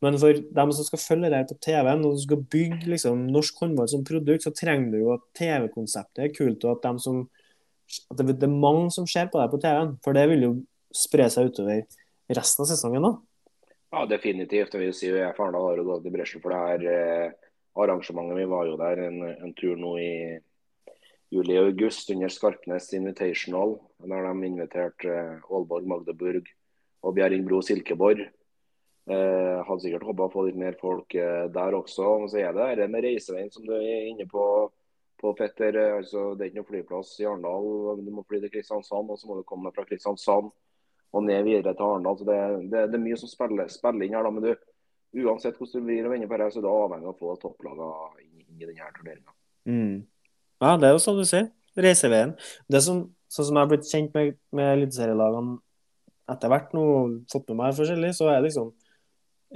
Men 0.05 0.19
for 0.21 0.37
dem 0.59 0.73
som 0.77 0.85
skal 0.85 1.01
følge 1.01 1.31
det 1.33 1.39
her 1.41 1.49
på 1.49 1.57
TV-en, 1.65 2.05
og 2.05 2.17
du 2.19 2.23
skal 2.23 2.43
bygge 2.53 2.91
liksom, 2.93 3.27
norsk 3.33 3.63
håndball 3.63 3.89
som 3.89 4.05
produkt, 4.05 4.45
så 4.45 4.53
trenger 4.53 4.93
du 4.93 4.99
jo 5.01 5.15
at 5.15 5.25
TV-konseptet 5.39 6.27
er 6.27 6.35
kult, 6.37 6.65
og 6.65 6.77
at, 6.77 6.83
dem 6.85 6.99
som, 7.01 7.23
at 8.13 8.21
det, 8.21 8.37
det 8.37 8.49
er 8.49 8.59
mange 8.67 8.91
som 8.93 9.09
ser 9.09 9.31
på 9.33 9.41
deg 9.41 9.55
på 9.55 9.63
TV-en. 9.63 9.95
For 10.05 10.17
det 10.17 10.27
vil 10.31 10.45
jo 10.45 10.53
spre 10.95 11.31
seg 11.33 11.49
utover 11.49 11.87
resten 12.37 12.67
av 12.67 12.71
sesongen. 12.71 13.09
da. 13.09 13.15
Ja, 13.97 14.03
definitivt. 14.05 14.75
Jeg 14.75 14.81
vil 14.83 14.91
si 14.93 15.09
Arendal 15.09 15.71
har 15.71 15.79
gått 15.89 16.05
i 16.05 16.11
bresjen 16.13 16.43
for 16.45 16.53
det 16.53 16.59
her 16.61 16.83
eh, 16.93 17.31
arrangementet. 17.81 18.37
Vi 18.37 18.49
var 18.51 18.67
jo 18.69 18.75
der 18.77 18.99
en, 19.07 19.23
en 19.25 19.55
tur 19.57 19.79
nå 19.81 19.93
i 19.97 20.11
juli 21.33 21.57
og 21.57 21.71
august 21.71 22.13
under 22.13 22.29
Skarpnes 22.29 22.91
Invitational. 22.99 23.73
Der 24.05 24.27
de 24.27 24.51
inviterte 24.51 25.15
eh, 25.15 25.47
Aalborg, 25.49 25.89
Magdeburg 25.89 26.51
og 27.09 27.17
Bjerringbro 27.17 27.63
Silkeborg. 27.65 28.21
Eh, 28.21 29.65
hadde 29.65 29.81
sikkert 29.87 30.05
håpa 30.11 30.29
å 30.29 30.35
få 30.35 30.45
litt 30.51 30.61
mer 30.61 30.77
folk 30.83 31.17
eh, 31.17 31.47
der 31.57 31.79
også. 31.81 32.11
Men 32.21 32.35
så 32.35 32.43
er 32.43 32.53
det 32.53 32.69
dette 32.75 32.93
med 32.93 33.09
reiseveien 33.09 33.49
som 33.55 33.65
du 33.65 33.73
er 33.79 34.11
inne 34.11 34.29
på, 34.29 34.45
på 35.25 35.33
Petter. 35.41 35.81
Altså, 36.03 36.35
det 36.35 36.45
er 36.45 36.53
ikke 36.53 36.61
noe 36.61 36.73
flyplass 36.75 37.17
i 37.25 37.31
Arendal. 37.33 38.05
Du 38.05 38.13
må 38.13 38.29
fly 38.29 38.45
til 38.45 38.53
Kristiansand, 38.59 39.09
og 39.09 39.17
så 39.17 39.33
må 39.33 39.41
du 39.41 39.47
komme 39.49 39.73
fra 39.73 39.89
Kristiansand 39.89 40.53
og 41.17 41.25
ned 41.27 41.45
videre 41.47 41.75
til 41.75 41.87
Arendal. 41.87 42.19
Det, 42.21 42.39
det, 42.73 42.87
det 42.93 42.99
er 42.99 43.03
mye 43.03 43.19
som 43.21 43.31
spiller, 43.31 43.71
spiller 43.73 44.07
inn 44.07 44.17
her. 44.17 44.27
da, 44.27 44.33
men 44.35 44.45
du, 44.45 44.73
Uansett 45.17 45.57
hvordan 45.57 45.81
du 45.81 45.87
blir 45.87 46.05
og 46.05 46.13
vender 46.13 46.29
på 46.29 46.37
det, 46.41 46.49
så 46.53 46.61
er 46.61 46.65
du 46.67 46.69
avhengig 46.69 47.07
av 47.09 47.15
å 47.15 47.17
få 47.17 47.37
topplagene 47.41 48.25
inn 48.25 48.59
i 48.61 48.67
denne 48.67 48.89
turneringa. 48.99 49.33
Mm. 49.65 49.95
Ja, 50.61 50.73
det 50.81 50.89
er 50.89 50.97
jo 50.97 51.01
sånn 51.01 51.21
du 51.21 51.25
sier. 51.29 51.47
Reiseveien. 51.77 52.35
Det 52.73 52.83
som, 52.85 52.99
sånn 53.33 53.49
som 53.49 53.57
jeg 53.57 53.65
har 53.65 53.71
blitt 53.71 53.89
kjent 53.89 54.17
med, 54.17 54.37
med 54.57 54.73
eliteserielagene 54.75 55.57
etter 56.35 56.53
hvert, 56.53 56.75
nå, 56.77 56.85
fått 57.33 57.49
med 57.53 57.61
meg 57.63 57.77
forskjellig, 57.79 58.13
så 58.19 58.29
er 58.33 58.45
liksom 58.45 58.73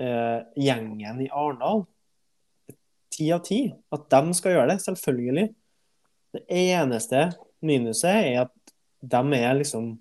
eh, 0.01 0.39
gjengen 0.65 1.25
i 1.27 1.29
Arendal 1.29 1.85
ti 3.21 3.31
av 3.35 3.43
ti. 3.45 3.65
At 3.93 4.07
de 4.13 4.37
skal 4.37 4.57
gjøre 4.57 4.73
det, 4.73 4.79
selvfølgelig. 4.87 5.47
Det 6.37 6.45
eneste 6.71 7.25
minuset 7.67 8.31
er 8.31 8.45
at 8.47 8.75
de 9.01 9.41
er 9.41 9.59
liksom 9.59 9.93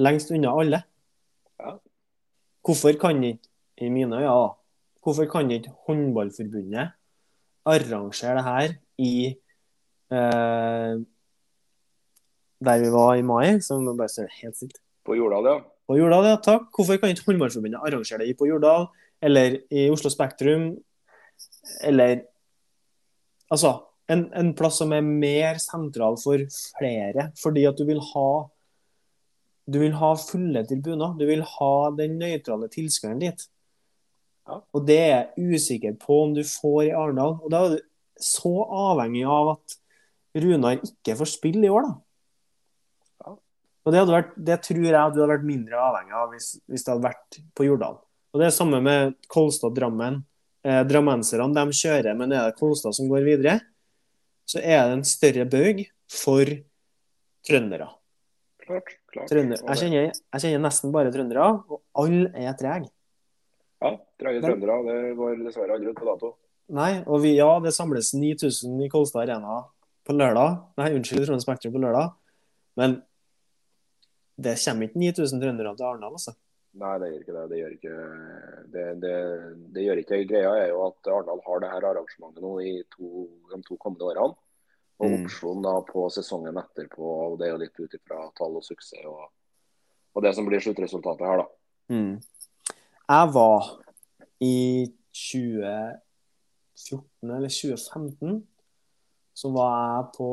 lengst 0.00 0.32
unna 0.34 0.54
alle. 0.60 0.82
Ja. 1.60 1.76
Hvorfor 2.64 2.96
kan 3.00 3.22
ikke, 3.24 3.48
i 3.80 3.88
mine 3.88 4.16
øyne, 4.16 4.24
ja, 4.26 4.48
hvorfor 5.02 5.28
kan 5.30 5.50
ikke 5.50 5.72
Håndballforbundet 5.86 6.90
arrangere 7.66 8.36
det 8.36 8.44
her 8.44 8.74
i 8.98 9.12
eh, 10.12 11.00
der 12.60 12.80
vi 12.82 12.92
var 12.92 13.14
i 13.16 13.24
mai, 13.24 13.60
som 13.64 13.86
bare 13.96 14.08
står 14.08 14.28
helt 14.42 14.56
stilt. 14.56 14.80
På 15.04 15.16
Jordal, 15.16 15.48
ja. 15.48 15.60
På 15.88 15.96
Jordal, 15.96 16.28
ja, 16.28 16.36
takk. 16.44 16.68
Hvorfor 16.76 17.00
kan 17.00 17.12
ikke 17.12 17.24
Håndballforbundet 17.28 17.80
arrangere 17.80 18.20
det 18.20 18.32
i 18.32 18.36
på 18.36 18.48
Jordal, 18.50 18.90
eller 19.22 19.60
i 19.70 19.88
Oslo 19.90 20.12
Spektrum, 20.12 20.74
eller 21.84 22.26
Altså, 23.50 23.72
en, 24.06 24.28
en 24.38 24.52
plass 24.54 24.76
som 24.78 24.92
er 24.94 25.02
mer 25.02 25.58
sentral 25.58 26.14
for 26.22 26.38
flere, 26.78 27.30
fordi 27.42 27.64
at 27.66 27.78
du 27.78 27.82
vil 27.88 27.98
ha 28.12 28.28
du 29.70 29.78
vil 29.82 29.94
ha 30.00 30.10
fulle 30.18 30.64
tribuner. 30.66 31.14
Du 31.18 31.24
vil 31.28 31.42
ha 31.46 31.74
den 31.96 32.18
nøytrale 32.20 32.68
tilskueren 32.72 33.22
dit. 33.22 33.46
Ja. 34.48 34.60
Og 34.74 34.86
det 34.88 34.98
er 34.98 35.10
jeg 35.12 35.54
usikker 35.54 35.96
på 36.00 36.22
om 36.24 36.34
du 36.34 36.42
får 36.46 36.88
i 36.88 36.94
Arendal. 36.96 37.36
Og 37.38 37.52
da 37.52 37.64
er 37.64 37.76
du 37.76 37.84
så 38.20 38.54
avhengig 38.66 39.24
av 39.28 39.54
at 39.54 39.76
Runar 40.40 40.78
ikke 40.86 41.16
får 41.18 41.30
spille 41.30 41.66
i 41.66 41.72
år, 41.72 41.88
da. 41.88 41.94
Ja. 43.24 43.34
Og 43.86 43.94
det, 43.94 44.02
vært, 44.10 44.34
det 44.36 44.58
tror 44.66 44.82
jeg 44.84 44.92
du 44.92 45.00
hadde 45.00 45.30
vært 45.32 45.46
mindre 45.48 45.80
avhengig 45.82 46.18
av 46.18 46.34
hvis, 46.34 46.52
hvis 46.70 46.86
det 46.86 46.94
hadde 46.94 47.08
vært 47.08 47.40
på 47.56 47.66
Jordal. 47.66 47.98
Og 48.30 48.42
det 48.42 48.46
er 48.46 48.54
samme 48.54 48.78
med 48.84 49.16
Kolstad-Drammen. 49.32 50.20
Eh, 50.60 50.82
drammenserne 50.86 51.56
de 51.56 51.78
kjører, 51.78 52.12
men 52.18 52.34
er 52.36 52.50
det 52.50 52.58
Kolstad 52.60 52.94
som 52.94 53.08
går 53.10 53.24
videre, 53.26 53.56
så 54.46 54.60
er 54.60 54.84
det 54.84 54.98
en 54.98 55.06
større 55.08 55.46
bøyg 55.48 55.86
for 56.10 56.52
trøndere. 57.46 57.88
Klart. 58.60 58.99
Klart. 59.14 59.30
Trønder. 59.30 59.60
Jeg, 59.62 59.80
kjenner, 59.82 60.06
jeg 60.10 60.44
kjenner 60.44 60.64
nesten 60.66 60.94
bare 60.94 61.12
trøndere, 61.14 61.48
og 61.70 61.82
alle 62.02 62.30
er 62.36 62.56
trege. 62.58 62.90
Ja, 63.80 63.94
Trege 64.20 64.42
trøndere. 64.44 64.78
Det 64.86 64.96
går 65.18 65.42
dessverre 65.44 65.76
aldri 65.76 65.92
ut 65.92 66.00
på 66.00 66.08
dato. 66.08 66.34
Nei, 66.76 66.90
og 67.10 67.22
vi, 67.24 67.34
ja, 67.38 67.48
det 67.64 67.72
samles 67.74 68.12
9000 68.14 68.82
i 68.84 68.90
Kolstad 68.92 69.24
Arena 69.24 69.62
på 70.06 70.14
lørdag. 70.14 70.60
Nei, 70.78 70.92
unnskyld, 70.98 71.24
Trondheim 71.24 71.42
Spektrum 71.42 71.74
på 71.74 71.82
lørdag. 71.82 72.12
Men 72.78 73.00
det 74.40 74.54
kommer 74.62 74.86
ikke 74.86 75.02
9000 75.02 75.42
trøndere 75.42 75.74
til 75.76 75.88
Arendal, 75.88 76.14
altså. 76.20 76.36
Nei, 76.80 76.92
det 77.02 77.08
gjør 77.10 77.24
ikke 77.24 77.34
det. 77.34 77.46
Det 77.50 77.58
gjør 77.58 77.72
ikke 77.74 77.94
det, 78.74 78.84
det, 79.02 79.16
det 79.74 79.86
gjør 79.86 80.02
ikke 80.04 80.20
Greia 80.30 80.52
er 80.60 80.68
jo 80.70 80.84
at 80.86 81.10
Arendal 81.10 81.42
har 81.48 81.64
det 81.64 81.72
her 81.72 81.88
arrangementet 81.88 82.44
nå 82.44 82.52
i 82.62 82.76
to, 82.94 83.26
de 83.50 83.60
to 83.66 83.78
kommende 83.82 84.06
årene. 84.12 84.38
Og 85.00 85.08
Mm. 85.10 85.22
opsjon 85.24 85.62
da 85.64 85.72
på 85.88 86.02
sesongen 86.12 86.56
etterpå. 86.60 87.00
og 87.32 87.38
Det 87.38 87.46
er 87.48 87.52
jo 87.54 87.62
litt 87.62 87.78
ut 87.80 87.94
ifra 87.96 88.18
tall 88.36 88.56
og 88.56 88.62
suksess 88.66 89.04
og, 89.08 89.30
og 90.14 90.22
det 90.22 90.34
som 90.36 90.44
blir 90.46 90.60
sluttresultatet 90.60 91.26
her, 91.26 91.36
da. 91.38 91.46
Mm. 91.88 92.20
Jeg 93.08 93.32
var 93.34 93.80
i 94.40 94.86
2014 95.12 97.36
eller 97.36 97.48
2015 97.48 98.46
så 99.34 99.50
var 99.54 99.72
jeg 99.96 100.04
på 100.18 100.28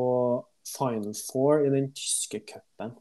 Final 0.67 1.13
Four 1.31 1.63
i 1.65 1.69
den 1.71 1.91
tyske 1.95 2.39
cupen 2.49 2.91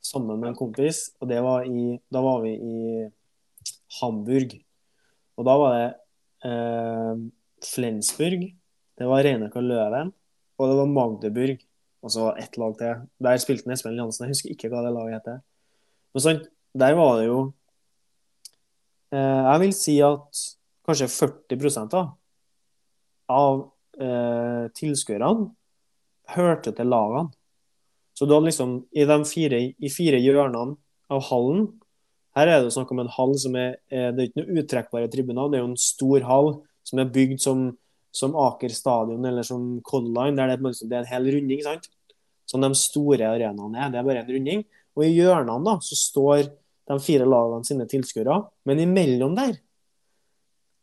sammen 0.00 0.40
med 0.40 0.48
en 0.50 0.56
kompis. 0.56 1.10
Og 1.20 1.28
det 1.28 1.42
var 1.44 1.62
i, 1.68 2.00
da 2.10 2.20
var 2.24 2.40
vi 2.44 2.54
i 2.56 3.10
Hamburg. 4.00 4.54
Og 5.36 5.44
da 5.44 5.56
var 5.60 5.70
det 5.76 5.90
eh, 6.48 7.14
Flensburg, 7.68 8.40
det 8.96 9.06
var 9.08 9.22
Reineka 9.24 9.60
Løven, 9.60 10.12
og 10.60 10.68
det 10.68 10.76
var 10.76 10.92
Magdeburg. 10.92 11.66
Og 12.00 12.12
så 12.12 12.30
ett 12.40 12.56
lag 12.60 12.76
til. 12.78 13.02
Der 13.20 13.40
spilte 13.40 13.72
Espen 13.72 13.96
Jansen. 13.96 14.24
Jeg 14.26 14.34
husker 14.34 14.54
ikke 14.54 14.70
hva 14.72 14.84
det 14.84 14.92
laget 14.94 15.18
heter. 15.18 15.40
Men 16.14 16.24
sånn, 16.24 16.40
der 16.80 16.96
var 16.98 17.18
det 17.18 17.26
jo 17.28 17.40
eh, 19.12 19.42
Jeg 19.46 19.60
vil 19.64 19.74
si 19.76 19.96
at 20.04 20.40
kanskje 20.86 21.10
40 21.12 21.90
da, 21.92 22.04
av 23.30 23.60
eh, 24.00 24.64
tilskuerne 24.76 25.50
hørte 26.34 26.72
til 26.74 26.90
lagene. 26.90 27.30
Så 28.14 28.26
hadde 28.26 28.48
liksom 28.48 28.72
i 28.92 29.06
de 29.08 29.18
fire, 29.24 29.60
i 29.72 29.90
fire 29.92 30.18
hjørnene 30.20 30.76
av 31.10 31.22
hallen 31.30 31.70
Her 32.36 32.50
er 32.50 32.62
det 32.62 32.72
snakk 32.74 32.90
om 32.92 33.00
en 33.02 33.10
hall 33.10 33.32
som 33.40 33.56
er 33.58 33.78
eh, 33.90 34.10
Det 34.12 34.22
er 34.22 34.28
ikke 34.28 34.42
noen 34.42 34.60
uttrekkbare 34.62 35.10
tribuner, 35.12 35.48
det 35.48 35.58
er 35.58 35.64
jo 35.64 35.70
en 35.72 35.80
stor 35.80 36.26
hall 36.28 36.52
som 36.86 37.00
er 37.00 37.12
bygd 37.12 37.40
som, 37.42 37.64
som 38.12 38.34
Aker 38.36 38.72
stadion 38.74 39.24
eller 39.26 39.46
som 39.46 39.80
Color 39.86 40.12
Line, 40.16 40.36
der 40.38 40.56
det, 40.56 40.74
det 40.82 40.96
er 40.96 41.04
en 41.04 41.10
hel 41.12 41.30
runding. 41.36 41.62
sant? 41.64 41.88
Som 42.48 42.64
de 42.64 42.70
store 42.74 43.28
arenaene 43.30 43.78
er. 43.78 43.90
Det 43.92 44.00
er 44.00 44.06
bare 44.06 44.24
en 44.24 44.32
runding. 44.34 44.64
Og 44.98 45.04
i 45.06 45.12
hjørnene 45.14 45.62
da, 45.66 45.76
så 45.84 45.98
står 45.98 46.48
de 46.90 46.96
fire 47.02 47.26
lagene 47.28 47.66
sine 47.66 47.86
tilskuere, 47.86 48.40
men 48.66 48.82
imellom 48.82 49.36
der 49.38 49.60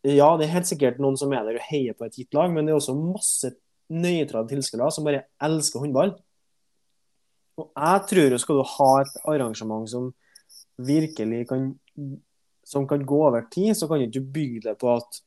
Ja, 0.08 0.30
det 0.40 0.46
er 0.46 0.54
helt 0.54 0.70
sikkert 0.70 1.02
noen 1.04 1.18
som 1.20 1.34
er 1.36 1.44
der 1.44 1.58
og 1.58 1.66
heier 1.68 1.96
på 1.98 2.06
et 2.06 2.16
gitt 2.16 2.36
lag, 2.38 2.52
men 2.54 2.64
det 2.64 2.72
er 2.72 2.78
også 2.78 2.94
masse 2.96 3.50
nøytrale 3.92 4.48
tilskuere 4.48 4.88
som 4.94 5.04
bare 5.04 5.26
elsker 5.44 5.84
håndball. 5.84 6.14
Og 7.60 7.68
jeg 7.74 8.06
tror 8.12 8.32
jo 8.32 8.40
skal 8.40 8.62
du 8.62 8.64
ha 8.78 8.90
et 9.02 9.18
arrangement 9.34 9.90
som 9.90 10.08
virkelig 10.78 11.42
kan 11.50 11.74
som 12.68 12.88
kan 12.88 13.06
gå 13.06 13.20
over 13.28 13.46
tid, 13.52 13.78
så 13.78 13.88
kan 13.88 14.02
du 14.02 14.08
ikke 14.08 14.34
bygge 14.34 14.62
det 14.66 14.76
på 14.80 14.90
at 14.92 15.22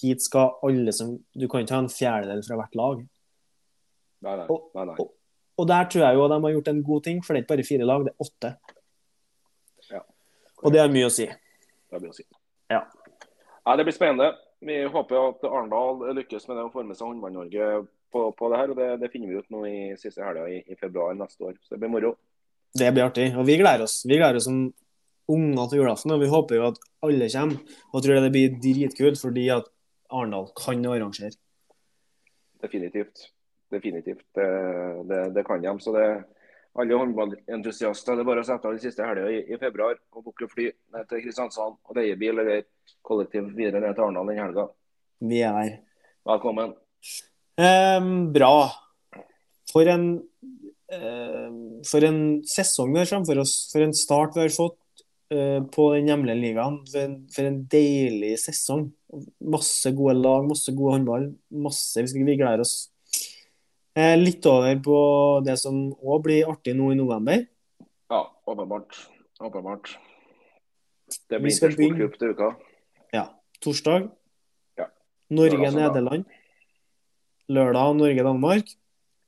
hit 0.00 0.22
skal 0.22 0.54
alle 0.64 0.92
som 0.92 1.18
Du 1.36 1.48
kan 1.48 1.62
ikke 1.64 1.74
ha 1.76 1.82
en 1.84 1.88
fjerdedel 1.92 2.42
fra 2.46 2.56
hvert 2.56 2.74
lag. 2.78 3.02
Nei, 4.22 4.36
nei. 4.36 4.46
Og- 4.48 4.70
nei, 4.74 4.84
nei. 4.84 4.94
og- 4.98 5.12
Og 5.58 5.66
der 5.68 5.84
tror 5.84 6.00
jeg 6.06 6.14
jo 6.16 6.28
de 6.28 6.40
har 6.42 6.52
gjort 6.52 6.68
en 6.68 6.82
god 6.82 7.02
ting, 7.04 7.22
for 7.22 7.34
det 7.34 7.40
er 7.40 7.44
ikke 7.44 7.56
bare 7.56 7.64
fire 7.68 7.84
lag, 7.86 8.04
det 8.04 8.12
er 8.14 8.24
åtte. 8.24 8.56
Ja. 9.90 10.00
Og 10.64 10.72
det 10.72 10.80
har 10.80 10.88
mye 10.88 11.06
å 11.06 11.12
si. 11.12 11.26
Det 11.26 12.00
blir 12.00 12.08
å 12.10 12.14
si. 12.16 12.24
Ja. 12.70 12.80
Nei, 13.66 13.76
det 13.76 13.84
blir 13.84 13.92
spennende. 13.94 14.30
Vi 14.62 14.78
håper 14.88 15.28
at 15.28 15.44
Arendal 15.44 16.14
lykkes 16.16 16.46
med 16.48 16.56
det 16.56 16.64
å 16.64 16.72
forme 16.72 16.94
seg 16.94 17.06
Håndball-Norge 17.08 17.86
på, 18.12 18.34
på 18.38 18.50
det 18.50 18.58
her. 18.58 18.70
og 18.70 18.76
Det, 18.76 18.88
det 19.00 19.10
finner 19.12 19.28
vi 19.28 19.38
ut 19.42 19.50
nå 19.50 19.64
i 19.66 19.96
siste 20.00 20.22
helga 20.24 20.46
i, 20.48 20.62
i 20.70 20.74
februar 20.78 21.14
neste 21.18 21.40
år. 21.42 21.56
Så 21.62 21.74
det 21.74 21.80
blir 21.82 21.90
moro. 21.92 22.14
Det 22.74 22.88
blir 22.94 23.04
artig. 23.04 23.28
Og 23.36 23.44
vi 23.46 23.58
gleder 23.60 23.82
oss. 23.84 24.04
Vi 24.06 24.16
gleder 24.16 24.36
oss 24.40 24.44
som 24.48 24.72
unger 25.28 25.68
til 25.68 25.82
julaften, 25.82 26.14
og 26.14 26.20
vi 26.22 26.30
håper 26.32 26.56
jo 26.56 26.66
at 26.70 26.78
alle 27.04 27.28
kommer. 27.28 27.76
Og 27.92 28.02
tror 28.02 28.22
det 28.24 28.32
blir 28.32 28.56
dritkult, 28.62 29.20
fordi 29.20 29.48
at 29.54 29.68
Arendal 30.12 30.50
kan 30.58 30.84
arrangere. 30.86 31.32
Definitivt. 32.62 33.26
Definitivt. 33.72 34.26
Det, 34.36 34.48
det, 35.08 35.22
det 35.34 35.44
kan 35.48 35.62
de. 35.62 35.74
Så 35.80 35.92
det 35.96 36.06
alle 36.72 36.96
håndballentusiaster, 36.96 38.16
det 38.16 38.24
er 38.24 38.28
bare 38.28 38.42
å 38.44 38.46
sette 38.48 38.68
av 38.68 38.76
de 38.76 38.80
siste 38.80 39.04
helga 39.04 39.26
i, 39.28 39.42
i 39.52 39.58
februar 39.60 39.98
og 40.16 40.24
booke 40.24 40.48
fly 40.48 40.70
ned 40.94 41.08
til 41.10 41.20
Kristiansand 41.24 41.76
og 41.76 41.98
leie 41.98 42.16
bil 42.20 42.40
eller 42.40 42.64
kollektivt 43.04 43.52
videre 43.56 43.82
ned 43.82 43.92
til 43.92 44.06
Arendal 44.06 44.30
den 44.30 44.40
helga. 44.40 44.68
Vi 45.22 45.42
er 45.44 45.58
der. 45.58 45.74
Velkommen. 46.28 46.72
Um, 47.60 48.30
bra. 48.32 48.54
For 49.72 49.88
en 49.88 50.06
uh, 50.94 51.50
For 51.88 52.04
en 52.08 52.22
sesong 52.48 52.94
vi 52.94 53.02
har 53.02 53.10
framfor 53.10 53.42
oss. 53.44 53.54
For 53.72 53.84
en 53.84 53.92
start 53.96 54.38
vi 54.38 54.46
har 54.46 54.54
fått 54.56 54.78
på 55.72 55.88
den 55.94 56.10
hjemlige 56.10 56.38
ligaen. 56.40 56.78
For 56.88 57.46
en, 57.48 57.60
deilig 57.72 58.34
sesong. 58.44 58.88
Masse 59.52 59.92
gode 59.96 60.16
lag, 60.20 60.46
masse 60.48 60.72
gode 60.76 60.96
håndball. 60.98 61.28
Masse 61.52 62.02
Vi, 62.02 62.10
skal, 62.12 62.26
vi 62.28 62.38
gleder 62.40 62.64
oss. 62.64 62.76
Eh, 63.92 64.14
litt 64.16 64.44
over 64.48 64.78
på 64.80 64.98
det 65.44 65.58
som 65.60 65.90
òg 66.00 66.22
blir 66.24 66.48
artig 66.48 66.72
nå 66.78 66.92
i 66.94 66.96
november. 66.96 67.44
Ja, 68.12 68.22
åpenbart. 68.48 68.96
Åpenbart. 69.40 69.96
Det 71.28 71.40
blir 71.40 71.52
intersportcup 71.52 72.16
til 72.20 72.32
uka. 72.32 72.52
Ja. 73.12 73.26
Torsdag 73.60 74.08
Ja. 74.78 74.88
Norge-Nederland. 75.28 76.24
Lørdag 77.52 77.96
Norge-Danmark. 77.98 78.72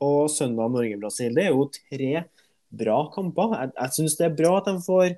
Og 0.01 0.31
søndag 0.31 0.73
Norge-Brasil. 0.73 1.35
Det 1.37 1.45
er 1.45 1.53
jo 1.53 1.69
tre 1.69 2.25
bra 2.73 2.99
kamper. 3.13 3.55
Jeg, 3.61 3.73
jeg 3.77 3.97
syns 3.99 4.17
det 4.17 4.27
er 4.31 4.37
bra 4.37 4.57
at 4.59 4.71
de 4.71 4.81
får 4.81 5.17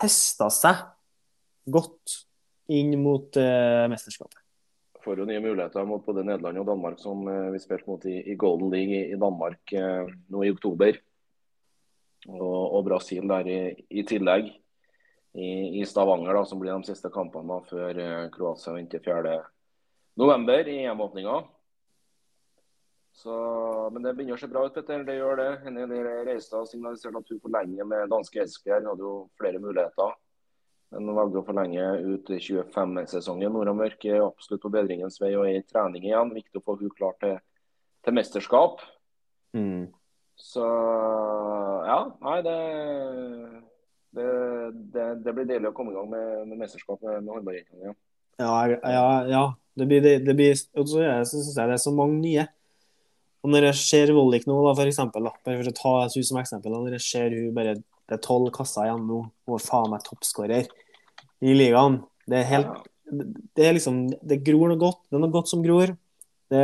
testa 0.00 0.48
seg 0.52 0.84
godt 1.70 2.14
inn 2.72 2.94
mot 3.02 3.36
eh, 3.36 3.86
mesterskapet. 3.90 4.38
Får 5.00 5.22
jo 5.22 5.26
nye 5.28 5.40
muligheter 5.42 5.86
mot 5.88 6.04
både 6.04 6.24
Nederland 6.26 6.60
og 6.60 6.68
Danmark, 6.68 6.98
som 7.02 7.22
eh, 7.28 7.50
vi 7.54 7.60
spilte 7.62 7.88
mot 7.90 8.04
i, 8.08 8.18
i 8.32 8.36
Golden 8.40 8.72
League 8.72 8.96
i, 8.96 9.12
i 9.14 9.20
Danmark 9.20 9.72
eh, 9.76 10.10
nå 10.32 10.44
i 10.44 10.52
oktober. 10.54 10.98
Og, 12.28 12.76
og 12.76 12.84
Brasil 12.84 13.24
der 13.28 13.48
i, 13.48 13.60
i 13.88 14.04
tillegg. 14.06 14.52
I, 15.30 15.84
Stavanger, 15.86 16.34
da, 16.34 16.40
som 16.42 16.58
blir 16.58 16.74
de 16.74 16.90
siste 16.90 17.06
kampene 17.14 17.46
da, 17.46 17.60
før 17.62 17.98
Kroatia 18.34 18.72
venter 18.74 18.98
4.11. 19.04 20.72
i 20.72 20.80
EM-åpninga. 20.90 21.36
Så, 23.20 23.36
Men 23.92 24.04
det 24.04 24.14
begynner 24.16 24.38
å 24.38 24.40
se 24.40 24.48
bra 24.48 24.64
ut, 24.64 24.72
Petter. 24.72 25.04
Det 25.04 25.18
gjør 25.18 25.36
det. 25.40 25.50
Henny 25.66 25.84
Reistad 26.24 26.68
signaliserte 26.70 27.20
at 27.20 27.32
hun 27.32 27.40
forlenger 27.44 27.88
med 27.88 28.08
danske 28.12 28.40
Esbjerg. 28.44 28.88
Hadde 28.88 29.04
jo 29.04 29.14
flere 29.40 29.60
muligheter. 29.60 30.14
Men 30.90 31.06
hun 31.06 31.18
valgte 31.18 31.42
å 31.42 31.46
forlenge 31.46 31.84
ut 32.00 32.30
25-sesongen. 32.32 33.52
Nora 33.52 33.74
Mørk 33.76 34.06
er 34.08 34.24
absolutt 34.24 34.64
på 34.64 34.72
bedringens 34.72 35.20
vei 35.22 35.34
og 35.36 35.46
er 35.46 35.60
i 35.60 35.66
trening 35.66 36.06
igjen. 36.08 36.32
Viktig 36.34 36.62
å 36.62 36.64
få 36.64 36.78
hun 36.80 36.92
klar 36.96 37.12
til, 37.20 37.36
til 38.06 38.16
mesterskap. 38.16 38.80
Mm. 39.54 39.90
Så 40.40 40.64
ja, 40.64 41.98
nei, 42.24 42.38
det, 42.46 42.56
det, 44.16 44.28
det, 44.94 45.08
det 45.26 45.34
blir 45.36 45.50
deilig 45.50 45.68
å 45.70 45.74
komme 45.76 45.92
i 45.92 45.98
gang 45.98 46.08
med, 46.08 46.30
med 46.48 46.62
mesterskap 46.62 47.02
med, 47.04 47.20
med 47.20 47.34
håndballjentene 47.36 47.84
igjen. 47.84 47.98
Ja, 48.40 48.54
ja, 48.80 49.04
ja. 49.28 49.44
Det 49.76 49.86
blir, 49.86 50.00
det, 50.24 50.34
blir, 50.34 50.56
og 50.80 50.88
så 50.88 51.04
syns 51.28 51.52
jeg 51.52 51.68
det 51.68 51.76
er 51.76 51.84
så 51.84 51.92
mange 51.94 52.16
nye. 52.24 52.46
Og 53.40 53.52
når 53.54 53.70
jeg 53.70 53.80
ser 53.80 54.12
Vollik 54.12 54.44
nå, 54.48 54.58
da, 54.66 54.74
for 54.76 54.90
eksempel, 54.90 55.24
da, 55.24 55.32
bare 55.46 55.62
for 55.62 55.70
å 55.70 55.76
ta 55.78 55.94
henne 56.02 56.26
som 56.28 56.40
eksempel, 56.40 56.74
da, 56.74 56.82
når 56.84 56.96
jeg 56.98 57.06
ser 57.06 57.36
hun 57.36 57.54
bare 57.56 57.78
det 58.10 58.16
er 58.18 58.22
tolv 58.26 58.50
kasser 58.50 58.88
igjen 58.88 59.04
nå, 59.06 59.20
og 59.46 59.60
faen 59.62 59.92
meg 59.92 60.02
toppskårer 60.02 60.66
i 61.46 61.52
ligaen. 61.54 62.00
Det 62.26 62.40
er 62.40 62.48
helt 62.50 62.88
Det 63.10 63.66
er 63.66 63.74
liksom 63.74 64.08
Det 64.10 64.40
gror 64.46 64.70
noe 64.70 64.78
godt. 64.78 65.04
Det 65.08 65.18
er 65.18 65.22
noe 65.22 65.34
godt 65.34 65.50
som 65.50 65.62
gror. 65.62 65.94
Det, 66.50 66.62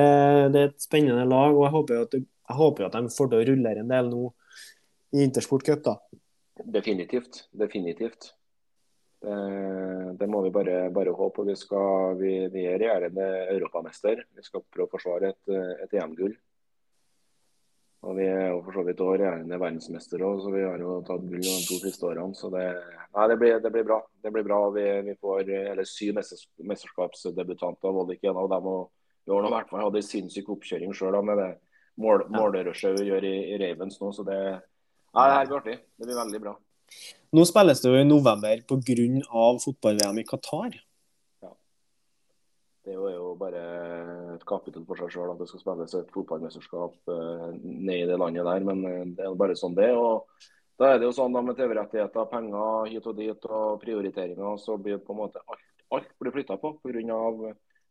det 0.55 0.61
er 0.61 0.72
et 0.72 0.83
spennende 0.83 1.27
lag, 1.31 1.55
og 1.55 1.62
jeg 1.62 1.74
håper 1.77 2.01
at, 2.03 2.16
jeg 2.18 2.59
håper 2.59 2.87
at 2.87 2.97
de 2.99 3.14
får 3.14 3.31
til 3.31 3.39
å 3.39 3.47
rullere 3.51 3.85
en 3.85 3.93
del 3.93 4.11
nå 4.11 4.24
i 5.14 5.22
Intersport 5.22 5.62
Cup, 5.66 5.85
da. 5.87 5.95
Definitivt. 6.74 7.45
Definitivt. 7.55 8.33
Det, 9.22 9.37
det 10.18 10.29
må 10.31 10.43
vi 10.43 10.51
bare, 10.55 10.89
bare 10.95 11.14
håpe. 11.14 11.47
Vi, 11.47 11.55
skal, 11.59 12.18
vi, 12.18 12.35
vi 12.51 12.66
er 12.66 12.81
regjerende 12.83 13.29
europamester. 13.55 14.27
Vi 14.35 14.43
skal 14.43 14.66
prøve 14.66 14.91
å 14.91 14.95
forsvare 14.97 15.31
et, 15.31 15.55
et 15.87 15.97
EM-gull. 16.03 16.35
Og 18.07 18.14
Vi 18.14 18.26
er 18.30 18.52
jo 18.52 18.61
for 18.62 18.76
så 18.76 18.82
vidt 18.86 19.00
også 19.02 19.16
regjerende 19.18 19.59
verdensmestere, 19.59 20.28
så 20.38 20.50
vi 20.54 20.62
har 20.62 20.78
jo 20.78 21.00
tatt 21.07 21.24
gull 21.26 21.42
de 21.42 21.54
to 21.66 21.78
siste 21.82 22.07
årene. 22.07 22.36
Så 22.38 22.50
det, 22.54 22.66
nei, 23.16 23.24
det, 23.32 23.36
blir, 23.40 23.57
det 23.64 23.72
blir 23.74 23.86
bra. 23.88 23.98
Det 24.22 24.30
blir 24.34 24.46
bra. 24.46 24.61
Vi, 24.76 24.84
vi 25.09 25.14
får 25.18 25.50
eller 25.72 25.88
syv 25.90 26.20
mesterskapsdebutanter. 26.20 28.14
Ikke 28.14 28.30
en 28.30 28.42
av 28.44 28.52
dem? 28.52 28.68
Og 28.70 28.92
i 29.26 29.50
hvert 29.50 29.72
fall 29.72 29.82
hadde 29.88 29.98
en 29.98 30.07
sinnssyk 30.07 30.52
oppkjøring 30.54 30.94
sjøl 30.94 31.18
med 31.26 31.42
det 31.42 31.50
mål, 32.02 32.28
målrushet 32.30 33.00
vi 33.00 33.09
gjør 33.11 33.26
i, 33.26 33.34
i 33.54 33.59
Ravens 33.64 33.98
nå. 34.02 34.12
Så 34.14 34.26
det, 34.28 34.38
nei, 35.16 35.26
det 35.26 35.36
her 35.40 35.50
blir 35.50 35.59
artig. 35.61 35.76
Det 35.98 36.07
blir 36.07 36.20
veldig 36.22 36.42
bra. 36.46 36.54
Nå 37.34 37.44
spilles 37.48 37.82
det 37.82 37.90
jo 37.90 37.98
i 37.98 38.07
november 38.07 38.62
pga. 38.70 39.46
fotball-VM 39.64 40.22
i 40.22 40.28
Qatar. 40.28 40.78
Det 42.87 42.95
er 42.95 43.16
jo 43.16 43.32
bare 43.34 43.61
et 44.37 44.45
kapittel 44.47 44.84
for 44.87 45.01
seg 45.01 45.11
sjøl 45.11 45.32
at 45.32 45.41
det 45.41 45.49
skal 45.51 45.59
spilles 45.59 45.95
et 45.99 46.12
fotballmesterskap 46.14 47.11
eh, 47.11 47.47
ned 47.59 47.97
i 47.97 48.05
det 48.07 48.18
landet 48.22 48.47
der. 48.47 48.66
Men 48.68 48.84
eh, 48.87 49.01
det 49.16 49.24
er 49.24 49.32
jo 49.34 49.57
sånn 49.59 49.74
det 49.74 49.89
og 49.99 50.45
Da 50.78 50.93
er 50.93 51.01
det 51.01 51.09
jo 51.09 51.14
sånn 51.16 51.32
da 51.32 51.41
med 51.41 51.57
TV-rettigheter, 51.57 52.28
penger 52.30 52.91
hit 52.93 53.07
og 53.09 53.16
dit 53.16 53.47
og 53.49 53.78
prioriteringer, 53.80 54.59
så 54.61 54.76
blir 54.76 55.01
på 55.01 55.14
en 55.14 55.20
måte 55.22 55.41
alt, 55.49 55.64
alt 55.97 56.11
blir 56.20 56.34
flytta 56.34 56.59
på 56.61 56.74
pga. 56.84 57.20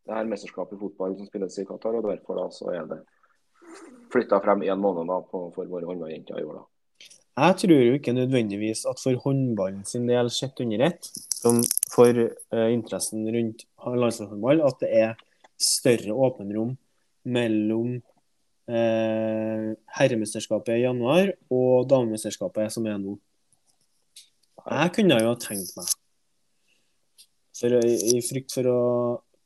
det 0.06 0.14
her 0.14 0.30
mesterskapet 0.30 0.78
i 0.78 0.82
fotball 0.84 1.18
som 1.18 1.28
spilles 1.28 1.58
i 1.60 1.66
Qatar. 1.66 1.98
og 1.98 2.08
Derfor 2.08 2.40
da 2.40 2.46
så 2.54 2.70
er 2.72 2.86
det 2.94 3.02
flytta 4.14 4.40
frem 4.40 4.64
én 4.64 4.80
måned 4.80 5.10
da 5.12 5.20
på, 5.20 5.50
for 5.58 5.66
våre 5.66 5.90
håndballjenter 5.90 6.40
i 6.40 6.46
år. 6.46 6.62
da. 6.62 6.75
Jeg 7.36 7.56
tror 7.60 7.82
jo 7.84 7.96
ikke 7.98 8.14
nødvendigvis 8.16 8.86
at 8.88 9.02
for 9.04 9.18
håndballen 9.20 9.82
sin 9.84 10.06
del 10.08 10.30
sett 10.32 10.60
under 10.64 10.86
ett, 10.88 11.10
som 11.36 11.60
for 11.92 12.16
uh, 12.16 12.70
interessen 12.72 13.28
rundt 13.28 13.66
landslagshåndball, 13.84 14.62
at 14.64 14.80
det 14.80 14.92
er 14.96 15.18
større 15.60 16.16
åpenrom 16.16 16.78
mellom 17.28 17.98
uh, 18.72 19.68
herremesterskapet 20.00 20.78
i 20.78 20.86
januar 20.86 21.34
og 21.52 21.90
damemesterskapet 21.92 22.72
som 22.72 22.88
er 22.88 23.04
nå. 23.04 23.20
Jeg 24.64 24.96
kunne 24.96 25.20
jo 25.20 25.34
ha 25.34 25.36
tenkt 25.36 25.76
meg, 25.76 25.94
for, 27.60 27.80
i 27.84 28.26
frykt 28.32 28.56
for 28.56 28.72
å 28.72 28.82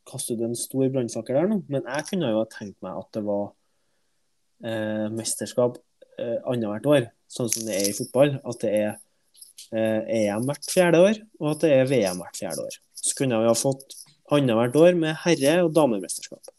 kaste 0.09 0.37
ut 0.37 0.45
en 0.45 0.57
stor 0.57 0.93
brannfakkel 0.93 1.41
der 1.41 1.49
nå, 1.49 1.63
men 1.65 1.89
jeg 1.89 2.11
kunne 2.13 2.35
jo 2.35 2.43
ha 2.43 2.49
tenkt 2.53 2.77
meg 2.85 3.01
at 3.01 3.15
det 3.17 3.25
var 3.25 3.47
uh, 3.49 5.07
mesterskap 5.09 5.81
uh, 5.81 6.37
annethvert 6.45 6.93
år 6.93 7.15
sånn 7.29 7.49
som 7.53 7.67
det 7.67 7.77
er 7.77 7.89
i 7.89 7.95
fotball, 7.95 8.35
at 8.41 8.61
det 8.63 8.75
er 8.75 8.91
eh, 9.71 10.29
EM 10.29 10.47
hvert 10.49 10.69
fjerde 10.69 11.01
år, 11.05 11.23
og 11.41 11.51
at 11.53 11.65
det 11.65 11.73
er 11.75 11.89
VM 11.89 12.21
hvert 12.23 12.39
fjerde 12.41 12.65
år. 12.65 12.77
Så 12.99 13.15
kunne 13.17 13.41
vi 13.41 13.49
ha 13.49 13.57
fått 13.57 13.97
annethvert 14.33 14.77
år 14.79 14.97
med 14.99 15.17
herre- 15.23 15.65
og 15.65 15.73
damemesterskap. 15.75 16.53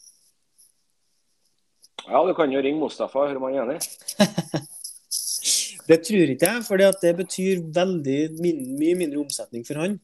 Ja, 2.08 2.22
du 2.26 2.32
kan 2.34 2.50
jo 2.50 2.62
ringe 2.62 2.80
Mustafa 2.80 3.20
og 3.20 3.28
høre 3.30 3.38
om 3.38 3.46
han 3.46 3.58
er 3.58 3.64
enig. 3.66 3.80
det 5.90 6.00
tror 6.06 6.32
ikke 6.32 6.54
jeg, 6.54 6.64
for 6.66 6.80
det 6.80 7.12
betyr 7.18 7.60
veldig 7.74 8.20
min, 8.40 8.62
mye 8.78 8.96
mindre 9.04 9.20
omsetning 9.22 9.66
for 9.68 9.82
han. 9.82 9.98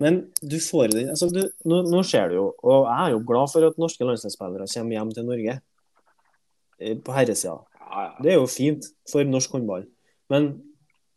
Men 0.00 0.22
du 0.40 0.56
får 0.64 0.94
det 0.94 1.02
altså 1.12 1.28
du, 1.28 1.42
nå, 1.68 1.82
nå 1.92 2.02
ser 2.08 2.30
du 2.32 2.38
jo, 2.38 2.44
og 2.64 2.86
jeg 2.88 3.00
er 3.04 3.14
jo 3.14 3.24
glad 3.28 3.50
for 3.52 3.66
at 3.68 3.80
norske 3.80 4.06
landslagsspillere 4.08 4.68
kommer 4.72 4.96
hjem 4.96 5.10
til 5.16 5.26
Norge 5.28 5.56
eh, 6.80 6.94
på 6.96 7.16
herresida. 7.16 7.58
Det 8.22 8.32
er 8.32 8.38
jo 8.38 8.48
fint 8.50 8.86
for 9.10 9.26
norsk 9.26 9.56
håndball. 9.56 9.86
Men 10.30 10.52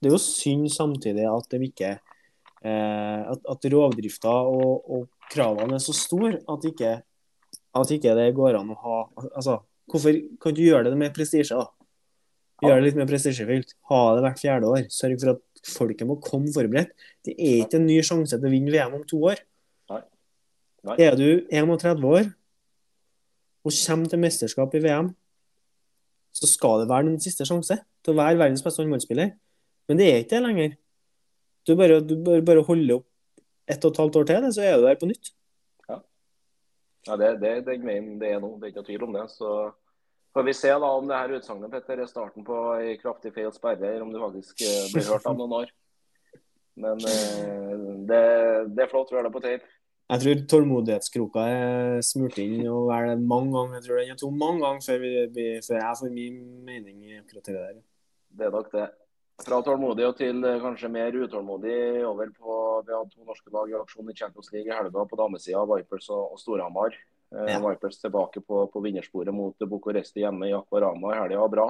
det 0.02 0.10
er 0.10 0.16
jo 0.16 0.22
synd 0.22 0.70
samtidig 0.74 1.26
at 1.30 1.54
de 1.54 1.68
ikke 1.68 1.92
eh, 1.94 3.22
at, 3.34 3.46
at 3.50 3.68
rovdrifta 3.74 4.34
og, 4.50 4.90
og, 4.90 5.10
kravene 5.34 5.80
er 5.80 5.82
så 5.82 5.96
store 5.96 6.36
at 6.52 6.66
ikke, 6.68 6.90
at 7.80 7.92
ikke 7.96 8.12
det 8.20 8.26
går 8.38 8.58
an 8.60 8.74
å 8.74 8.76
ha 8.84 8.98
altså, 9.32 9.62
Hvorfor 9.90 10.16
kan 10.40 10.54
du 10.56 10.62
gjøre 10.64 10.92
det 10.92 10.98
med 11.00 11.16
prestisje, 11.16 11.58
da? 11.58 11.66
Gjøre 12.64 12.80
det 12.80 12.86
litt 12.86 13.00
mer 13.00 13.08
prestisjefylt. 13.10 13.74
Ha 13.90 13.98
det 14.16 14.22
hvert 14.24 14.40
fjerde 14.40 14.70
år. 14.72 14.86
Sørg 14.94 15.18
for 15.20 15.32
at 15.34 15.72
folket 15.74 16.08
må 16.08 16.16
komme 16.24 16.54
forberedt. 16.56 16.94
Det 17.26 17.34
er 17.36 17.66
ikke 17.66 17.82
en 17.82 17.90
ny 17.90 17.98
sjanse 18.06 18.38
til 18.38 18.48
å 18.48 18.54
vinne 18.54 18.72
VM 18.72 18.96
om 18.96 19.04
to 19.10 19.20
år. 19.28 19.42
Nei. 19.92 20.00
Nei. 20.88 20.96
Er 21.04 21.20
du 21.20 21.28
31 21.52 22.08
år 22.14 22.32
og 23.64 23.76
kommer 23.76 24.12
til 24.12 24.24
mesterskap 24.24 24.74
i 24.76 24.82
VM, 24.84 25.12
så 26.34 26.50
skal 26.50 26.82
det 26.82 26.90
være 26.90 27.08
din 27.12 27.22
siste 27.22 27.46
sjanse 27.48 27.78
til 28.04 28.14
å 28.14 28.18
være 28.18 28.40
verdens 28.42 28.64
beste 28.66 28.82
håndballspiller. 28.82 29.36
Men 29.90 30.00
det 30.00 30.10
er 30.10 30.24
ikke 30.24 30.36
det 30.36 30.44
lenger. 30.48 30.76
Du 31.68 31.76
bare, 31.80 32.00
du 32.04 32.16
bare 32.24 32.66
holde 32.68 33.00
opp 33.00 33.08
ett 33.70 33.86
og 33.86 33.94
et 33.94 34.02
halvt 34.02 34.20
år 34.20 34.28
til, 34.28 34.50
så 34.56 34.66
er 34.66 34.76
du 34.78 34.88
der 34.88 35.00
på 35.00 35.08
nytt. 35.08 35.32
Ja, 35.88 36.00
ja 37.08 37.20
det, 37.22 37.30
det, 37.44 37.54
det, 37.68 37.78
det 38.20 38.34
er 38.34 38.42
noe. 38.44 38.58
Det 38.60 38.68
er 38.68 38.74
ikke 38.74 38.82
noe 38.82 38.90
tvil 38.90 39.06
om 39.08 39.16
det. 39.16 39.28
Så 39.32 39.52
får 40.36 40.48
vi 40.50 40.56
se 40.58 40.74
da 40.74 40.90
om 40.98 41.08
det 41.08 41.22
her 41.22 41.36
utsagnet 41.38 41.72
Petter, 41.72 42.02
er 42.02 42.10
starten 42.10 42.48
på 42.48 42.60
ei 42.80 42.98
kraftig 43.00 43.32
feil 43.36 43.54
sperre, 43.56 43.96
om 44.04 44.12
du 44.12 44.20
faktisk 44.20 44.66
eh, 44.66 44.90
blir 44.92 45.08
hørt 45.14 45.30
av 45.30 45.40
noen 45.40 45.56
år. 45.62 45.72
Men 46.84 47.08
eh, 47.08 47.74
det, 48.10 48.24
det 48.74 48.86
er 48.86 48.92
flott 48.92 49.14
å 49.14 49.20
har 49.20 49.30
det 49.30 49.34
på 49.36 49.44
tape. 49.46 49.70
Jeg 50.12 50.20
tror 50.20 50.42
tålmodighetskroka 50.52 51.44
er 51.48 52.02
smurt 52.04 52.36
inn 52.44 52.66
og 52.68 52.90
vel 52.92 53.22
mange 53.24 53.54
ganger. 53.56 53.78
Jeg 53.80 53.86
tror 53.86 54.02
den 54.02 54.12
er 54.12 54.20
tom 54.20 54.36
mange 54.38 54.60
ganger 54.66 54.84
før, 54.84 55.06
vi, 55.32 55.46
før 55.64 55.80
jeg 55.80 56.00
får 56.02 56.12
min 56.12 56.42
mening 56.68 57.00
i 57.08 57.16
akkurat 57.22 57.48
det 57.48 57.56
der. 57.56 57.80
Det 58.34 58.46
er 58.50 58.54
nok 58.54 58.70
det. 58.74 58.90
Fra 59.44 59.62
tålmodig 59.66 60.06
og 60.06 60.14
til 60.20 60.44
eh, 60.46 60.60
kanskje 60.62 60.92
mer 60.94 61.16
utålmodig 61.16 62.04
over 62.06 62.30
på 62.36 62.58
Vi 62.86 62.94
hadde 62.94 63.16
to 63.16 63.26
norske 63.26 63.50
lag 63.56 63.72
i 63.72 63.80
aksjon 63.80 64.12
i 64.12 64.16
Champions 64.20 64.52
League 64.54 64.70
i 64.70 64.76
helga 64.76 65.08
på 65.10 65.18
damesida, 65.18 65.64
Vipers 65.72 66.12
og, 66.14 66.36
Storhamar. 66.42 66.94
Eh, 67.34 67.50
ja. 67.56 67.58
Vipers 67.64 67.98
tilbake 68.04 68.44
på, 68.46 68.68
på 68.70 68.84
vinnersporet 68.86 69.34
mot 69.34 69.68
Bucuresti 69.72 70.22
hjemme 70.22 70.52
i 70.52 70.56
Aquarama 70.58 71.16
i 71.16 71.20
helga. 71.24 71.50
Bra. 71.56 71.68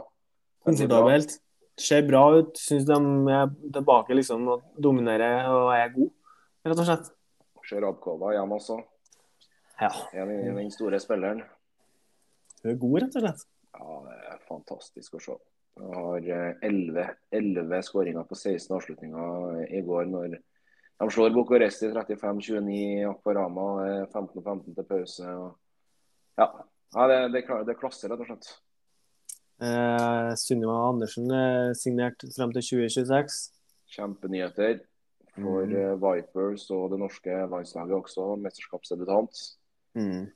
Komfortabelt. 0.65 1.37
Ser 1.79 2.03
bra 2.05 2.27
ut. 2.35 2.57
Syns 2.59 2.89
de 2.89 2.99
er 3.31 3.49
tilbake 3.77 4.17
liksom 4.17 4.49
og 4.57 4.67
dominerer 4.77 5.47
og 5.53 5.71
er 5.77 5.93
gode, 5.95 6.13
rett 6.67 6.81
og 6.81 6.89
slett. 6.89 7.13
Sjarabkova 7.73 8.33
igjen 8.35 8.53
også. 8.53 8.77
Ja. 9.81 9.89
En, 10.13 10.29
den 10.55 10.71
store 10.71 10.99
spilleren. 11.01 11.41
Hun 12.61 12.71
er 12.71 12.79
god, 12.79 12.97
rett 13.01 13.17
og 13.17 13.25
slett. 13.25 13.45
Ja, 13.73 13.95
det 14.05 14.17
er 14.29 14.43
fantastisk 14.47 15.17
å 15.17 15.21
se. 15.23 15.37
Hun 15.81 15.93
har 15.97 16.27
11, 16.61 17.07
11 17.33 17.79
skåringer 17.87 18.27
på 18.29 18.37
16 18.37 18.75
avslutninger 18.77 19.63
i 19.73 19.81
går. 19.85 20.05
når 20.11 20.35
de 20.37 21.09
slår 21.09 21.33
Bucuresti 21.33 21.89
35-29, 21.89 23.09
Akvarama 23.09 23.65
15-15 24.13 24.77
til 24.77 24.87
pause. 24.91 25.33
Og... 25.33 25.49
Ja, 26.37 26.47
ja 26.93 27.09
det, 27.09 27.17
det, 27.33 27.43
det, 27.49 27.73
er 27.73 27.81
klasse, 27.81 28.07
rett 28.11 28.21
og 28.21 28.29
slett. 28.29 28.53
Eh, 29.63 30.29
Sunniva 30.37 30.77
Andersen 30.91 31.33
er 31.33 31.73
signert 31.77 32.21
frem 32.37 32.53
til 32.53 32.69
2026. 32.69 33.41
Kjempenyheter 33.97 34.83
for 35.35 35.65
mm. 35.65 35.99
Vipers 36.01 36.69
og 36.73 36.91
det 36.93 37.01
norske 37.01 37.41
landslaget 37.51 37.97
også. 37.97 38.29
Mesterskapsdebutant. 38.43 39.43
Mm. 39.97 40.31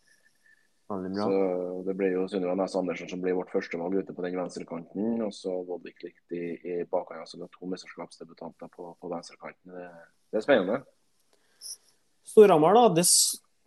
Så 0.88 1.84
Det 1.86 1.96
blir 2.00 2.14
jo 2.16 2.28
Sunniva 2.32 2.54
Næss 2.56 2.76
Andersen 2.80 3.10
som 3.12 3.20
blir 3.20 3.36
vårt 3.36 3.52
førstevalg 3.52 4.00
ute 4.00 4.14
på 4.16 4.24
den 4.24 4.38
venstrekanten. 4.40 5.18
Og 5.26 5.34
så 5.36 5.52
Vodvik 5.68 6.00
Likt 6.06 6.36
i, 6.36 6.46
i 6.56 6.78
bakhånd. 6.88 7.28
Så 7.28 7.38
vi 7.38 7.44
har 7.44 7.52
to 7.52 7.68
mesterskapsdebutanter 7.68 8.72
på, 8.72 8.94
på 9.02 9.12
venstrekanten. 9.12 9.74
Det, 9.74 9.90
det, 10.32 10.40
er 10.40 10.46
spennende. 10.46 10.80
Storhamar, 12.28 12.78
da. 12.78 12.88
Det, 12.96 13.06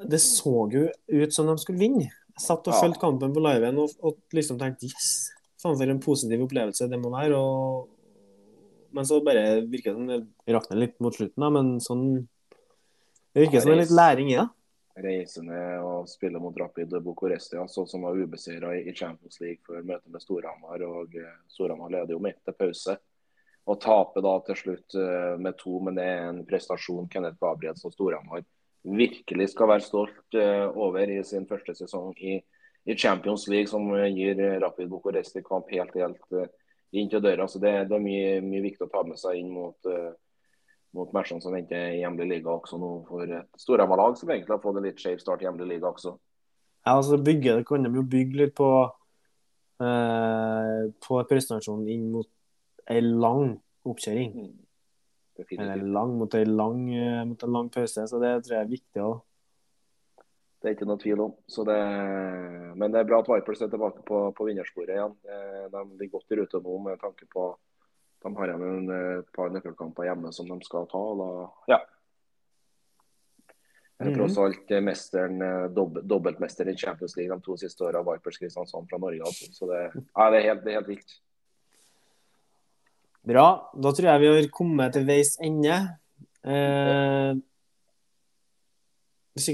det, 0.09 0.22
så 0.24 0.64
jo 0.72 0.87
ut 0.89 1.37
som 1.37 1.51
de 1.51 1.59
skulle 1.61 1.83
vinne. 1.83 2.09
Jeg 2.09 2.47
satt 2.47 2.66
og 2.66 2.72
ja. 2.72 2.81
fulgte 2.81 3.03
kampen 3.03 3.37
på 3.37 3.45
liven 3.45 3.78
og, 3.83 3.93
og 4.01 4.16
liksom 4.33 4.57
tenkte 4.61 4.89
yes, 4.89 5.28
faen 5.61 5.76
for 5.76 5.93
en 5.93 6.01
positiv 6.01 6.47
opplevelse 6.47 6.89
det 6.89 7.01
må 7.03 7.12
være. 7.12 7.37
og 7.37 7.99
men 8.93 9.07
så 9.07 9.20
bare 9.24 9.61
virker 9.61 9.93
det 9.93 9.99
som 9.99 10.09
det 10.11 10.55
rakner 10.55 10.80
litt 10.80 10.97
mot 11.03 11.14
slutten. 11.14 11.43
Da, 11.43 11.51
men 11.55 11.76
sånn 11.82 12.07
Det 13.30 13.45
virker 13.45 13.62
som 13.62 13.72
det 13.72 13.76
er 13.78 13.84
litt 13.84 13.95
læring 13.95 14.32
i 14.32 14.38
det. 14.41 14.49
Reise 15.01 15.43
ned 15.47 15.84
og 15.86 16.09
spille 16.11 16.41
mot 16.43 16.57
Rapid 16.59 16.97
Bucuresti, 17.05 17.61
sånn 17.70 17.88
som 17.88 18.05
var 18.05 18.18
ubeseira 18.18 18.72
i 18.76 18.93
Champions 18.97 19.38
League 19.41 19.62
før 19.66 19.84
møtet 19.86 20.11
med 20.11 20.24
Storhamar. 20.24 20.82
og 20.82 21.14
eh, 21.16 21.38
Storhamar 21.49 21.93
leder 21.95 22.16
jo 22.16 22.22
midt 22.22 22.43
til 22.45 22.57
pause. 22.59 22.99
og 23.70 23.76
tape 23.78 24.22
da 24.24 24.32
til 24.43 24.57
slutt 24.57 24.95
uh, 24.97 25.36
med 25.38 25.55
to, 25.61 25.78
men 25.84 25.95
det 25.95 26.03
er 26.03 26.22
en 26.26 26.38
prestasjon 26.49 27.07
Kenneth 27.12 27.36
Gabrielsen 27.38 27.86
og 27.86 27.93
Storhamar 27.93 28.41
virkelig 28.82 29.51
skal 29.53 29.68
være 29.68 29.84
stolt 29.84 30.34
uh, 30.34 30.72
over 30.74 31.12
i 31.12 31.20
sin 31.22 31.45
første 31.47 31.76
sesong 31.78 32.16
i, 32.18 32.38
i 32.88 32.97
Champions 32.97 33.45
League, 33.53 33.68
som 33.70 33.84
gir 34.16 34.41
Rapid 34.64 34.88
Bucuresti 34.91 35.45
kamp 35.47 35.70
helt, 35.70 35.95
helt 35.95 36.34
uh, 36.34 36.49
inn 36.93 37.11
til 37.11 37.22
døra. 37.22 37.47
Så 37.49 37.61
det, 37.62 37.74
det 37.91 37.97
er 37.97 38.05
mye, 38.05 38.38
mye, 38.45 38.64
viktig 38.64 38.86
å 38.86 38.93
ta 38.93 39.05
med 39.07 39.20
seg 39.20 39.38
inn 39.41 39.51
mot, 39.55 39.91
mot 40.97 41.12
matchene 41.14 41.43
som 41.43 41.55
venter 41.55 41.95
i 41.95 42.01
hjemlig 42.01 42.26
liga 42.32 42.51
også 42.55 42.80
nå 42.80 42.95
for 43.09 43.26
et 43.26 43.61
Storhamar-lag 43.62 44.16
som 44.18 44.32
egentlig 44.32 44.57
har 44.57 44.62
fått 44.64 44.80
en 44.80 44.88
litt 44.88 45.03
skjev 45.03 45.20
start 45.22 45.45
i 45.45 45.49
hjemlig 45.49 45.68
liga 45.76 45.91
også. 45.93 46.16
Ja, 46.86 46.97
altså 46.97 47.20
bygge, 47.20 47.61
det 47.61 47.68
kan 47.68 47.84
de 47.84 47.93
jo 47.95 48.07
bygge 48.09 48.43
litt 48.45 48.57
på 48.59 48.70
på 49.80 51.20
presentasjonen 51.28 51.88
inn 51.88 52.11
mot 52.12 52.28
ei 52.91 53.01
lang 53.01 53.55
oppkjøring. 53.88 54.34
Mm. 54.36 54.59
Eller 55.57 55.84
lang 55.97 56.16
mot 56.18 56.34
ei 56.36 56.45
lang, 56.45 56.82
eh, 56.93 57.24
mot 57.24 57.43
en 57.43 57.53
lang 57.53 57.70
pause, 57.72 58.05
så 58.07 58.20
det 58.20 58.45
tror 58.45 58.57
jeg 58.59 58.64
er 58.64 58.74
viktig 58.74 59.05
òg. 59.07 59.20
Det 60.61 60.69
er 60.69 60.77
ikke 60.77 60.89
noe 60.89 61.01
tvil 61.01 61.23
om. 61.25 61.33
Det, 61.49 61.77
men 62.77 62.93
det 62.93 63.01
er 63.01 63.09
bra 63.09 63.23
at 63.23 63.31
Vipers 63.33 63.63
er 63.65 63.71
tilbake 63.73 64.05
på, 64.05 64.19
på 64.37 64.47
vinnersporet 64.49 64.93
igjen. 64.93 65.15
De 65.73 65.85
ligger 65.97 66.19
godt 66.19 66.35
i 66.35 66.41
rute 66.41 66.61
nå 66.61 66.75
med 66.85 67.01
tanke 67.01 67.29
på 67.33 67.47
de 68.21 68.37
har 68.37 68.53
igjen 68.53 68.91
et 68.93 69.31
par 69.33 69.49
nøkkelkamper 69.53 70.05
hjemme 70.05 70.33
som 70.37 70.49
de 70.51 70.59
skal 70.67 70.85
ta. 70.91 71.01
Da, 71.21 71.29
ja. 71.73 71.79
Det 74.01 74.09
er 74.09 74.17
tross 74.17 74.37
alt 74.41 74.71
mesteren, 74.85 75.41
eh, 75.45 75.67
dob 75.77 75.99
dobbeltmester 76.09 76.69
i 76.73 76.77
Champions 76.77 77.17
League 77.19 77.37
de 77.37 77.45
to 77.45 77.57
siste 77.61 77.85
åra, 77.85 78.01
Vipers 78.05 78.39
Kristiansand 78.41 78.89
fra 78.89 79.01
Norge. 79.01 79.21
Altså. 79.25 79.49
Så 79.53 79.69
det, 79.69 79.81
ja, 79.93 80.29
det, 80.33 80.39
er 80.39 80.47
helt, 80.49 80.63
det 80.65 80.73
er 80.73 80.79
helt 80.79 80.89
vilt. 80.89 81.17
Bra. 83.33 83.47
Da 83.77 83.93
tror 83.93 84.09
jeg 84.09 84.23
vi 84.23 84.31
har 84.33 84.49
kommet 84.57 84.97
til 84.97 85.05
veis 85.09 85.35
ende. 85.45 85.77
Eh, 86.41 87.33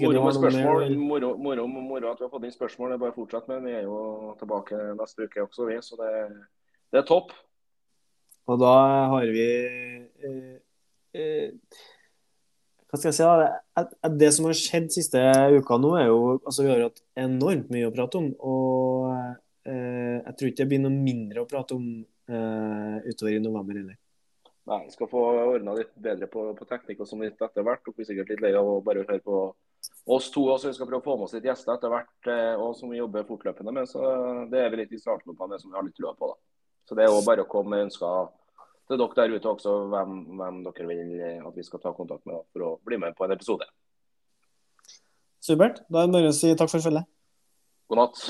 moro 0.02 0.24
med 0.24 0.36
spørsmål. 0.36 0.96
Moro, 0.96 1.32
moro, 1.36 1.66
moro, 1.66 2.12
at 2.12 2.20
vi 2.20 2.26
har 2.26 2.32
fått 2.32 2.46
inn 2.48 2.54
spørsmål. 2.54 2.92
Det 2.92 2.96
er 2.96 3.02
bare 3.02 3.14
å 3.14 3.18
fortsette 3.18 3.50
med. 3.52 3.66
Vi 3.66 3.74
er 3.76 3.84
jo 3.84 4.36
tilbake 4.40 4.78
neste 4.96 5.26
uke 5.26 5.44
også, 5.44 5.66
vi. 5.68 5.76
Så 5.84 5.98
det, 6.00 6.12
det 6.94 7.02
er 7.02 7.08
topp. 7.08 7.34
Og 8.46 8.62
da 8.62 8.72
har 9.10 9.34
vi 9.34 9.46
eh, 10.28 10.56
eh, 11.18 11.80
Hva 12.86 13.00
skal 13.00 13.10
jeg 13.10 13.18
si? 13.18 13.26
da? 13.26 13.84
Det 14.14 14.30
som 14.34 14.46
har 14.46 14.58
skjedd 14.58 14.92
siste 14.94 15.22
uka 15.56 15.80
nå, 15.82 15.96
er 15.98 16.10
jo 16.12 16.20
altså 16.38 16.66
Vi 16.66 16.70
har 16.70 16.84
hatt 16.86 17.02
enormt 17.18 17.72
mye 17.74 17.90
å 17.90 17.94
prate 17.94 18.22
om. 18.22 18.30
Og 18.38 19.10
eh, 19.66 20.22
jeg 20.22 20.36
tror 20.38 20.52
ikke 20.52 20.62
det 20.62 20.70
blir 20.72 20.84
noe 20.86 20.94
mindre 20.94 21.42
å 21.42 21.50
prate 21.50 21.76
om 21.76 21.86
uh, 22.30 22.98
utover 23.06 23.34
i 23.34 23.42
november 23.42 23.78
heller. 23.78 23.98
Nei, 24.66 24.80
vi 24.88 24.94
skal 24.96 25.06
få 25.10 25.20
ordna 25.30 25.76
litt 25.76 25.92
bedre 26.02 26.26
på, 26.30 26.48
på 26.58 26.66
teknikk 26.66 27.04
og 27.04 27.10
sånn 27.10 27.22
etter 27.26 27.62
hvert. 27.62 27.84
Dere 27.86 27.94
blir 27.94 28.08
sikkert 28.08 28.32
litt 28.32 28.42
lei 28.42 28.50
av 28.58 28.66
å 28.66 28.80
bare 28.82 29.04
høre 29.04 29.22
på 29.22 29.42
oss 30.06 30.30
to 30.34 30.44
også. 30.52 30.70
Vi 30.70 30.78
skal 30.78 30.88
prøve 30.88 31.02
å 31.02 31.06
få 31.06 31.16
med 31.16 31.28
oss 31.28 31.36
litt 31.36 31.48
gjester 31.48 31.74
etter 31.74 31.92
hvert, 31.92 32.30
eh, 32.32 32.54
og 32.60 32.74
som 32.78 32.92
vi 32.92 33.00
jobber 33.00 33.26
fortløpende 33.28 33.74
med. 33.74 33.88
Så 33.90 34.02
det 34.52 34.62
er 34.62 34.72
vi 34.72 34.82
litt 34.82 34.94
i 34.94 35.00
starten 35.02 35.36
på 35.36 35.48
det 35.50 35.60
som 35.62 35.72
vi 35.72 35.78
har 35.78 35.86
litt 35.86 35.96
trua 35.98 36.14
på. 36.18 36.32
da. 36.32 36.36
Så 36.86 36.98
det 36.98 37.06
er 37.06 37.10
jo 37.10 37.24
bare 37.26 37.42
å 37.42 37.50
komme 37.50 37.74
med 37.74 37.88
ønsker 37.88 38.28
til 38.86 39.00
dere 39.00 39.18
der 39.18 39.34
ute 39.34 39.50
også, 39.50 39.72
hvem, 39.90 40.18
hvem 40.38 40.60
dere 40.68 40.86
vil 40.86 41.46
at 41.48 41.56
vi 41.58 41.64
skal 41.66 41.82
ta 41.82 41.90
kontakt 41.94 42.22
med 42.28 42.44
for 42.54 42.62
å 42.62 42.74
bli 42.86 43.00
med 43.02 43.16
på 43.18 43.26
en 43.26 43.34
episode. 43.34 43.66
Supert. 45.42 45.82
Da 45.90 46.02
er 46.02 46.06
det 46.06 46.14
bare 46.14 46.30
å 46.30 46.36
si 46.36 46.52
takk 46.58 46.70
for 46.70 46.82
følget. 46.82 47.06
God 47.90 48.02
natt. 48.02 48.22